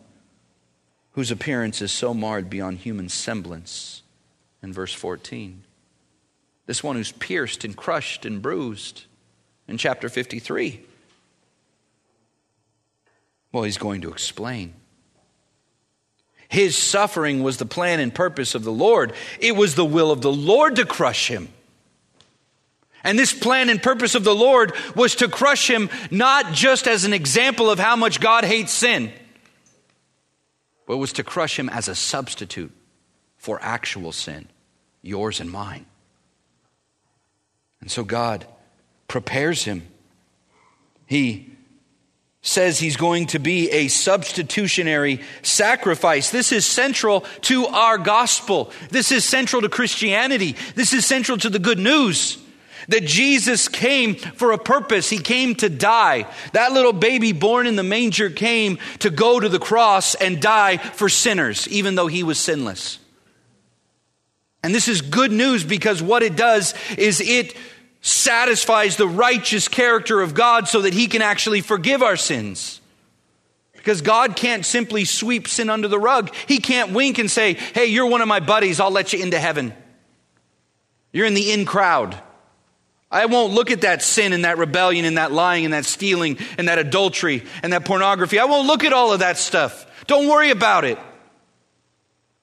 whose 1.12 1.30
appearance 1.30 1.82
is 1.82 1.92
so 1.92 2.14
marred 2.14 2.50
beyond 2.50 2.80
human 2.80 3.10
semblance? 3.10 4.02
In 4.62 4.74
verse 4.74 4.94
14. 4.94 5.64
This 6.66 6.84
one 6.84 6.96
who's 6.96 7.12
pierced 7.12 7.64
and 7.64 7.76
crushed 7.76 8.26
and 8.26 8.42
bruised 8.42 9.06
in 9.68 9.78
chapter 9.78 10.10
53. 10.10 10.82
Well, 13.52 13.64
he's 13.64 13.78
going 13.78 14.02
to 14.02 14.12
explain. 14.12 14.74
His 16.48 16.76
suffering 16.76 17.42
was 17.44 17.58
the 17.58 17.66
plan 17.66 18.00
and 18.00 18.14
purpose 18.14 18.56
of 18.56 18.64
the 18.64 18.72
Lord. 18.72 19.14
It 19.40 19.56
was 19.56 19.76
the 19.76 19.86
will 19.86 20.12
of 20.12 20.22
the 20.22 20.32
Lord 20.32 20.76
to 20.78 20.86
crush 20.86 21.28
him. 21.28 21.50
And 23.04 23.18
this 23.18 23.34
plan 23.34 23.70
and 23.70 23.82
purpose 23.82 24.16
of 24.16 24.24
the 24.24 24.36
Lord 24.36 24.74
was 24.96 25.16
to 25.16 25.28
crush 25.28 25.70
him 25.70 25.90
not 26.12 26.54
just 26.54 26.88
as 26.88 27.06
an 27.06 27.14
example 27.14 27.70
of 27.70 27.80
how 27.80 27.96
much 27.96 28.20
God 28.20 28.44
hates 28.44 28.72
sin, 28.72 29.12
but 30.86 30.98
was 30.98 31.14
to 31.14 31.24
crush 31.24 31.58
him 31.58 31.70
as 31.70 31.88
a 31.88 31.96
substitute 31.96 32.72
for 33.38 33.60
actual 33.62 34.12
sin, 34.12 34.48
yours 35.02 35.40
and 35.40 35.50
mine. 35.50 35.86
And 37.82 37.90
so 37.90 38.04
God 38.04 38.46
prepares 39.08 39.64
him. 39.64 39.88
He 41.06 41.54
says 42.42 42.80
he's 42.80 42.98
going 42.98 43.28
to 43.28 43.40
be 43.40 43.70
a 43.72 43.88
substitutionary 43.88 45.22
sacrifice. 45.42 46.32
This 46.32 46.52
is 46.52 46.66
central 46.66 47.22
to 47.42 47.68
our 47.68 47.98
gospel. 47.98 48.72
This 48.90 49.12
is 49.12 49.24
central 49.24 49.62
to 49.62 49.70
Christianity. 49.70 50.56
This 50.76 50.94
is 50.94 51.06
central 51.06 51.38
to 51.38 51.50
the 51.50 51.60
good 51.60 51.80
news 51.80 52.38
that 52.88 53.06
Jesus 53.06 53.68
came 53.68 54.16
for 54.16 54.52
a 54.52 54.58
purpose. 54.58 55.10
He 55.10 55.20
came 55.20 55.56
to 55.56 55.70
die. 55.70 56.26
That 56.54 56.72
little 56.72 56.94
baby 56.94 57.32
born 57.32 57.68
in 57.68 57.76
the 57.76 57.84
manger 57.84 58.30
came 58.30 58.80
to 59.00 59.10
go 59.10 59.40
to 59.40 59.50
the 59.50 59.60
cross 59.60 60.16
and 60.16 60.42
die 60.42 60.78
for 60.78 61.10
sinners, 61.10 61.68
even 61.68 61.96
though 61.96 62.08
he 62.08 62.24
was 62.24 62.40
sinless. 62.40 63.00
And 64.64 64.74
this 64.74 64.88
is 64.88 65.02
good 65.02 65.32
news 65.32 65.64
because 65.64 66.02
what 66.02 66.24
it 66.24 66.36
does 66.36 66.74
is 66.98 67.22
it 67.22 67.56
satisfies 68.02 68.96
the 68.96 69.08
righteous 69.08 69.68
character 69.68 70.22
of 70.22 70.34
God 70.34 70.68
so 70.68 70.82
that 70.82 70.94
he 70.94 71.08
can 71.08 71.22
actually 71.22 71.62
forgive 71.62 72.02
our 72.02 72.18
sins. 72.18 72.82
Because 73.74 74.02
God 74.02 74.36
can't 74.36 74.66
simply 74.66 75.06
sweep 75.06 75.48
sin 75.48 75.70
under 75.70 75.88
the 75.88 76.00
rug. 76.00 76.34
He 76.48 76.60
can't 76.60 76.92
wink 76.92 77.18
and 77.18 77.32
say, 77.32 77.54
Hey, 77.54 77.86
you're 77.86 78.08
one 78.08 78.22
of 78.22 78.28
my 78.28 78.42
buddies, 78.42 78.80
I'll 78.80 78.92
let 78.92 79.14
you 79.14 79.22
into 79.22 79.40
heaven. 79.40 79.74
You're 81.12 81.26
in 81.26 81.34
the 81.34 81.52
in 81.52 81.66
crowd. 81.66 82.22
I 83.12 83.26
won't 83.26 83.54
look 83.54 83.72
at 83.72 83.82
that 83.82 84.04
sin 84.04 84.34
and 84.34 84.46
that 84.46 84.58
rebellion 84.58 85.06
and 85.06 85.18
that 85.18 85.32
lying 85.32 85.66
and 85.66 85.74
that 85.74 85.86
stealing 85.86 86.38
and 86.58 86.68
that 86.68 86.78
adultery 86.78 87.44
and 87.64 87.74
that 87.74 87.86
pornography. 87.86 88.38
I 88.40 88.46
won't 88.46 88.68
look 88.68 88.84
at 88.84 88.94
all 88.94 89.12
of 89.12 89.20
that 89.20 89.38
stuff. 89.38 89.86
Don't 90.06 90.28
worry 90.28 90.52
about 90.52 90.86
it. 90.86 91.00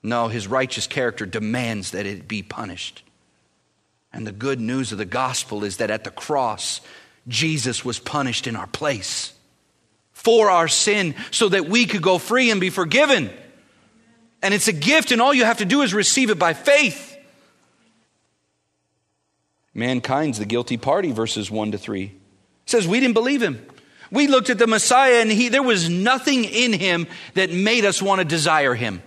No, 0.02 0.28
his 0.28 0.46
righteous 0.46 0.86
character 0.86 1.26
demands 1.26 1.92
that 1.92 2.06
it 2.06 2.28
be 2.28 2.42
punished. 2.42 3.02
And 4.12 4.26
the 4.26 4.32
good 4.32 4.60
news 4.60 4.92
of 4.92 4.98
the 4.98 5.04
gospel 5.04 5.62
is 5.64 5.76
that 5.76 5.90
at 5.90 6.04
the 6.04 6.10
cross, 6.10 6.80
Jesus 7.28 7.84
was 7.84 7.98
punished 7.98 8.46
in 8.46 8.56
our 8.56 8.66
place 8.66 9.32
for 10.12 10.50
our 10.50 10.68
sin 10.68 11.14
so 11.30 11.48
that 11.48 11.68
we 11.68 11.86
could 11.86 12.02
go 12.02 12.18
free 12.18 12.50
and 12.50 12.60
be 12.60 12.70
forgiven. 12.70 13.30
And 14.42 14.54
it's 14.54 14.68
a 14.68 14.72
gift, 14.72 15.12
and 15.12 15.20
all 15.20 15.34
you 15.34 15.44
have 15.44 15.58
to 15.58 15.64
do 15.64 15.82
is 15.82 15.92
receive 15.92 16.30
it 16.30 16.38
by 16.38 16.54
faith. 16.54 17.15
Mankind's 19.76 20.38
the 20.38 20.46
guilty 20.46 20.78
party, 20.78 21.12
verses 21.12 21.50
1 21.50 21.72
to 21.72 21.78
3. 21.78 22.04
It 22.04 22.12
says, 22.64 22.88
We 22.88 22.98
didn't 22.98 23.14
believe 23.14 23.42
him. 23.42 23.64
We 24.10 24.26
looked 24.26 24.50
at 24.50 24.58
the 24.58 24.66
Messiah, 24.66 25.20
and 25.20 25.30
he, 25.30 25.48
there 25.48 25.62
was 25.62 25.90
nothing 25.90 26.44
in 26.44 26.72
him 26.72 27.06
that 27.34 27.52
made 27.52 27.84
us 27.84 28.00
want 28.00 28.20
to 28.20 28.24
desire 28.24 28.74
him. 28.74 29.02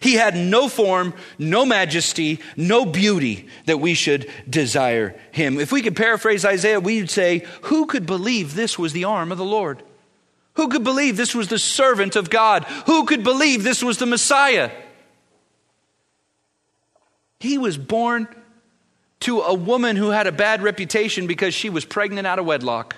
He 0.00 0.14
had 0.14 0.36
no 0.36 0.68
form, 0.68 1.14
no 1.38 1.64
majesty, 1.64 2.40
no 2.56 2.84
beauty 2.84 3.48
that 3.66 3.78
we 3.78 3.94
should 3.94 4.30
desire 4.48 5.18
him. 5.30 5.58
If 5.58 5.72
we 5.72 5.82
could 5.82 5.96
paraphrase 5.96 6.44
Isaiah, 6.44 6.80
we'd 6.80 7.10
say, 7.10 7.46
Who 7.62 7.86
could 7.86 8.04
believe 8.06 8.54
this 8.54 8.78
was 8.78 8.92
the 8.92 9.04
arm 9.04 9.32
of 9.32 9.38
the 9.38 9.44
Lord? 9.44 9.82
Who 10.54 10.68
could 10.68 10.84
believe 10.84 11.16
this 11.16 11.34
was 11.34 11.48
the 11.48 11.58
servant 11.58 12.16
of 12.16 12.28
God? 12.28 12.64
Who 12.86 13.06
could 13.06 13.24
believe 13.24 13.62
this 13.62 13.82
was 13.82 13.98
the 13.98 14.06
Messiah? 14.06 14.70
He 17.38 17.56
was 17.56 17.78
born 17.78 18.28
to 19.20 19.40
a 19.40 19.54
woman 19.54 19.96
who 19.96 20.10
had 20.10 20.26
a 20.26 20.32
bad 20.32 20.62
reputation 20.62 21.26
because 21.26 21.54
she 21.54 21.70
was 21.70 21.84
pregnant 21.84 22.26
out 22.26 22.38
of 22.38 22.46
wedlock 22.46 22.96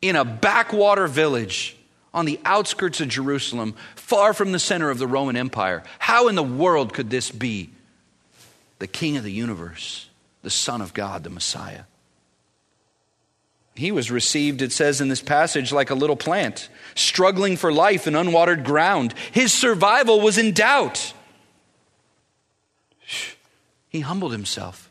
in 0.00 0.16
a 0.16 0.24
backwater 0.24 1.06
village 1.06 1.76
on 2.14 2.26
the 2.26 2.38
outskirts 2.44 3.00
of 3.00 3.08
Jerusalem, 3.08 3.74
far 3.94 4.34
from 4.34 4.52
the 4.52 4.58
center 4.58 4.90
of 4.90 4.98
the 4.98 5.06
Roman 5.06 5.36
Empire. 5.36 5.82
How 5.98 6.28
in 6.28 6.34
the 6.34 6.42
world 6.42 6.92
could 6.92 7.08
this 7.10 7.30
be 7.30 7.70
the 8.78 8.86
King 8.86 9.16
of 9.16 9.24
the 9.24 9.32
universe, 9.32 10.08
the 10.42 10.50
Son 10.50 10.82
of 10.82 10.92
God, 10.92 11.24
the 11.24 11.30
Messiah? 11.30 11.84
He 13.74 13.90
was 13.90 14.10
received, 14.10 14.60
it 14.60 14.72
says 14.72 15.00
in 15.00 15.08
this 15.08 15.22
passage, 15.22 15.72
like 15.72 15.88
a 15.88 15.94
little 15.94 16.16
plant, 16.16 16.68
struggling 16.94 17.56
for 17.56 17.72
life 17.72 18.06
in 18.06 18.14
unwatered 18.14 18.64
ground. 18.64 19.14
His 19.32 19.50
survival 19.50 20.20
was 20.20 20.36
in 20.36 20.52
doubt. 20.52 21.14
He 23.88 24.00
humbled 24.00 24.32
himself. 24.32 24.90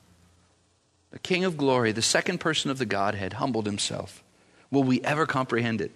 The 1.12 1.20
King 1.20 1.44
of 1.44 1.58
glory, 1.58 1.92
the 1.92 2.02
second 2.02 2.40
person 2.40 2.72
of 2.72 2.78
the 2.78 2.86
Godhead, 2.86 3.34
humbled 3.34 3.66
himself. 3.66 4.24
Will 4.72 4.84
we 4.84 5.02
ever 5.02 5.26
comprehend 5.26 5.82
it? 5.82 5.92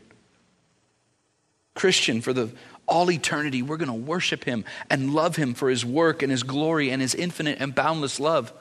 Christian, 1.73 2.21
for 2.21 2.33
the 2.33 2.51
all 2.87 3.09
eternity, 3.09 3.61
we're 3.61 3.77
going 3.77 3.87
to 3.87 3.93
worship 3.93 4.43
him 4.43 4.63
and 4.89 5.13
love 5.13 5.35
him 5.35 5.53
for 5.53 5.69
his 5.69 5.83
work 5.85 6.21
and 6.21 6.31
his 6.31 6.43
glory 6.43 6.91
and 6.91 7.01
his 7.01 7.15
infinite 7.15 7.57
and 7.59 7.73
boundless 7.73 8.19
love 8.19 8.53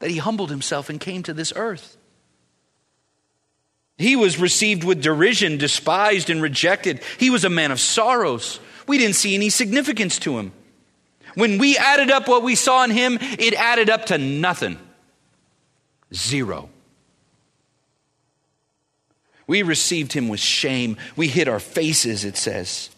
that 0.00 0.10
he 0.10 0.18
humbled 0.18 0.50
himself 0.50 0.90
and 0.90 0.98
came 0.98 1.22
to 1.22 1.32
this 1.32 1.52
earth. 1.54 1.96
He 3.98 4.16
was 4.16 4.38
received 4.38 4.82
with 4.82 5.02
derision, 5.02 5.58
despised, 5.58 6.28
and 6.28 6.42
rejected. 6.42 7.00
He 7.18 7.30
was 7.30 7.44
a 7.44 7.50
man 7.50 7.70
of 7.70 7.78
sorrows. 7.78 8.58
We 8.88 8.98
didn't 8.98 9.14
see 9.14 9.34
any 9.34 9.48
significance 9.48 10.18
to 10.20 10.38
him. 10.38 10.52
When 11.34 11.58
we 11.58 11.78
added 11.78 12.10
up 12.10 12.26
what 12.26 12.42
we 12.42 12.56
saw 12.56 12.82
in 12.82 12.90
him, 12.90 13.18
it 13.20 13.54
added 13.54 13.90
up 13.90 14.06
to 14.06 14.18
nothing. 14.18 14.76
Zero. 16.14 16.68
We 19.46 19.62
received 19.62 20.12
him 20.12 20.28
with 20.28 20.40
shame. 20.40 20.96
We 21.16 21.28
hid 21.28 21.48
our 21.48 21.60
faces, 21.60 22.24
it 22.24 22.36
says. 22.36 22.90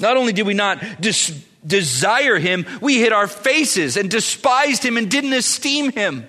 Not 0.00 0.16
only 0.16 0.32
did 0.32 0.46
we 0.46 0.54
not 0.54 0.82
dis- 1.00 1.44
desire 1.66 2.38
him, 2.38 2.66
we 2.80 2.98
hid 2.98 3.12
our 3.12 3.28
faces 3.28 3.96
and 3.96 4.10
despised 4.10 4.84
him 4.84 4.96
and 4.96 5.10
didn't 5.10 5.32
esteem 5.32 5.92
him. 5.92 6.26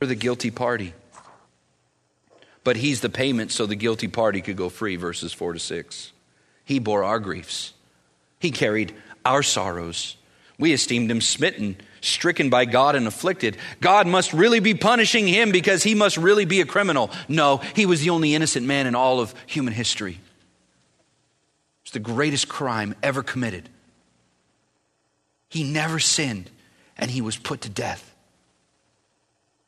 We're 0.00 0.08
the 0.08 0.14
guilty 0.14 0.50
party. 0.50 0.94
But 2.64 2.76
he's 2.76 3.00
the 3.00 3.08
payment 3.08 3.50
so 3.50 3.66
the 3.66 3.76
guilty 3.76 4.08
party 4.08 4.40
could 4.40 4.56
go 4.56 4.68
free, 4.68 4.96
verses 4.96 5.32
4 5.32 5.54
to 5.54 5.58
6. 5.58 6.12
He 6.64 6.78
bore 6.78 7.04
our 7.04 7.18
griefs, 7.18 7.72
he 8.38 8.50
carried 8.50 8.94
our 9.24 9.42
sorrows. 9.42 10.16
We 10.58 10.72
esteemed 10.72 11.10
him 11.10 11.20
smitten, 11.20 11.76
stricken 12.02 12.50
by 12.50 12.66
God, 12.66 12.94
and 12.94 13.06
afflicted. 13.06 13.56
God 13.80 14.06
must 14.06 14.34
really 14.34 14.60
be 14.60 14.74
punishing 14.74 15.26
him 15.26 15.52
because 15.52 15.82
he 15.82 15.94
must 15.94 16.18
really 16.18 16.44
be 16.44 16.60
a 16.60 16.66
criminal. 16.66 17.10
No, 17.28 17.58
he 17.74 17.86
was 17.86 18.02
the 18.02 18.10
only 18.10 18.34
innocent 18.34 18.66
man 18.66 18.86
in 18.86 18.94
all 18.94 19.20
of 19.20 19.34
human 19.46 19.72
history. 19.72 20.20
It's 21.82 21.92
the 21.92 22.00
greatest 22.00 22.48
crime 22.48 22.94
ever 23.02 23.22
committed. 23.22 23.68
He 25.48 25.64
never 25.64 25.98
sinned, 25.98 26.50
and 26.98 27.10
he 27.10 27.20
was 27.20 27.36
put 27.36 27.62
to 27.62 27.70
death. 27.70 28.14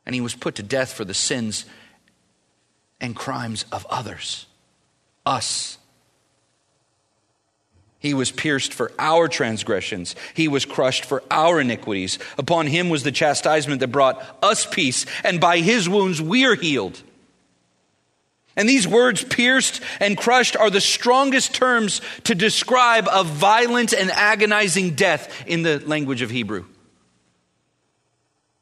And 0.04 0.14
he 0.14 0.20
was 0.20 0.34
put 0.34 0.56
to 0.56 0.62
death 0.62 0.92
for 0.92 1.04
the 1.04 1.14
sins 1.14 1.64
and 3.00 3.14
crimes 3.16 3.64
of 3.70 3.86
others, 3.88 4.46
us. 5.24 5.78
He 8.04 8.12
was 8.12 8.30
pierced 8.30 8.74
for 8.74 8.92
our 8.98 9.28
transgressions. 9.28 10.14
He 10.34 10.46
was 10.46 10.66
crushed 10.66 11.06
for 11.06 11.22
our 11.30 11.58
iniquities. 11.58 12.18
Upon 12.36 12.66
him 12.66 12.90
was 12.90 13.02
the 13.02 13.10
chastisement 13.10 13.80
that 13.80 13.88
brought 13.88 14.22
us 14.42 14.66
peace, 14.66 15.06
and 15.24 15.40
by 15.40 15.60
his 15.60 15.88
wounds 15.88 16.20
we 16.20 16.44
are 16.44 16.54
healed. 16.54 17.02
And 18.56 18.68
these 18.68 18.86
words, 18.86 19.24
pierced 19.24 19.80
and 20.00 20.18
crushed, 20.18 20.54
are 20.54 20.68
the 20.68 20.82
strongest 20.82 21.54
terms 21.54 22.02
to 22.24 22.34
describe 22.34 23.08
a 23.10 23.24
violent 23.24 23.94
and 23.94 24.10
agonizing 24.10 24.96
death 24.96 25.46
in 25.46 25.62
the 25.62 25.78
language 25.78 26.20
of 26.20 26.28
Hebrew. 26.28 26.66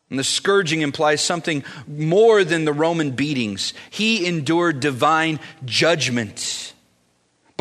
And 0.08 0.20
the 0.20 0.24
scourging 0.24 0.82
implies 0.82 1.20
something 1.20 1.64
more 1.88 2.44
than 2.44 2.64
the 2.64 2.72
Roman 2.72 3.10
beatings. 3.10 3.74
He 3.90 4.24
endured 4.24 4.78
divine 4.78 5.40
judgment. 5.64 6.74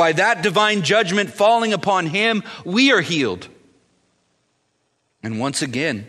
By 0.01 0.13
that 0.13 0.41
divine 0.41 0.81
judgment 0.81 1.29
falling 1.29 1.73
upon 1.73 2.07
him, 2.07 2.41
we 2.65 2.91
are 2.91 3.01
healed. 3.01 3.47
And 5.21 5.39
once 5.39 5.61
again, 5.61 6.07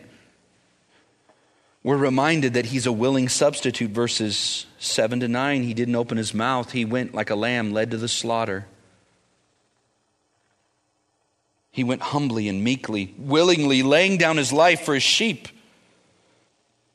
we're 1.82 1.98
reminded 1.98 2.54
that 2.54 2.64
he's 2.64 2.86
a 2.86 2.90
willing 2.90 3.28
substitute. 3.28 3.90
Verses 3.90 4.64
7 4.78 5.20
to 5.20 5.28
9, 5.28 5.62
he 5.64 5.74
didn't 5.74 5.94
open 5.94 6.16
his 6.16 6.32
mouth. 6.32 6.72
He 6.72 6.86
went 6.86 7.12
like 7.12 7.28
a 7.28 7.34
lamb 7.34 7.74
led 7.74 7.90
to 7.90 7.98
the 7.98 8.08
slaughter. 8.08 8.64
He 11.70 11.84
went 11.84 12.00
humbly 12.00 12.48
and 12.48 12.64
meekly, 12.64 13.14
willingly 13.18 13.82
laying 13.82 14.16
down 14.16 14.38
his 14.38 14.54
life 14.54 14.86
for 14.86 14.94
his 14.94 15.02
sheep. 15.02 15.48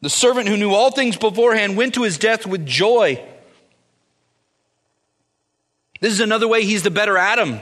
The 0.01 0.09
servant 0.09 0.47
who 0.47 0.57
knew 0.57 0.73
all 0.73 0.89
things 0.89 1.15
beforehand 1.15 1.77
went 1.77 1.93
to 1.93 2.01
his 2.01 2.17
death 2.17 2.47
with 2.47 2.65
joy 2.65 3.23
this 5.99 6.13
is 6.13 6.19
another 6.19 6.47
way 6.47 6.63
he's 6.63 6.83
the 6.83 6.91
better 6.91 7.17
Adam, 7.17 7.59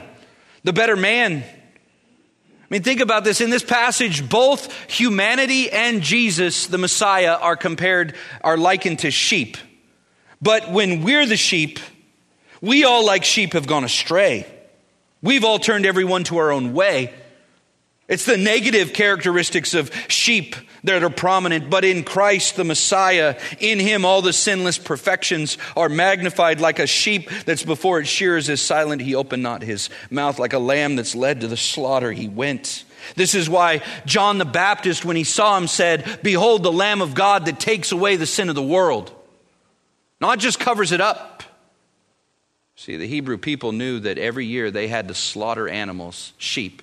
the 0.64 0.72
better 0.72 0.96
man. 0.96 1.42
I 1.42 2.66
mean, 2.68 2.82
think 2.82 3.00
about 3.00 3.22
this. 3.22 3.40
In 3.40 3.50
this 3.50 3.62
passage, 3.62 4.28
both 4.28 4.72
humanity 4.90 5.70
and 5.70 6.02
Jesus, 6.02 6.66
the 6.66 6.78
Messiah, 6.78 7.34
are 7.34 7.56
compared, 7.56 8.16
are 8.42 8.56
likened 8.56 9.00
to 9.00 9.10
sheep. 9.10 9.56
But 10.42 10.70
when 10.70 11.02
we're 11.02 11.26
the 11.26 11.36
sheep, 11.36 11.78
we 12.60 12.84
all, 12.84 13.06
like 13.06 13.22
sheep, 13.24 13.52
have 13.52 13.66
gone 13.68 13.84
astray. 13.84 14.46
We've 15.22 15.44
all 15.44 15.58
turned 15.58 15.86
everyone 15.86 16.24
to 16.24 16.38
our 16.38 16.50
own 16.50 16.72
way. 16.72 17.14
It's 18.08 18.24
the 18.24 18.36
negative 18.36 18.92
characteristics 18.92 19.74
of 19.74 19.92
sheep 20.08 20.54
that 20.84 21.02
are 21.02 21.10
prominent, 21.10 21.68
but 21.68 21.84
in 21.84 22.04
Christ, 22.04 22.54
the 22.54 22.62
Messiah, 22.62 23.36
in 23.58 23.80
Him, 23.80 24.04
all 24.04 24.22
the 24.22 24.32
sinless 24.32 24.78
perfections 24.78 25.58
are 25.76 25.88
magnified 25.88 26.60
like 26.60 26.78
a 26.78 26.86
sheep 26.86 27.28
that's 27.44 27.64
before 27.64 27.98
its 27.98 28.08
shears 28.08 28.48
is 28.48 28.60
silent. 28.60 29.02
He 29.02 29.16
opened 29.16 29.42
not 29.42 29.62
his 29.62 29.90
mouth 30.08 30.38
like 30.38 30.52
a 30.52 30.60
lamb 30.60 30.94
that's 30.94 31.16
led 31.16 31.40
to 31.40 31.48
the 31.48 31.56
slaughter. 31.56 32.12
He 32.12 32.28
went. 32.28 32.84
This 33.16 33.34
is 33.34 33.50
why 33.50 33.82
John 34.04 34.38
the 34.38 34.44
Baptist, 34.44 35.04
when 35.04 35.16
he 35.16 35.24
saw 35.24 35.56
him, 35.56 35.66
said, 35.66 36.20
Behold, 36.22 36.62
the 36.62 36.72
Lamb 36.72 37.02
of 37.02 37.14
God 37.14 37.46
that 37.46 37.58
takes 37.58 37.90
away 37.90 38.14
the 38.14 38.26
sin 38.26 38.48
of 38.48 38.54
the 38.54 38.62
world. 38.62 39.12
Not 40.20 40.38
just 40.38 40.60
covers 40.60 40.92
it 40.92 41.00
up. 41.00 41.42
See, 42.76 42.96
the 42.96 43.08
Hebrew 43.08 43.38
people 43.38 43.72
knew 43.72 44.00
that 44.00 44.18
every 44.18 44.46
year 44.46 44.70
they 44.70 44.86
had 44.86 45.08
to 45.08 45.14
slaughter 45.14 45.68
animals, 45.68 46.32
sheep, 46.38 46.82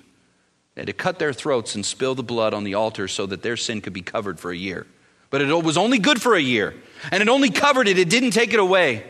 they 0.74 0.82
had 0.82 0.86
to 0.88 0.92
cut 0.92 1.18
their 1.18 1.32
throats 1.32 1.74
and 1.74 1.86
spill 1.86 2.14
the 2.14 2.22
blood 2.22 2.52
on 2.52 2.64
the 2.64 2.74
altar 2.74 3.06
so 3.06 3.26
that 3.26 3.42
their 3.42 3.56
sin 3.56 3.80
could 3.80 3.92
be 3.92 4.02
covered 4.02 4.40
for 4.40 4.50
a 4.50 4.56
year. 4.56 4.86
But 5.30 5.40
it 5.40 5.64
was 5.64 5.76
only 5.76 5.98
good 5.98 6.20
for 6.20 6.34
a 6.34 6.40
year, 6.40 6.74
and 7.10 7.22
it 7.22 7.28
only 7.28 7.50
covered 7.50 7.88
it, 7.88 7.98
it 7.98 8.08
didn't 8.08 8.32
take 8.32 8.52
it 8.52 8.60
away. 8.60 9.04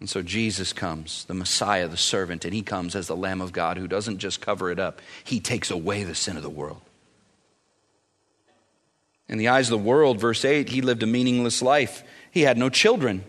And 0.00 0.10
so 0.10 0.20
Jesus 0.20 0.72
comes, 0.72 1.24
the 1.26 1.34
Messiah, 1.34 1.86
the 1.86 1.96
servant, 1.96 2.44
and 2.44 2.52
he 2.52 2.62
comes 2.62 2.96
as 2.96 3.06
the 3.06 3.16
Lamb 3.16 3.40
of 3.40 3.52
God 3.52 3.76
who 3.76 3.86
doesn't 3.86 4.18
just 4.18 4.40
cover 4.40 4.70
it 4.70 4.80
up, 4.80 5.00
he 5.22 5.38
takes 5.38 5.70
away 5.70 6.02
the 6.02 6.14
sin 6.14 6.36
of 6.36 6.42
the 6.42 6.50
world. 6.50 6.80
In 9.28 9.38
the 9.38 9.48
eyes 9.48 9.68
of 9.68 9.78
the 9.78 9.86
world, 9.86 10.20
verse 10.20 10.44
8, 10.44 10.68
he 10.68 10.82
lived 10.82 11.02
a 11.02 11.06
meaningless 11.06 11.62
life. 11.62 12.02
He 12.30 12.42
had 12.42 12.58
no 12.58 12.68
children. 12.68 13.24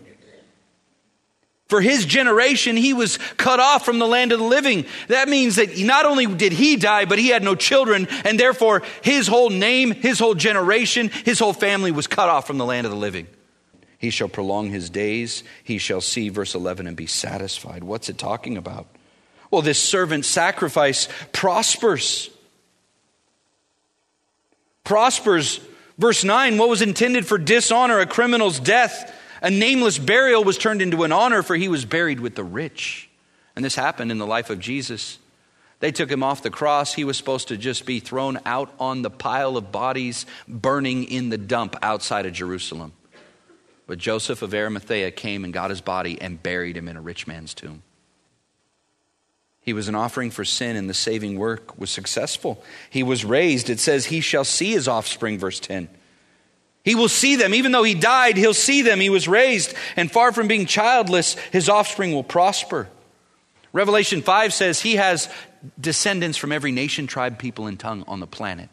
For 1.68 1.80
his 1.80 2.04
generation, 2.04 2.76
he 2.76 2.92
was 2.92 3.16
cut 3.36 3.58
off 3.58 3.86
from 3.86 3.98
the 3.98 4.06
land 4.06 4.32
of 4.32 4.38
the 4.38 4.44
living. 4.44 4.84
That 5.08 5.28
means 5.28 5.56
that 5.56 5.78
not 5.78 6.04
only 6.04 6.26
did 6.26 6.52
he 6.52 6.76
die, 6.76 7.06
but 7.06 7.18
he 7.18 7.28
had 7.28 7.42
no 7.42 7.54
children, 7.54 8.06
and 8.24 8.38
therefore 8.38 8.82
his 9.02 9.26
whole 9.26 9.48
name, 9.48 9.90
his 9.90 10.18
whole 10.18 10.34
generation, 10.34 11.08
his 11.24 11.38
whole 11.38 11.54
family 11.54 11.90
was 11.90 12.06
cut 12.06 12.28
off 12.28 12.46
from 12.46 12.58
the 12.58 12.66
land 12.66 12.86
of 12.86 12.90
the 12.90 12.98
living. 12.98 13.26
He 13.96 14.10
shall 14.10 14.28
prolong 14.28 14.68
his 14.68 14.90
days. 14.90 15.42
He 15.62 15.78
shall 15.78 16.02
see, 16.02 16.28
verse 16.28 16.54
11, 16.54 16.86
and 16.86 16.96
be 16.96 17.06
satisfied. 17.06 17.82
What's 17.82 18.10
it 18.10 18.18
talking 18.18 18.58
about? 18.58 18.86
Well, 19.50 19.62
this 19.62 19.80
servant 19.80 20.26
sacrifice 20.26 21.08
prospers. 21.32 22.28
Prospers. 24.84 25.60
Verse 25.96 26.24
9, 26.24 26.58
what 26.58 26.68
was 26.68 26.82
intended 26.82 27.24
for 27.24 27.38
dishonor, 27.38 28.00
a 28.00 28.06
criminal's 28.06 28.60
death 28.60 29.12
a 29.44 29.50
nameless 29.50 29.98
burial 29.98 30.42
was 30.42 30.56
turned 30.56 30.80
into 30.80 31.04
an 31.04 31.12
honor, 31.12 31.42
for 31.42 31.54
he 31.54 31.68
was 31.68 31.84
buried 31.84 32.18
with 32.18 32.34
the 32.34 32.42
rich. 32.42 33.10
And 33.54 33.62
this 33.62 33.76
happened 33.76 34.10
in 34.10 34.16
the 34.16 34.26
life 34.26 34.48
of 34.48 34.58
Jesus. 34.58 35.18
They 35.80 35.92
took 35.92 36.10
him 36.10 36.22
off 36.22 36.42
the 36.42 36.48
cross. 36.48 36.94
He 36.94 37.04
was 37.04 37.18
supposed 37.18 37.48
to 37.48 37.58
just 37.58 37.84
be 37.84 38.00
thrown 38.00 38.40
out 38.46 38.72
on 38.80 39.02
the 39.02 39.10
pile 39.10 39.58
of 39.58 39.70
bodies 39.70 40.24
burning 40.48 41.04
in 41.04 41.28
the 41.28 41.36
dump 41.36 41.76
outside 41.82 42.24
of 42.24 42.32
Jerusalem. 42.32 42.94
But 43.86 43.98
Joseph 43.98 44.40
of 44.40 44.54
Arimathea 44.54 45.10
came 45.10 45.44
and 45.44 45.52
got 45.52 45.68
his 45.68 45.82
body 45.82 46.18
and 46.18 46.42
buried 46.42 46.78
him 46.78 46.88
in 46.88 46.96
a 46.96 47.02
rich 47.02 47.26
man's 47.26 47.52
tomb. 47.52 47.82
He 49.60 49.74
was 49.74 49.88
an 49.88 49.94
offering 49.94 50.30
for 50.30 50.46
sin, 50.46 50.74
and 50.74 50.88
the 50.88 50.94
saving 50.94 51.38
work 51.38 51.78
was 51.78 51.90
successful. 51.90 52.64
He 52.88 53.02
was 53.02 53.26
raised. 53.26 53.68
It 53.68 53.78
says, 53.78 54.06
He 54.06 54.22
shall 54.22 54.44
see 54.44 54.70
his 54.70 54.88
offspring, 54.88 55.38
verse 55.38 55.60
10. 55.60 55.90
He 56.84 56.94
will 56.94 57.08
see 57.08 57.36
them. 57.36 57.54
Even 57.54 57.72
though 57.72 57.82
he 57.82 57.94
died, 57.94 58.36
he'll 58.36 58.54
see 58.54 58.82
them. 58.82 59.00
He 59.00 59.10
was 59.10 59.26
raised, 59.26 59.74
and 59.96 60.12
far 60.12 60.32
from 60.32 60.46
being 60.46 60.66
childless, 60.66 61.34
his 61.50 61.68
offspring 61.68 62.12
will 62.12 62.22
prosper. 62.22 62.88
Revelation 63.72 64.22
5 64.22 64.52
says 64.52 64.80
he 64.80 64.96
has 64.96 65.28
descendants 65.80 66.36
from 66.38 66.52
every 66.52 66.70
nation, 66.70 67.06
tribe, 67.06 67.38
people, 67.38 67.66
and 67.66 67.80
tongue 67.80 68.04
on 68.06 68.20
the 68.20 68.26
planet. 68.26 68.68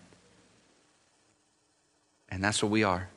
And 2.30 2.44
that's 2.44 2.62
what 2.62 2.72
we 2.72 2.84
are 2.84 3.08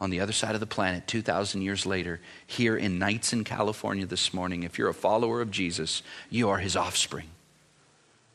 on 0.00 0.10
the 0.10 0.20
other 0.20 0.32
side 0.32 0.54
of 0.54 0.60
the 0.60 0.66
planet 0.66 1.06
2,000 1.06 1.62
years 1.62 1.86
later, 1.86 2.18
here 2.46 2.76
in 2.76 2.98
Knightsen, 2.98 3.44
California 3.44 4.04
this 4.04 4.34
morning. 4.34 4.62
If 4.64 4.78
you're 4.78 4.88
a 4.88 4.94
follower 4.94 5.40
of 5.40 5.50
Jesus, 5.50 6.02
you 6.28 6.48
are 6.48 6.58
his 6.58 6.74
offspring. 6.74 7.28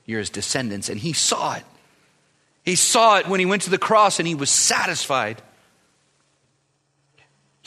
You're 0.06 0.20
his 0.20 0.30
descendants. 0.30 0.88
And 0.90 1.00
he 1.00 1.12
saw 1.12 1.56
it. 1.56 1.66
He 2.64 2.76
saw 2.76 3.18
it 3.18 3.28
when 3.28 3.40
he 3.40 3.46
went 3.46 3.64
to 3.64 3.70
the 3.70 3.78
cross 3.78 4.20
and 4.20 4.28
he 4.28 4.36
was 4.36 4.50
satisfied. 4.50 5.42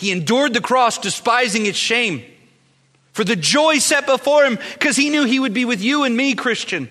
He 0.00 0.12
endured 0.12 0.54
the 0.54 0.62
cross, 0.62 0.96
despising 0.96 1.66
its 1.66 1.76
shame, 1.76 2.24
for 3.12 3.22
the 3.22 3.36
joy 3.36 3.76
set 3.80 4.06
before 4.06 4.46
him, 4.46 4.58
because 4.72 4.96
he 4.96 5.10
knew 5.10 5.26
he 5.26 5.38
would 5.38 5.52
be 5.52 5.66
with 5.66 5.82
you 5.82 6.04
and 6.04 6.16
me, 6.16 6.34
Christian. 6.34 6.88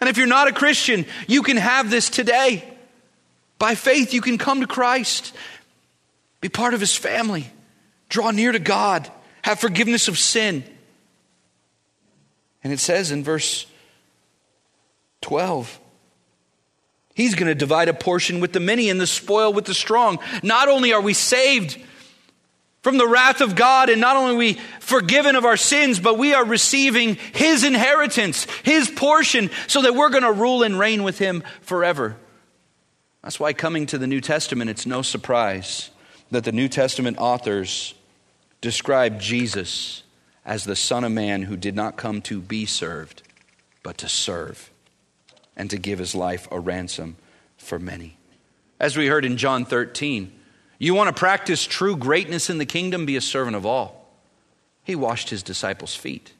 And 0.00 0.08
if 0.08 0.16
you're 0.16 0.26
not 0.26 0.48
a 0.48 0.52
Christian, 0.52 1.04
you 1.28 1.42
can 1.42 1.58
have 1.58 1.90
this 1.90 2.08
today. 2.08 2.64
By 3.58 3.74
faith, 3.74 4.14
you 4.14 4.22
can 4.22 4.38
come 4.38 4.62
to 4.62 4.66
Christ. 4.66 5.34
Be 6.40 6.48
part 6.48 6.72
of 6.72 6.80
his 6.80 6.96
family. 6.96 7.46
Draw 8.08 8.30
near 8.30 8.52
to 8.52 8.58
God. 8.58 9.06
Have 9.42 9.60
forgiveness 9.60 10.08
of 10.08 10.18
sin. 10.18 10.64
And 12.62 12.72
it 12.72 12.80
says 12.80 13.10
in 13.10 13.22
verse 13.22 13.66
12, 15.20 15.78
He's 17.14 17.34
going 17.34 17.48
to 17.48 17.54
divide 17.54 17.90
a 17.90 17.94
portion 17.94 18.40
with 18.40 18.54
the 18.54 18.60
many 18.60 18.88
and 18.88 18.98
the 18.98 19.06
spoil 19.06 19.52
with 19.52 19.66
the 19.66 19.74
strong. 19.74 20.20
Not 20.42 20.70
only 20.70 20.94
are 20.94 21.02
we 21.02 21.12
saved 21.12 21.78
from 22.84 22.98
the 22.98 23.08
wrath 23.08 23.40
of 23.40 23.56
God, 23.56 23.88
and 23.88 23.98
not 23.98 24.14
only 24.18 24.34
are 24.34 24.38
we 24.38 24.60
forgiven 24.78 25.36
of 25.36 25.46
our 25.46 25.56
sins, 25.56 25.98
but 25.98 26.18
we 26.18 26.34
are 26.34 26.44
receiving 26.44 27.14
His 27.32 27.64
inheritance, 27.64 28.46
His 28.62 28.90
portion, 28.90 29.48
so 29.66 29.80
that 29.80 29.94
we're 29.94 30.10
going 30.10 30.22
to 30.22 30.32
rule 30.32 30.62
and 30.62 30.78
reign 30.78 31.02
with 31.02 31.18
Him 31.18 31.42
forever. 31.62 32.14
That's 33.22 33.40
why 33.40 33.54
coming 33.54 33.86
to 33.86 33.96
the 33.96 34.06
New 34.06 34.20
Testament, 34.20 34.68
it's 34.68 34.84
no 34.84 35.00
surprise 35.00 35.88
that 36.30 36.44
the 36.44 36.52
New 36.52 36.68
Testament 36.68 37.16
authors 37.18 37.94
describe 38.60 39.18
Jesus 39.18 40.02
as 40.44 40.64
the 40.64 40.76
Son 40.76 41.04
of 41.04 41.12
Man 41.12 41.40
who 41.40 41.56
did 41.56 41.74
not 41.74 41.96
come 41.96 42.20
to 42.22 42.38
be 42.38 42.66
served, 42.66 43.22
but 43.82 43.96
to 43.96 44.10
serve 44.10 44.70
and 45.56 45.70
to 45.70 45.78
give 45.78 45.98
his 45.98 46.14
life 46.14 46.46
a 46.50 46.60
ransom 46.60 47.16
for 47.56 47.78
many. 47.78 48.18
As 48.78 48.94
we 48.94 49.06
heard 49.06 49.24
in 49.24 49.38
John 49.38 49.64
13, 49.64 50.30
you 50.78 50.94
want 50.94 51.14
to 51.14 51.18
practice 51.18 51.64
true 51.64 51.96
greatness 51.96 52.50
in 52.50 52.58
the 52.58 52.66
kingdom, 52.66 53.06
be 53.06 53.16
a 53.16 53.20
servant 53.20 53.56
of 53.56 53.64
all. 53.64 54.08
He 54.82 54.94
washed 54.94 55.30
his 55.30 55.42
disciples' 55.42 55.94
feet. 55.94 56.32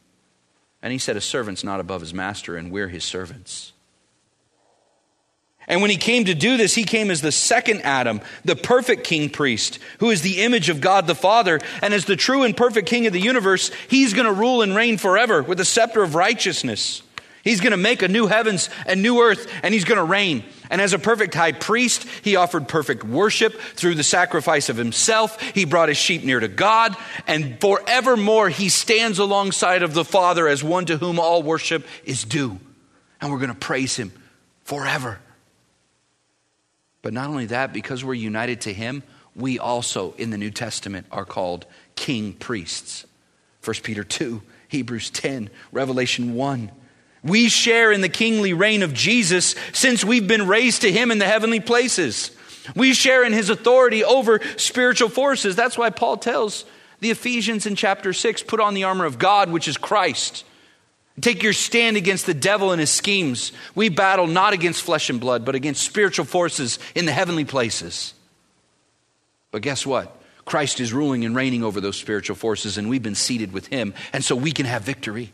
And 0.83 0.93
he 0.93 0.99
said, 0.99 1.17
A 1.17 1.21
servant's 1.21 1.65
not 1.65 1.81
above 1.81 2.03
his 2.03 2.13
master, 2.13 2.57
and 2.57 2.71
we're 2.71 2.89
his 2.89 3.05
servants. 3.05 3.73
And 5.67 5.81
when 5.81 5.91
he 5.91 5.97
came 5.97 6.27
to 6.27 6.35
do 6.35 6.59
this, 6.59 6.75
he 6.75 6.85
came 6.85 7.11
as 7.11 7.23
the 7.23 7.33
second 7.33 7.83
Adam, 7.83 8.21
the 8.45 8.57
perfect 8.57 9.05
king 9.05 9.31
priest, 9.31 9.79
who 9.99 10.11
is 10.11 10.21
the 10.21 10.43
image 10.43 10.69
of 10.69 10.83
God 10.83 11.07
the 11.07 11.15
Father. 11.15 11.59
And 11.81 11.95
as 11.95 12.05
the 12.05 12.17
true 12.17 12.43
and 12.43 12.55
perfect 12.55 12.87
king 12.87 13.07
of 13.07 13.15
the 13.15 13.21
universe, 13.21 13.71
he's 13.89 14.13
going 14.13 14.27
to 14.27 14.33
rule 14.33 14.61
and 14.61 14.77
reign 14.77 14.99
forever 14.99 15.43
with 15.43 15.57
the 15.57 15.65
scepter 15.65 16.03
of 16.03 16.15
righteousness. 16.15 17.03
He's 17.43 17.61
going 17.61 17.73
to 17.73 17.77
make 17.79 18.03
a 18.03 18.09
new 18.09 18.27
heavens 18.27 18.69
and 18.87 19.03
new 19.03 19.21
earth, 19.21 19.51
and 19.63 19.73
he's 19.73 19.85
going 19.85 19.99
to 19.99 20.05
reign. 20.05 20.45
And 20.71 20.81
as 20.81 20.93
a 20.93 20.99
perfect 20.99 21.35
high 21.35 21.53
priest, 21.53 22.07
he 22.23 22.37
offered 22.37 22.69
perfect 22.69 23.05
worship 23.05 23.55
through 23.55 23.97
the 23.97 24.03
sacrifice 24.03 24.69
of 24.69 24.77
himself. 24.77 25.41
He 25.41 25.65
brought 25.65 25.89
his 25.89 25.99
sheep 25.99 26.25
near 26.25 26.41
to 26.41 26.49
God, 26.49 26.97
and 27.27 27.61
forevermore 27.61 28.49
he 28.49 28.69
stands 28.69 29.19
alongside 29.19 29.83
of 29.83 29.95
the 29.95 30.05
Father 30.05 30.49
as 30.49 30.65
one 30.65 30.87
to 30.87 30.97
whom 30.97 31.19
all 31.19 31.43
worship 31.43 31.87
is 32.05 32.25
due. 32.25 32.59
And 33.21 33.31
we're 33.31 33.39
going 33.39 33.49
to 33.49 33.55
praise 33.55 33.97
him 33.97 34.13
forever. 34.65 35.19
But 37.03 37.13
not 37.13 37.29
only 37.29 37.47
that, 37.47 37.75
because 37.75 38.03
we're 38.03 38.15
united 38.15 38.63
to 38.63 38.73
him, 38.73 39.03
we 39.37 39.59
also 39.59 40.13
in 40.13 40.31
the 40.31 40.39
New 40.39 40.51
Testament 40.51 41.07
are 41.13 41.27
called 41.27 41.67
king 41.97 42.33
priests. 42.33 43.05
1 43.63 43.77
Peter 43.83 44.05
2, 44.05 44.43
Hebrews 44.69 45.11
10, 45.11 45.51
Revelation 45.73 46.35
1. 46.35 46.71
We 47.25 47.49
share 47.49 47.91
in 47.91 48.03
the 48.03 48.09
kingly 48.09 48.53
reign 48.53 48.83
of 48.83 48.95
Jesus 48.95 49.57
since 49.73 50.05
we've 50.05 50.29
been 50.29 50.47
raised 50.47 50.83
to 50.83 50.93
him 50.93 51.11
in 51.11 51.19
the 51.19 51.27
heavenly 51.27 51.61
places. 51.61 52.31
We 52.77 52.95
share 52.95 53.25
in 53.25 53.33
his 53.33 53.51
authority 53.51 54.05
over 54.05 54.41
spiritual 54.57 55.09
forces. 55.09 55.57
That's 55.57 55.77
why 55.77 55.91
Paul 55.91 56.19
tells 56.19 56.65
the 57.01 57.11
Ephesians 57.11 57.67
in 57.67 57.75
chapter 57.75 58.13
6 58.13 58.43
put 58.45 58.61
on 58.61 58.75
the 58.75 58.85
armor 58.85 59.05
of 59.05 59.19
God, 59.19 59.51
which 59.51 59.69
is 59.69 59.77
Christ 59.77 60.45
Take 61.21 61.45
your 61.45 61.53
stand 61.53 61.97
against 61.97 62.27
the 62.27 62.35
devil 62.35 62.73
and 62.73 62.81
his 62.81 62.91
schemes. 62.91 63.53
We 63.75 63.89
battle 63.89 64.27
not 64.27 64.53
against 64.53 64.83
flesh 64.83 65.11
and 65.11 65.21
blood, 65.21 65.45
but 65.45 65.55
against 65.55 65.85
spiritual 65.85 66.25
forces 66.25 66.79
in 66.95 67.07
the 67.07 67.13
heavenly 67.13 67.45
places. 67.45 68.15
But 69.53 69.63
guess 69.63 69.87
what? 69.87 70.21
Christ 70.45 70.81
is 70.81 70.93
ruling 70.93 71.25
and 71.25 71.37
reigning 71.37 71.63
over 71.63 71.81
those 71.81 71.97
spiritual 71.97 72.37
forces, 72.37 72.77
and 72.77 72.89
we've 72.89 73.03
been 73.03 73.15
seated 73.15 73.53
with 73.53 73.69
him, 73.69 73.95
and 74.13 74.25
so 74.25 74.35
we 74.35 74.51
can 74.51 74.67
have 74.67 74.83
victory. 74.83 75.33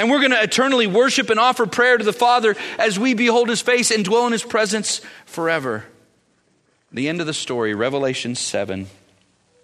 And 0.00 0.10
we're 0.10 0.20
going 0.20 0.30
to 0.30 0.42
eternally 0.42 0.86
worship 0.86 1.28
and 1.28 1.38
offer 1.38 1.66
prayer 1.66 1.98
to 1.98 2.04
the 2.04 2.10
Father 2.10 2.56
as 2.78 2.98
we 2.98 3.12
behold 3.12 3.50
his 3.50 3.60
face 3.60 3.90
and 3.90 4.02
dwell 4.02 4.24
in 4.24 4.32
his 4.32 4.42
presence 4.42 5.02
forever. 5.26 5.84
The 6.90 7.06
end 7.06 7.20
of 7.20 7.26
the 7.26 7.34
story, 7.34 7.74
Revelation 7.74 8.34
7. 8.34 8.86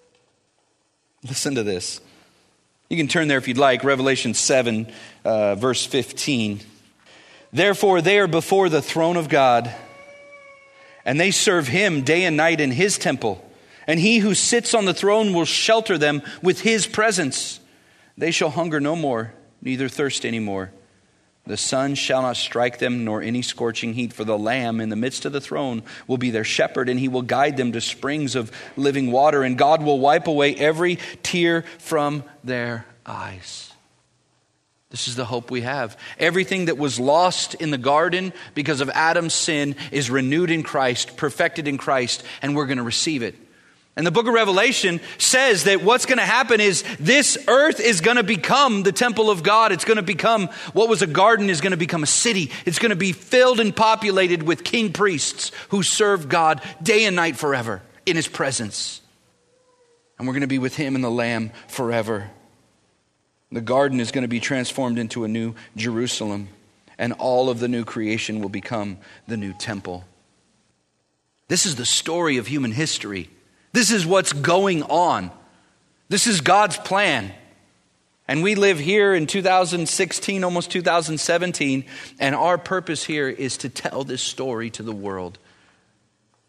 Listen 1.22 1.54
to 1.54 1.62
this. 1.62 2.02
You 2.90 2.98
can 2.98 3.08
turn 3.08 3.28
there 3.28 3.38
if 3.38 3.48
you'd 3.48 3.56
like, 3.56 3.82
Revelation 3.82 4.34
7, 4.34 4.92
uh, 5.24 5.54
verse 5.54 5.86
15. 5.86 6.60
Therefore, 7.50 8.02
they 8.02 8.18
are 8.18 8.28
before 8.28 8.68
the 8.68 8.82
throne 8.82 9.16
of 9.16 9.30
God, 9.30 9.74
and 11.06 11.18
they 11.18 11.30
serve 11.30 11.66
him 11.66 12.02
day 12.02 12.24
and 12.24 12.36
night 12.36 12.60
in 12.60 12.72
his 12.72 12.98
temple. 12.98 13.42
And 13.86 13.98
he 13.98 14.18
who 14.18 14.34
sits 14.34 14.74
on 14.74 14.84
the 14.84 14.92
throne 14.92 15.32
will 15.32 15.46
shelter 15.46 15.96
them 15.96 16.20
with 16.42 16.60
his 16.60 16.86
presence. 16.86 17.58
They 18.18 18.32
shall 18.32 18.50
hunger 18.50 18.80
no 18.80 18.94
more, 18.94 19.32
neither 19.62 19.88
thirst 19.88 20.24
any 20.24 20.38
more. 20.38 20.70
The 21.46 21.56
sun 21.56 21.94
shall 21.94 22.22
not 22.22 22.36
strike 22.36 22.80
them, 22.80 23.04
nor 23.04 23.22
any 23.22 23.40
scorching 23.40 23.94
heat, 23.94 24.12
for 24.12 24.24
the 24.24 24.36
Lamb 24.36 24.80
in 24.80 24.88
the 24.88 24.96
midst 24.96 25.24
of 25.24 25.32
the 25.32 25.40
throne 25.40 25.84
will 26.08 26.18
be 26.18 26.30
their 26.30 26.42
shepherd, 26.42 26.88
and 26.88 26.98
he 26.98 27.06
will 27.06 27.22
guide 27.22 27.56
them 27.56 27.70
to 27.72 27.80
springs 27.80 28.34
of 28.34 28.50
living 28.76 29.12
water, 29.12 29.44
and 29.44 29.56
God 29.56 29.82
will 29.82 30.00
wipe 30.00 30.26
away 30.26 30.56
every 30.56 30.98
tear 31.22 31.62
from 31.78 32.24
their 32.42 32.84
eyes. 33.04 33.72
This 34.90 35.06
is 35.06 35.14
the 35.14 35.24
hope 35.24 35.50
we 35.50 35.60
have. 35.60 35.96
Everything 36.18 36.64
that 36.64 36.78
was 36.78 36.98
lost 36.98 37.54
in 37.54 37.70
the 37.70 37.78
garden 37.78 38.32
because 38.54 38.80
of 38.80 38.90
Adam's 38.90 39.34
sin 39.34 39.76
is 39.92 40.10
renewed 40.10 40.50
in 40.50 40.64
Christ, 40.64 41.16
perfected 41.16 41.68
in 41.68 41.78
Christ, 41.78 42.24
and 42.42 42.56
we're 42.56 42.66
going 42.66 42.78
to 42.78 42.84
receive 42.84 43.22
it. 43.22 43.36
And 43.96 44.06
the 44.06 44.10
book 44.10 44.26
of 44.26 44.34
Revelation 44.34 45.00
says 45.16 45.64
that 45.64 45.82
what's 45.82 46.04
going 46.04 46.18
to 46.18 46.24
happen 46.24 46.60
is 46.60 46.84
this 47.00 47.38
earth 47.48 47.80
is 47.80 48.02
going 48.02 48.18
to 48.18 48.22
become 48.22 48.82
the 48.82 48.92
temple 48.92 49.30
of 49.30 49.42
God. 49.42 49.72
It's 49.72 49.86
going 49.86 49.96
to 49.96 50.02
become 50.02 50.48
what 50.74 50.90
was 50.90 51.00
a 51.00 51.06
garden 51.06 51.48
is 51.48 51.62
going 51.62 51.70
to 51.70 51.78
become 51.78 52.02
a 52.02 52.06
city. 52.06 52.50
It's 52.66 52.78
going 52.78 52.90
to 52.90 52.96
be 52.96 53.12
filled 53.12 53.58
and 53.58 53.74
populated 53.74 54.42
with 54.42 54.64
king 54.64 54.92
priests 54.92 55.50
who 55.70 55.82
serve 55.82 56.28
God 56.28 56.60
day 56.82 57.06
and 57.06 57.16
night 57.16 57.38
forever 57.38 57.80
in 58.04 58.16
his 58.16 58.28
presence. 58.28 59.00
And 60.18 60.28
we're 60.28 60.34
going 60.34 60.42
to 60.42 60.46
be 60.46 60.58
with 60.58 60.76
him 60.76 60.94
and 60.94 61.02
the 61.02 61.10
Lamb 61.10 61.50
forever. 61.68 62.30
The 63.50 63.62
garden 63.62 64.00
is 64.00 64.10
going 64.12 64.22
to 64.22 64.28
be 64.28 64.40
transformed 64.40 64.98
into 64.98 65.24
a 65.24 65.28
new 65.28 65.54
Jerusalem, 65.76 66.48
and 66.98 67.14
all 67.14 67.48
of 67.48 67.60
the 67.60 67.68
new 67.68 67.84
creation 67.84 68.40
will 68.40 68.48
become 68.50 68.98
the 69.26 69.36
new 69.36 69.54
temple. 69.54 70.04
This 71.48 71.64
is 71.64 71.76
the 71.76 71.86
story 71.86 72.38
of 72.38 72.46
human 72.46 72.72
history. 72.72 73.30
This 73.76 73.90
is 73.92 74.06
what's 74.06 74.32
going 74.32 74.84
on. 74.84 75.30
This 76.08 76.26
is 76.26 76.40
God's 76.40 76.78
plan. 76.78 77.30
And 78.26 78.42
we 78.42 78.54
live 78.54 78.78
here 78.78 79.14
in 79.14 79.26
2016, 79.26 80.44
almost 80.44 80.70
2017, 80.70 81.84
and 82.18 82.34
our 82.34 82.56
purpose 82.56 83.04
here 83.04 83.28
is 83.28 83.58
to 83.58 83.68
tell 83.68 84.02
this 84.02 84.22
story 84.22 84.70
to 84.70 84.82
the 84.82 84.94
world 84.94 85.38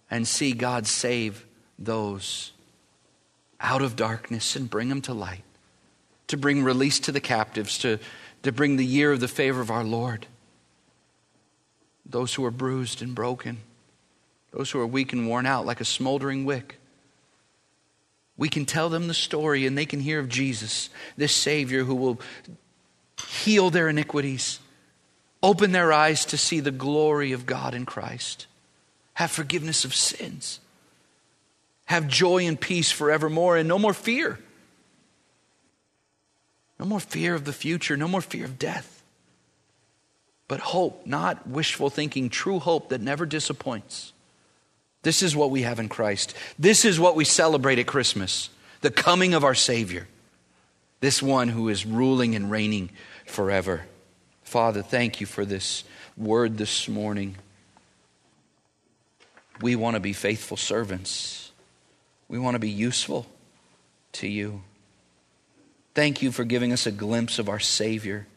and 0.10 0.26
see 0.26 0.54
God 0.54 0.88
save 0.88 1.46
those 1.78 2.54
out 3.60 3.82
of 3.82 3.98
darkness 3.98 4.56
and 4.56 4.70
bring 4.70 4.88
them 4.88 5.02
to 5.02 5.14
light, 5.14 5.44
to 6.28 6.38
bring 6.38 6.64
release 6.64 6.98
to 7.02 7.12
the 7.12 7.20
captives, 7.20 7.78
to, 7.80 8.00
to 8.44 8.54
bring 8.54 8.78
the 8.78 8.86
year 8.86 9.12
of 9.12 9.20
the 9.20 9.28
favor 9.28 9.60
of 9.60 9.70
our 9.70 9.84
Lord. 9.84 10.28
Those 12.06 12.36
who 12.36 12.46
are 12.46 12.52
bruised 12.52 13.02
and 13.02 13.14
broken, 13.14 13.58
those 14.52 14.72
who 14.72 14.80
are 14.80 14.88
weak 14.88 15.12
and 15.12 15.28
worn 15.28 15.46
out 15.46 15.66
like 15.66 15.82
a 15.82 15.86
smoldering 15.86 16.46
wick 16.46 16.77
we 18.38 18.50
can 18.50 18.66
tell 18.66 18.90
them 18.90 19.08
the 19.08 19.14
story 19.14 19.66
and 19.66 19.78
they 19.78 19.86
can 19.86 20.00
hear 20.00 20.20
of 20.20 20.30
Jesus, 20.30 20.90
this 21.18 21.34
Savior 21.34 21.84
who 21.84 21.96
will 21.96 22.22
heal 23.28 23.70
their 23.70 23.90
iniquities, 23.90 24.60
open 25.42 25.72
their 25.72 25.92
eyes 25.92 26.26
to 26.26 26.38
see 26.38 26.60
the 26.60 26.72
glory 26.72 27.32
of 27.32 27.46
God 27.46 27.74
in 27.74 27.86
Christ, 27.86 28.46
have 29.16 29.32
forgiveness 29.32 29.86
of 29.86 29.96
sins, 29.96 30.60
have 31.86 32.08
joy 32.08 32.46
and 32.46 32.60
peace 32.60 32.92
forevermore, 32.92 33.58
and 33.58 33.68
no 33.68 33.80
more 33.80 33.94
fear. 33.94 34.38
No 36.80 36.86
more 36.86 37.00
fear 37.00 37.34
of 37.34 37.46
the 37.46 37.54
future, 37.54 37.98
no 37.98 38.08
more 38.08 38.22
fear 38.22 38.46
of 38.46 38.60
death. 38.60 39.02
But 40.48 40.60
hope, 40.60 41.08
not 41.08 41.48
wishful 41.48 41.90
thinking, 41.90 42.30
true 42.30 42.60
hope 42.60 42.90
that 42.90 43.02
never 43.02 43.26
disappoints. 43.26 44.14
This 45.04 45.24
is 45.24 45.36
what 45.36 45.52
we 45.52 45.62
have 45.62 45.80
in 45.80 45.90
Christ. 45.90 46.34
This 46.58 46.86
is 46.86 47.00
what 47.00 47.16
we 47.16 47.24
celebrate 47.24 47.80
at 47.80 47.88
Christmas 47.88 48.50
the 48.82 48.92
coming 48.92 49.34
of 49.34 49.44
our 49.44 49.56
Savior, 49.56 50.08
this 51.00 51.22
one 51.22 51.50
who 51.50 51.70
is 51.70 51.86
ruling 51.86 52.36
and 52.36 52.52
reigning 52.52 52.90
forever. 53.26 53.86
Father, 54.44 54.82
thank 54.82 55.20
you 55.20 55.28
for 55.28 55.46
this 55.46 55.84
word 56.16 56.58
this 56.58 56.88
morning. 56.88 57.36
We 59.60 59.76
want 59.76 59.96
to 59.96 60.00
be 60.00 60.14
faithful 60.14 60.58
servants, 60.58 61.52
we 62.28 62.40
want 62.40 62.56
to 62.56 62.60
be 62.60 62.70
useful 62.70 63.26
to 64.14 64.28
you. 64.28 64.62
Thank 65.96 66.22
you 66.22 66.32
for 66.32 66.44
giving 66.44 66.72
us 66.72 66.86
a 66.86 66.92
glimpse 66.92 67.40
of 67.40 67.50
our 67.50 67.60
Savior, 67.60 68.28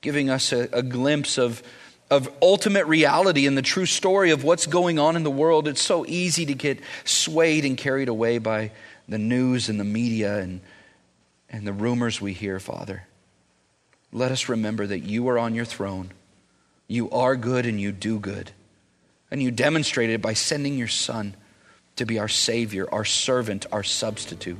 giving 0.00 0.28
us 0.28 0.52
a, 0.52 0.68
a 0.72 0.82
glimpse 0.82 1.38
of, 1.38 1.62
of 2.10 2.28
ultimate 2.40 2.86
reality 2.86 3.46
and 3.46 3.56
the 3.56 3.62
true 3.62 3.86
story 3.86 4.30
of 4.30 4.44
what's 4.44 4.66
going 4.66 4.98
on 4.98 5.16
in 5.16 5.22
the 5.22 5.30
world. 5.30 5.66
It's 5.66 5.82
so 5.82 6.06
easy 6.06 6.46
to 6.46 6.54
get 6.54 6.80
swayed 7.04 7.64
and 7.64 7.76
carried 7.76 8.08
away 8.08 8.38
by 8.38 8.70
the 9.08 9.18
news 9.18 9.68
and 9.68 9.80
the 9.80 9.84
media 9.84 10.38
and, 10.38 10.60
and 11.50 11.66
the 11.66 11.72
rumors 11.72 12.20
we 12.20 12.32
hear, 12.32 12.60
Father. 12.60 13.06
Let 14.12 14.30
us 14.30 14.48
remember 14.48 14.86
that 14.86 15.00
you 15.00 15.28
are 15.28 15.38
on 15.38 15.54
your 15.54 15.64
throne. 15.64 16.12
You 16.88 17.10
are 17.10 17.36
good 17.36 17.66
and 17.66 17.80
you 17.80 17.92
do 17.92 18.18
good. 18.18 18.52
And 19.30 19.42
you 19.42 19.50
demonstrated 19.50 20.14
it 20.14 20.22
by 20.22 20.34
sending 20.34 20.78
your 20.78 20.88
Son 20.88 21.34
to 21.96 22.06
be 22.06 22.18
our 22.18 22.28
Savior, 22.28 22.88
our 22.92 23.04
servant, 23.04 23.66
our 23.72 23.82
substitute. 23.82 24.58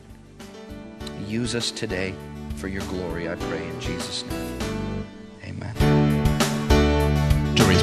Use 1.28 1.55
us 1.55 1.70
today 1.70 2.14
for 2.57 2.68
your 2.68 2.82
glory, 2.82 3.28
I 3.28 3.36
pray 3.36 3.66
in 3.66 3.80
Jesus' 3.80 4.24
name. 4.26 4.55